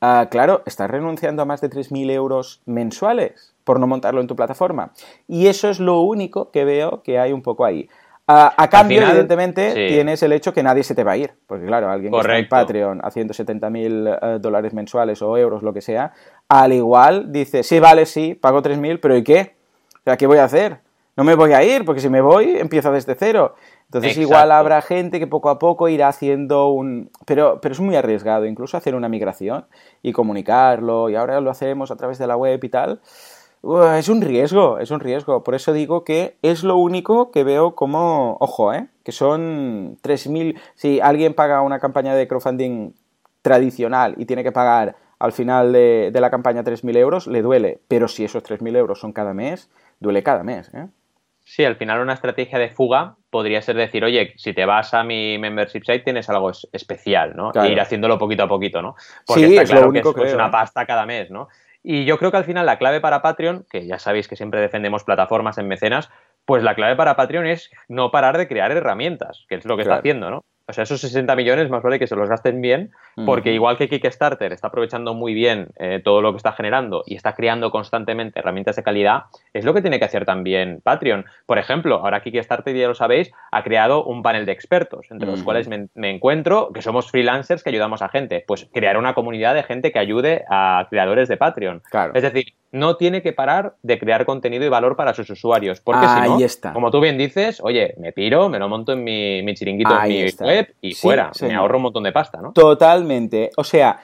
uh, 0.02 0.28
claro, 0.30 0.64
estás 0.66 0.90
renunciando 0.90 1.42
a 1.42 1.46
más 1.46 1.62
de 1.62 1.70
3.000 1.70 2.12
euros 2.12 2.62
mensuales 2.66 3.56
por 3.64 3.80
no 3.80 3.88
montarlo 3.88 4.22
en 4.22 4.28
tu 4.28 4.36
plataforma. 4.36 4.94
Y 5.28 5.48
eso 5.48 5.70
es 5.70 5.80
lo 5.80 6.02
único 6.02 6.52
que 6.52 6.66
veo 6.66 7.02
que 7.04 7.20
hay 7.20 7.34
un 7.34 7.42
poco 7.42 7.66
ahí. 7.66 7.90
A, 8.30 8.68
cambio, 8.70 9.02
evidentemente, 9.04 9.88
tienes 9.88 10.22
el 10.22 10.34
hecho 10.34 10.54
que 10.54 10.62
nadie 10.62 10.84
se 10.84 10.94
te 10.94 11.06
va 11.06 11.14
a 11.14 11.18
ir. 11.18 11.32
Porque, 11.48 11.66
claro, 11.66 11.90
alguien 11.90 12.12
que 12.12 12.20
está 12.20 12.38
en 12.38 12.50
Patreon 12.50 13.00
haciendo 13.02 13.34
70.000 13.34 14.36
uh, 14.36 14.40
dólares 14.40 14.74
mensuales 14.74 15.22
o 15.22 15.38
euros, 15.38 15.64
lo 15.64 15.72
que 15.74 15.80
sea, 15.80 16.12
al 16.50 16.74
igual 16.74 17.32
dice, 17.32 17.64
sí, 17.64 17.80
vale, 17.80 18.06
sí, 18.06 18.36
pago 18.36 18.62
3.000, 18.62 19.00
pero 19.02 19.16
¿y 19.16 19.24
qué? 19.24 19.56
O 19.94 20.04
sea, 20.04 20.18
¿qué 20.18 20.28
voy 20.28 20.40
a 20.40 20.44
hacer? 20.44 20.80
No 21.16 21.24
me 21.24 21.36
voy 21.36 21.54
a 21.54 21.64
ir, 21.64 21.86
porque 21.86 22.02
si 22.02 22.10
me 22.10 22.20
voy, 22.20 22.58
empiezo 22.58 22.92
desde 22.92 23.16
cero. 23.16 23.56
Entonces 23.88 24.18
igual 24.18 24.52
habrá 24.52 24.82
gente 24.82 25.18
que 25.18 25.28
poco 25.28 25.50
a 25.50 25.60
poco 25.60 25.88
irá 25.88 26.10
haciendo 26.10 26.70
un... 26.70 27.10
Pero, 27.26 27.62
pero 27.62 27.74
es 27.74 27.80
muy 27.80 27.96
arriesgado, 27.96 28.46
incluso 28.46 28.76
hacer 28.76 28.96
una 28.96 29.08
migración 29.08 29.66
y 30.02 30.12
comunicarlo, 30.12 31.10
y 31.10 31.16
ahora 31.16 31.40
lo 31.40 31.50
hacemos 31.50 31.90
a 31.90 31.96
través 31.96 32.18
de 32.18 32.28
la 32.28 32.36
web 32.36 32.62
y 32.62 32.70
tal. 32.70 33.00
es 33.96 34.10
un 34.10 34.22
riesgo, 34.22 34.80
es 34.80 34.92
un 34.92 35.00
riesgo. 35.00 35.42
Por 35.42 35.56
eso 35.56 35.72
digo 35.72 36.04
que 36.04 36.38
es 36.42 36.66
lo 36.66 36.76
único 36.76 37.32
que 37.32 37.46
veo 37.46 37.76
como, 37.76 38.36
ojo, 38.42 38.74
¿eh? 38.74 38.90
que 39.04 39.14
son 39.14 39.98
3.000... 40.04 40.60
Si 40.76 41.00
alguien 41.00 41.34
paga 41.34 41.62
una 41.62 41.80
campaña 41.80 42.14
de 42.14 42.28
crowdfunding 42.28 42.92
tradicional 43.42 44.16
y 44.18 44.26
tiene 44.26 44.44
que 44.44 44.52
pagar 44.52 44.98
al 45.18 45.32
final 45.32 45.72
de, 45.72 46.12
de 46.12 46.22
la 46.22 46.30
campaña 46.30 46.66
3.000 46.66 46.98
euros, 46.98 47.28
le 47.28 47.42
duele. 47.42 47.80
Pero 47.88 48.10
si 48.10 48.26
esos 48.26 48.44
3.000 48.44 48.76
euros 48.76 49.00
son 49.00 49.14
cada 49.14 49.34
mes, 49.34 49.70
duele 50.02 50.24
cada 50.24 50.44
mes. 50.44 50.70
¿eh? 50.74 50.88
Sí, 51.48 51.64
al 51.64 51.78
final 51.78 52.02
una 52.02 52.12
estrategia 52.12 52.60
de 52.60 52.68
fuga 52.68 53.16
podría 53.30 53.62
ser 53.62 53.78
decir, 53.78 54.04
oye, 54.04 54.34
si 54.36 54.52
te 54.52 54.66
vas 54.66 54.94
a 54.94 55.06
mi 55.06 55.38
membership 55.38 55.86
site 55.86 56.00
tienes 56.00 56.30
algo 56.30 56.52
especial, 56.74 57.38
¿no? 57.38 57.54
E 57.54 57.72
ir 57.72 57.80
haciéndolo 57.80 58.20
poquito 58.20 58.44
a 58.44 58.50
poquito, 58.50 58.82
¿no? 58.82 58.98
Porque 59.26 59.48
sí, 59.48 59.58
está 59.58 59.78
claro 59.78 59.94
que 59.94 60.00
es, 60.00 60.34
una 60.34 60.52
pasta 60.52 60.86
cada 60.86 61.06
mes, 61.06 61.32
¿no? 61.32 61.48
Y 61.82 62.04
yo 62.04 62.18
creo 62.18 62.32
que 62.32 62.38
al 62.38 62.44
final 62.44 62.66
la 62.66 62.78
clave 62.78 63.00
para 63.00 63.22
Patreon, 63.22 63.66
que 63.72 63.88
ya 63.88 63.98
sabéis 63.98 64.28
que 64.28 64.36
siempre 64.36 64.60
defendemos 64.60 65.06
plataformas 65.06 65.58
en 65.58 65.70
mecenas, 65.70 66.10
pues 66.44 66.64
la 66.64 66.76
clave 66.76 66.98
para 66.98 67.16
Patreon 67.16 67.48
es 67.48 67.72
no 67.88 68.12
parar 68.12 68.38
de 68.38 68.50
crear 68.50 68.70
herramientas, 68.74 69.46
que 69.48 69.56
es 69.56 69.64
lo 69.64 69.78
que 69.78 69.84
está 69.84 69.96
haciendo, 69.96 70.30
¿no? 70.30 70.44
O 70.70 70.74
sea, 70.74 70.84
esos 70.84 71.00
60 71.00 71.34
millones 71.38 71.70
más 71.70 71.82
vale 71.82 71.98
que 71.98 72.08
se 72.08 72.16
los 72.16 72.28
gasten 72.28 72.62
bien, 72.62 72.92
porque 73.26 73.54
igual 73.54 73.78
que 73.78 73.88
Kickstarter 73.88 74.52
está 74.52 74.68
aprovechando 74.68 75.14
muy 75.14 75.34
bien 75.34 75.70
eh, 75.78 76.02
todo 76.04 76.22
lo 76.22 76.34
que 76.34 76.38
está 76.38 76.52
generando 76.52 77.04
y 77.06 77.16
está 77.16 77.34
creando 77.34 77.72
constantemente 77.72 78.40
herramientas 78.40 78.76
de 78.76 78.84
calidad, 78.84 79.24
es 79.54 79.64
lo 79.64 79.74
que 79.74 79.82
tiene 79.82 79.98
que 79.98 80.06
hacer 80.06 80.26
también 80.26 80.82
Patreon. 80.84 81.26
Por 81.46 81.58
ejemplo, 81.58 81.96
ahora 81.96 82.22
Kickstarter, 82.22 82.76
ya 82.76 82.90
lo 82.90 82.96
sabéis, 82.96 83.32
ha 83.52 83.64
creado 83.64 84.04
un 84.04 84.22
panel 84.22 84.46
de 84.46 84.52
expertos, 84.52 85.08
entre 85.10 85.30
los 85.30 85.42
cuales 85.42 85.70
me, 85.70 86.10
encuentro, 86.10 86.72
que 86.74 86.82
somos 86.82 87.12
freelancers 87.12 87.64
que 87.64 87.70
ayudamos 87.70 88.02
a 88.02 88.10
gente. 88.10 88.44
Pues 88.46 88.68
crear 88.74 88.98
una 88.98 89.14
comunidad 89.14 89.56
de 89.56 89.64
gente 89.64 89.94
que 89.94 90.00
ayude 90.00 90.44
a 90.50 90.86
creadores 90.90 91.30
de 91.30 91.38
Patreon. 91.38 91.82
Es 92.14 92.24
decir, 92.24 92.54
no 92.78 92.96
tiene 92.96 93.22
que 93.22 93.34
parar 93.34 93.76
de 93.84 94.00
crear 94.00 94.26
contenido 94.26 94.66
y 94.66 94.70
valor 94.70 94.96
para 94.96 95.14
sus 95.14 95.30
usuarios. 95.30 95.82
Porque 95.82 96.08
si 96.08 96.60
no, 96.66 96.74
como 96.74 96.92
tú 96.92 97.00
bien 97.00 97.18
dices, 97.18 97.60
oye, 97.62 97.96
me 97.98 98.12
piro, 98.14 98.50
me 98.50 98.60
lo 98.60 98.70
monto 98.70 98.94
en 98.94 99.04
mi, 99.04 99.54
chiringuito, 99.54 99.94
en 100.04 100.10
mi 100.10 100.32
web 100.40 100.74
y 100.82 100.94
fuera. 100.94 101.32
Me 101.42 101.56
ahorro 101.56 101.78
un 101.78 101.84
montón 101.84 102.04
de 102.04 102.12
pasta, 102.12 102.40
¿no? 102.42 102.54
Totalmente. 102.54 103.50
O 103.58 103.64
sea, 103.64 104.00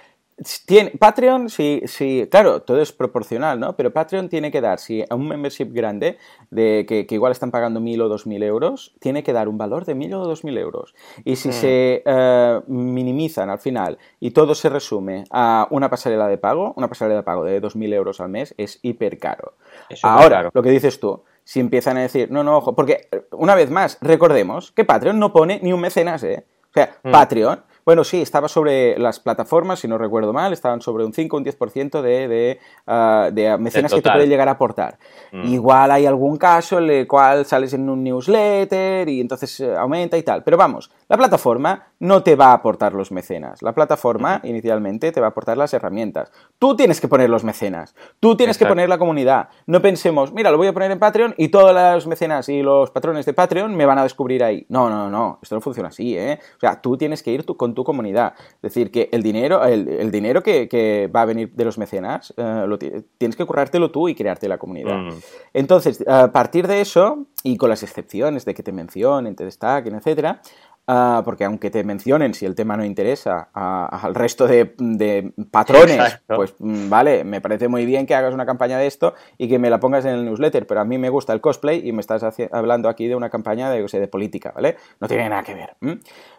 tiene, 0.65 0.91
Patreon, 0.91 1.49
sí, 1.49 1.81
sí, 1.85 2.27
claro, 2.29 2.61
todo 2.61 2.81
es 2.81 2.91
proporcional, 2.91 3.59
¿no? 3.59 3.75
Pero 3.75 3.93
Patreon 3.93 4.29
tiene 4.29 4.51
que 4.51 4.61
dar, 4.61 4.79
si 4.79 5.03
a 5.07 5.15
un 5.15 5.27
membership 5.27 5.71
grande, 5.71 6.17
de 6.49 6.85
que, 6.87 7.05
igual 7.09 7.31
están 7.31 7.51
pagando 7.51 7.79
mil 7.79 8.01
o 8.01 8.09
dos 8.09 8.25
mil 8.25 8.43
euros, 8.43 8.95
tiene 8.99 9.23
que 9.23 9.33
dar 9.33 9.47
un 9.47 9.57
valor 9.57 9.85
de 9.85 9.95
mil 9.95 10.13
o 10.13 10.25
dos 10.25 10.43
mil 10.43 10.57
euros. 10.57 10.95
Y 11.23 11.35
si 11.35 11.49
mm. 11.49 11.51
se 11.51 12.03
eh, 12.05 12.61
minimizan 12.67 13.49
al 13.49 13.59
final 13.59 13.97
y 14.19 14.31
todo 14.31 14.55
se 14.55 14.69
resume 14.69 15.23
a 15.29 15.67
una 15.69 15.89
pasarela 15.89 16.27
de 16.27 16.37
pago, 16.37 16.73
una 16.75 16.87
pasarela 16.87 17.17
de 17.17 17.23
pago 17.23 17.43
de 17.43 17.59
dos 17.59 17.75
mil 17.75 17.93
euros 17.93 18.19
al 18.19 18.29
mes 18.29 18.53
es 18.57 18.79
hiper 18.81 19.19
caro. 19.19 19.53
Ahora, 20.01 20.49
lo 20.53 20.63
que 20.63 20.69
dices 20.69 20.99
tú, 20.99 21.23
si 21.43 21.59
empiezan 21.59 21.97
a 21.97 22.01
decir, 22.01 22.31
no, 22.31 22.43
no, 22.43 22.57
ojo, 22.57 22.75
porque 22.75 23.09
una 23.31 23.55
vez 23.55 23.69
más, 23.69 23.97
recordemos 24.01 24.71
que 24.71 24.85
Patreon 24.85 25.19
no 25.19 25.33
pone 25.33 25.59
ni 25.61 25.73
un 25.73 25.81
mecenas, 25.81 26.23
¿eh? 26.23 26.45
O 26.69 26.73
sea, 26.73 26.97
mm. 27.03 27.11
Patreon 27.11 27.63
bueno, 27.85 28.03
sí, 28.03 28.21
estaba 28.21 28.47
sobre 28.47 28.97
las 28.97 29.19
plataformas, 29.19 29.79
si 29.79 29.87
no 29.87 29.97
recuerdo 29.97 30.33
mal, 30.33 30.53
estaban 30.53 30.81
sobre 30.81 31.05
un 31.05 31.13
5 31.13 31.35
o 31.35 31.39
un 31.39 31.45
10% 31.45 32.01
de, 32.01 32.27
de, 32.27 32.59
uh, 32.87 33.33
de 33.33 33.57
mecenas 33.57 33.93
que 33.93 34.01
te 34.01 34.11
pueden 34.11 34.29
llegar 34.29 34.47
a 34.47 34.51
aportar. 34.51 34.97
Mm. 35.31 35.47
Igual 35.47 35.91
hay 35.91 36.05
algún 36.05 36.37
caso 36.37 36.79
en 36.79 36.89
el 36.89 37.07
cual 37.07 37.45
sales 37.45 37.73
en 37.73 37.89
un 37.89 38.03
newsletter 38.03 39.09
y 39.09 39.19
entonces 39.19 39.59
eh, 39.59 39.75
aumenta 39.75 40.17
y 40.17 40.23
tal. 40.23 40.43
Pero 40.43 40.57
vamos, 40.57 40.91
la 41.09 41.17
plataforma 41.17 41.87
no 42.03 42.21
te 42.21 42.35
va 42.35 42.47
a 42.47 42.53
aportar 42.53 42.93
los 42.93 43.13
mecenas. 43.13 43.61
La 43.61 43.73
plataforma 43.73 44.41
inicialmente 44.43 45.13
te 45.13 45.21
va 45.21 45.27
a 45.27 45.29
aportar 45.29 45.55
las 45.55 45.73
herramientas. 45.73 46.33
Tú 46.59 46.75
tienes 46.75 46.99
que 46.99 47.07
poner 47.07 47.29
los 47.29 47.45
mecenas. 47.45 47.95
Tú 48.19 48.35
tienes 48.35 48.57
que 48.57 48.65
poner 48.65 48.89
la 48.89 48.97
comunidad. 48.97 49.47
No 49.67 49.81
pensemos, 49.81 50.33
mira, 50.33 50.51
lo 50.51 50.57
voy 50.57 50.67
a 50.67 50.73
poner 50.73 50.91
en 50.91 50.99
Patreon 50.99 51.33
y 51.37 51.47
todos 51.47 51.73
los 51.73 52.05
mecenas 52.05 52.49
y 52.49 52.61
los 52.61 52.91
patrones 52.91 53.25
de 53.25 53.31
Patreon 53.31 53.73
me 53.73 53.85
van 53.85 53.99
a 53.99 54.03
descubrir 54.03 54.43
ahí. 54.43 54.65
No, 54.67 54.89
no, 54.89 55.09
no. 55.09 55.39
Esto 55.41 55.55
no 55.55 55.61
funciona 55.61 55.87
así, 55.87 56.17
¿eh? 56.17 56.39
O 56.57 56.59
sea, 56.59 56.81
tú 56.81 56.97
tienes 56.97 57.23
que 57.23 57.31
ir 57.31 57.45
con 57.45 57.73
tu 57.73 57.85
comunidad. 57.85 58.33
Es 58.55 58.61
decir, 58.73 58.91
que 58.91 59.07
el 59.13 59.23
dinero, 59.23 59.63
el, 59.63 60.11
dinero 60.11 60.43
que, 60.43 61.09
va 61.15 61.21
a 61.21 61.25
venir 61.25 61.53
de 61.53 61.63
los 61.63 61.77
mecenas, 61.77 62.33
eh, 62.35 62.65
lo 62.67 62.77
tienes 62.77 63.37
que 63.37 63.45
currártelo 63.45 63.91
tú 63.91 64.09
y 64.09 64.15
crearte 64.15 64.49
la 64.49 64.57
comunidad. 64.57 64.97
Mm. 64.97 65.19
Entonces, 65.53 66.03
a 66.05 66.33
partir 66.33 66.67
de 66.67 66.81
eso, 66.81 67.27
y 67.43 67.55
con 67.55 67.69
las 67.69 67.81
excepciones 67.81 68.43
de 68.43 68.53
que 68.53 68.63
te 68.63 68.73
mencionen, 68.73 69.37
te 69.37 69.45
destaquen, 69.45 69.95
etcétera, 69.95 70.41
Ah, 70.85 71.21
porque 71.23 71.45
aunque 71.45 71.69
te 71.69 71.83
mencionen 71.85 72.33
si 72.33 72.45
el 72.45 72.55
tema 72.55 72.75
no 72.75 72.83
interesa 72.83 73.49
al 73.53 74.13
resto 74.13 74.47
de, 74.47 75.33
patrones, 75.49 76.19
pues 76.27 76.55
mm, 76.59 76.89
vale, 76.89 77.23
me 77.23 77.39
parece 77.39 77.69
muy 77.69 77.85
bien 77.85 78.05
que 78.05 78.15
hagas 78.15 78.33
una 78.33 78.45
campaña 78.45 78.77
de 78.77 78.87
esto 78.87 79.13
y 79.37 79.47
que 79.47 79.59
me 79.59 79.69
la 79.69 79.79
pongas 79.79 80.03
en 80.03 80.11
el 80.11 80.25
newsletter, 80.25 80.67
pero 80.67 80.81
a 80.81 80.85
mí 80.85 80.97
me 80.97 81.09
gusta 81.09 81.31
el 81.31 81.39
cosplay 81.39 81.87
y 81.87 81.93
me 81.93 82.01
estás 82.01 82.25
hablando 82.51 82.89
aquí 82.89 83.07
de 83.07 83.15
una 83.15 83.29
campaña 83.29 83.69
de, 83.69 83.81
de 83.81 84.07
política, 84.09 84.51
¿vale? 84.53 84.75
No 84.99 85.07
tiene 85.07 85.29
nada 85.29 85.43
que 85.43 85.53
ver. 85.53 85.75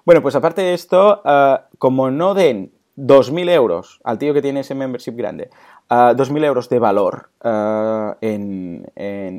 Bueno, 0.04 0.20
pues 0.20 0.35
aparte 0.35 0.61
de 0.61 0.74
esto, 0.74 1.22
ah, 1.24 1.68
como 1.78 2.11
no 2.11 2.35
den 2.35 2.70
2.000 2.96 3.50
euros 3.50 4.00
al 4.04 4.18
tío 4.18 4.35
que 4.35 4.42
tiene 4.42 4.61
ese 4.61 4.74
membership 4.74 5.16
grande, 5.16 5.50
uh, 5.90 6.14
2.000 6.14 6.44
euros 6.44 6.68
de 6.68 6.79
valor 6.79 7.31
ah, 7.42 8.16
en, 8.20 8.90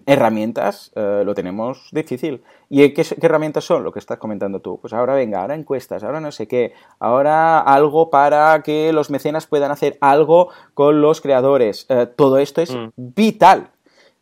herramientas, 0.06 0.92
ah, 0.96 1.22
lo 1.26 1.34
tenemos 1.34 1.90
difícil. 1.92 2.44
¿Y 2.70 2.90
qué, 2.94 3.06
herramientas 3.22 3.64
son? 3.64 3.84
Lo 3.84 3.92
que 3.92 4.00
estás 4.00 4.18
comentando 4.18 4.60
tú. 4.60 4.80
Pues 4.80 4.94
ahora 4.94 5.16
venga, 5.16 5.42
ahora 5.42 5.56
encuestas, 5.56 6.04
ahora 6.04 6.20
no 6.20 6.32
sé 6.32 6.48
qué, 6.48 6.74
ahora 7.00 7.60
algo 7.60 8.10
para 8.10 8.62
que 8.64 8.92
los 8.94 9.10
mecenas 9.10 9.48
puedan 9.48 9.72
hacer 9.72 9.98
algo 10.02 10.50
con 10.74 11.02
los 11.02 11.22
creadores. 11.22 11.88
todo 12.16 12.38
esto 12.38 12.62
es 12.62 12.76
mm. 12.76 12.90
vital. 12.96 13.70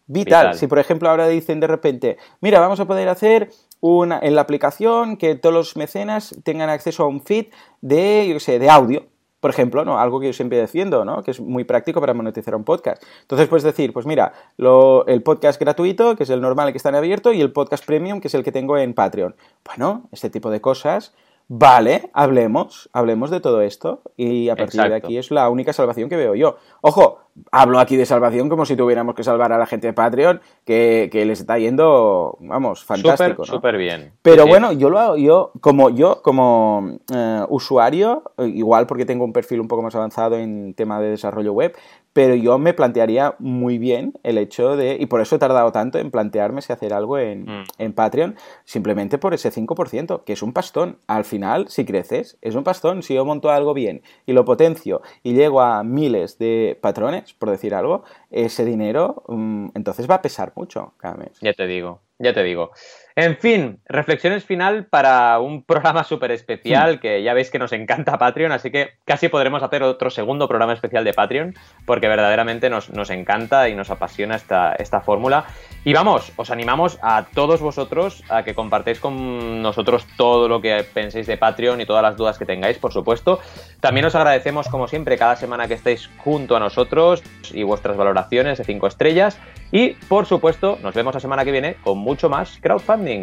Vital. 0.06 0.56
Si 0.56 0.68
por 0.68 0.80
ejemplo 0.80 1.10
ahora 1.10 1.28
dicen 1.28 1.60
de 1.60 1.68
repente, 1.68 2.18
mira, 2.42 2.60
vamos 2.60 2.80
a 2.80 2.86
poder 2.86 3.08
hacer 3.08 3.50
una, 3.80 4.20
en 4.22 4.36
la 4.36 4.42
aplicación 4.42 5.18
que 5.18 5.36
todos 5.36 5.54
los 5.54 5.78
mecenas 5.78 6.36
tengan 6.44 6.70
acceso 6.70 7.04
a 7.04 7.08
un 7.08 7.22
feed 7.22 7.48
de, 7.82 8.28
yo 8.30 8.40
sé, 8.40 8.60
de 8.60 8.70
audio 8.70 9.12
por 9.44 9.50
ejemplo, 9.50 9.84
¿no? 9.84 10.00
Algo 10.00 10.22
que 10.22 10.28
yo 10.28 10.32
siempre 10.32 10.58
defiendo, 10.58 11.04
¿no? 11.04 11.22
Que 11.22 11.32
es 11.32 11.42
muy 11.42 11.66
práctico 11.66 12.00
para 12.00 12.14
monetizar 12.14 12.56
un 12.56 12.64
podcast. 12.64 13.04
Entonces 13.24 13.50
puedes 13.50 13.64
decir, 13.64 13.92
pues 13.92 14.06
mira, 14.06 14.32
el 14.58 15.22
podcast 15.22 15.60
gratuito, 15.60 16.16
que 16.16 16.24
es 16.24 16.30
el 16.30 16.40
normal 16.40 16.72
que 16.72 16.78
está 16.78 16.88
en 16.88 16.96
abierto, 16.96 17.34
y 17.34 17.42
el 17.42 17.52
podcast 17.52 17.86
premium, 17.86 18.22
que 18.22 18.30
es 18.30 18.34
el 18.36 18.44
que 18.46 18.54
tengo 18.54 18.78
en 18.78 18.94
Patreon. 18.94 19.36
Bueno, 19.66 20.04
este 20.14 20.30
tipo 20.30 20.50
de 20.50 20.62
cosas 20.62 21.14
Vale, 21.48 22.10
hablemos, 22.14 22.90
hablemos 22.94 23.30
de 23.30 23.42
todo 23.42 23.62
esto 23.62 24.02
y 24.16 24.50
a 24.50 24.56
partir 24.56 24.82
de 24.82 24.96
aquí 24.96 25.18
es 25.18 25.30
la 25.30 25.50
única 25.50 25.74
salvación 25.74 26.10
que 26.10 26.16
veo 26.16 26.36
yo. 26.36 26.56
Ojo, 26.82 27.20
hablo 27.52 27.80
aquí 27.80 27.98
de 27.98 28.06
salvación 28.06 28.50
como 28.50 28.66
si 28.66 28.76
tuviéramos 28.76 29.14
que 29.14 29.24
salvar 29.24 29.52
a 29.52 29.58
la 29.58 29.66
gente 29.66 29.88
de 29.88 29.94
Patreon, 29.94 30.42
que, 30.66 31.10
les 31.14 31.42
está 31.42 31.58
yendo, 31.60 32.38
vamos, 32.40 32.86
fantástico. 32.86 33.46
Súper 33.46 33.78
bien. 33.78 34.14
Pero 34.22 34.48
bueno, 34.48 34.72
yo 34.72 34.90
lo 34.90 35.00
hago, 35.00 35.18
yo 35.18 35.52
como 35.60 35.90
yo 35.90 36.22
como 36.22 36.98
eh, 37.14 37.46
usuario, 37.50 38.24
igual 38.38 38.88
porque 38.88 39.06
tengo 39.06 39.26
un 39.26 39.34
perfil 39.34 39.60
un 39.60 39.68
poco 39.68 39.82
más 39.82 39.96
avanzado 39.96 40.38
en 40.38 40.74
tema 40.74 41.02
de 41.02 41.10
desarrollo 41.10 41.54
web, 41.54 41.76
pero 42.13 42.36
yo 42.36 42.58
me 42.60 42.73
plantearía 42.73 43.36
muy 43.39 43.78
bien 43.78 44.13
el 44.23 44.38
hecho 44.38 44.78
de, 44.78 44.97
y 44.99 45.08
por 45.08 45.21
eso 45.21 45.36
he 45.36 45.39
tardado 45.39 45.71
tanto 45.71 45.97
en 45.97 46.12
plantearme 46.12 46.62
si 46.62 46.71
hacer 46.71 46.93
algo 46.93 47.17
en, 47.17 47.45
mm. 47.45 47.63
en 47.80 47.93
Patreon, 47.93 48.36
simplemente 48.63 49.17
por 49.17 49.34
ese 49.34 49.52
5%, 49.52 50.23
que 50.23 50.34
es 50.34 50.43
un 50.43 50.54
pastón. 50.54 50.99
Al 51.08 51.26
final, 51.26 51.67
si 51.69 51.86
creces, 51.86 52.38
es 52.41 52.56
un 52.56 52.63
pastón. 52.63 53.04
Si 53.04 53.15
yo 53.15 53.26
monto 53.26 53.49
algo 53.49 53.73
bien 53.73 54.04
y 54.26 54.34
lo 54.34 54.45
potencio 54.45 55.02
y 55.24 55.34
llego 55.34 55.61
a 55.61 55.84
miles 55.84 56.38
de 56.38 56.78
patrones, 56.82 57.34
por 57.34 57.49
decir 57.49 57.74
algo, 57.74 58.03
ese 58.30 58.64
dinero 58.64 59.24
mm, 59.28 59.70
entonces 59.74 60.09
va 60.09 60.16
a 60.16 60.22
pesar 60.22 60.53
mucho 60.55 60.93
cada 60.97 61.16
mes. 61.16 61.39
Ya 61.41 61.53
te 61.53 61.66
digo, 61.68 62.01
ya 62.20 62.34
te 62.34 62.43
digo. 62.43 62.72
En 63.16 63.38
fin, 63.38 63.80
reflexiones 63.86 64.43
final 64.43 64.86
para 64.86 65.39
un 65.39 65.64
programa 65.64 66.03
súper 66.03 66.32
especial, 66.32 66.95
hmm. 66.95 66.99
que 66.99 67.24
ya 67.24 67.34
veis 67.34 67.51
que 67.51 67.59
nos 67.59 67.72
encanta 67.72 68.18
Patreon, 68.18 68.51
así 68.51 68.72
que 68.72 68.93
casi 69.05 69.30
podremos 69.30 69.61
hacer 69.61 69.84
otro 69.84 70.09
segundo 70.09 70.47
programa 70.47 70.74
especial 70.74 71.03
de 71.03 71.14
Patreon, 71.14 71.53
porque 71.86 72.07
verdaderamente 72.07 72.72
nos, 72.72 72.89
encanta 73.11 73.70
y 73.70 73.76
nos 73.76 73.91
apasiona 73.91 74.36
esta, 74.36 74.74
esta 74.74 75.01
fórmula. 75.01 75.45
Y 75.84 75.93
vamos, 75.93 76.32
os 76.38 76.49
animamos 76.49 76.97
a 77.03 77.26
todos 77.36 77.61
vosotros 77.61 78.24
a 78.30 78.43
que 78.43 78.55
compartáis 78.55 78.99
con 78.99 79.61
nosotros 79.61 80.07
todo 80.18 80.47
lo 80.47 80.61
que 80.61 80.84
penséis 80.84 81.28
de 81.28 81.38
Patreon 81.38 81.82
y 81.82 81.86
todas 81.86 82.01
las 82.01 82.18
dudas 82.18 82.39
que 82.39 82.45
tengáis, 82.45 82.80
por 82.80 82.93
supuesto. 82.93 83.39
También 83.80 84.05
os 84.07 84.16
agradecemos, 84.16 84.68
como 84.70 84.88
siempre, 84.88 85.18
cada 85.18 85.36
semana 85.36 85.68
que 85.68 85.76
estáis 85.76 86.09
junto 86.18 86.55
a 86.55 86.59
nosotros 86.59 87.22
y 87.51 87.61
vuestras 87.61 87.95
valoraciones 87.95 88.57
de 88.57 88.64
5 88.64 88.88
estrellas. 88.88 89.38
Y, 89.72 89.95
por 90.07 90.26
supuesto, 90.26 90.78
nos 90.84 90.93
vemos 90.93 91.16
la 91.16 91.20
semana 91.20 91.43
que 91.43 91.51
viene 91.51 91.76
con 91.84 91.97
mucho 91.97 92.30
más 92.30 92.59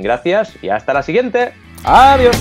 Gracias 0.03 0.57
y 0.63 0.69
hasta 0.69 0.93
la 0.93 1.03
siguiente. 1.03 1.53
Adiós. 1.85 2.37